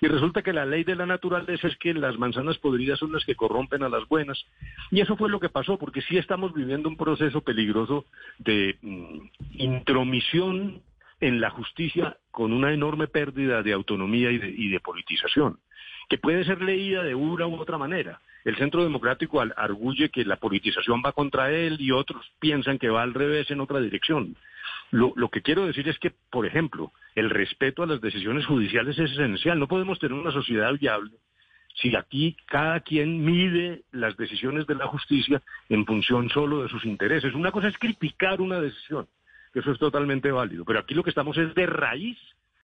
Y 0.00 0.08
resulta 0.08 0.42
que 0.42 0.52
la 0.52 0.66
ley 0.66 0.84
de 0.84 0.96
la 0.96 1.06
naturaleza 1.06 1.68
es 1.68 1.76
que 1.78 1.94
las 1.94 2.18
manzanas 2.18 2.58
podridas 2.58 2.98
son 2.98 3.12
las 3.12 3.24
que 3.24 3.36
corrompen 3.36 3.82
a 3.82 3.88
las 3.88 4.06
buenas. 4.08 4.44
Y 4.90 5.00
eso 5.00 5.16
fue 5.16 5.30
lo 5.30 5.40
que 5.40 5.48
pasó, 5.48 5.78
porque 5.78 6.02
sí 6.02 6.18
estamos 6.18 6.52
viviendo 6.52 6.88
un 6.88 6.96
proceso 6.96 7.40
peligroso 7.40 8.04
de 8.38 8.76
mm, 8.82 9.18
intromisión 9.52 10.82
en 11.20 11.40
la 11.40 11.50
justicia 11.50 12.16
con 12.32 12.52
una 12.52 12.72
enorme 12.72 13.06
pérdida 13.06 13.62
de 13.62 13.72
autonomía 13.72 14.32
y 14.32 14.38
de, 14.38 14.48
y 14.48 14.68
de 14.68 14.80
politización, 14.80 15.60
que 16.08 16.18
puede 16.18 16.44
ser 16.44 16.60
leída 16.62 17.04
de 17.04 17.14
una 17.14 17.46
u 17.46 17.54
otra 17.54 17.78
manera. 17.78 18.20
El 18.44 18.56
Centro 18.56 18.82
Democrático 18.82 19.40
arguye 19.40 20.10
que 20.10 20.24
la 20.24 20.36
politización 20.36 21.02
va 21.04 21.12
contra 21.12 21.50
él 21.52 21.80
y 21.80 21.92
otros 21.92 22.32
piensan 22.40 22.78
que 22.78 22.88
va 22.88 23.02
al 23.02 23.14
revés 23.14 23.50
en 23.50 23.60
otra 23.60 23.80
dirección. 23.80 24.36
Lo, 24.90 25.12
lo 25.16 25.28
que 25.28 25.42
quiero 25.42 25.66
decir 25.66 25.88
es 25.88 25.98
que, 25.98 26.12
por 26.30 26.46
ejemplo, 26.46 26.92
el 27.14 27.30
respeto 27.30 27.82
a 27.82 27.86
las 27.86 28.00
decisiones 28.00 28.46
judiciales 28.46 28.98
es 28.98 29.12
esencial. 29.12 29.58
No 29.58 29.68
podemos 29.68 29.98
tener 29.98 30.18
una 30.18 30.32
sociedad 30.32 30.72
viable 30.78 31.12
si 31.74 31.96
aquí 31.96 32.36
cada 32.46 32.80
quien 32.80 33.24
mide 33.24 33.82
las 33.92 34.16
decisiones 34.16 34.66
de 34.66 34.74
la 34.74 34.86
justicia 34.86 35.42
en 35.68 35.86
función 35.86 36.28
solo 36.28 36.62
de 36.62 36.68
sus 36.68 36.84
intereses. 36.84 37.34
Una 37.34 37.50
cosa 37.50 37.68
es 37.68 37.78
criticar 37.78 38.40
una 38.40 38.60
decisión, 38.60 39.06
que 39.52 39.60
eso 39.60 39.72
es 39.72 39.78
totalmente 39.78 40.30
válido, 40.30 40.64
pero 40.64 40.80
aquí 40.80 40.94
lo 40.94 41.02
que 41.02 41.10
estamos 41.10 41.36
es 41.38 41.54
de 41.54 41.66
raíz 41.66 42.18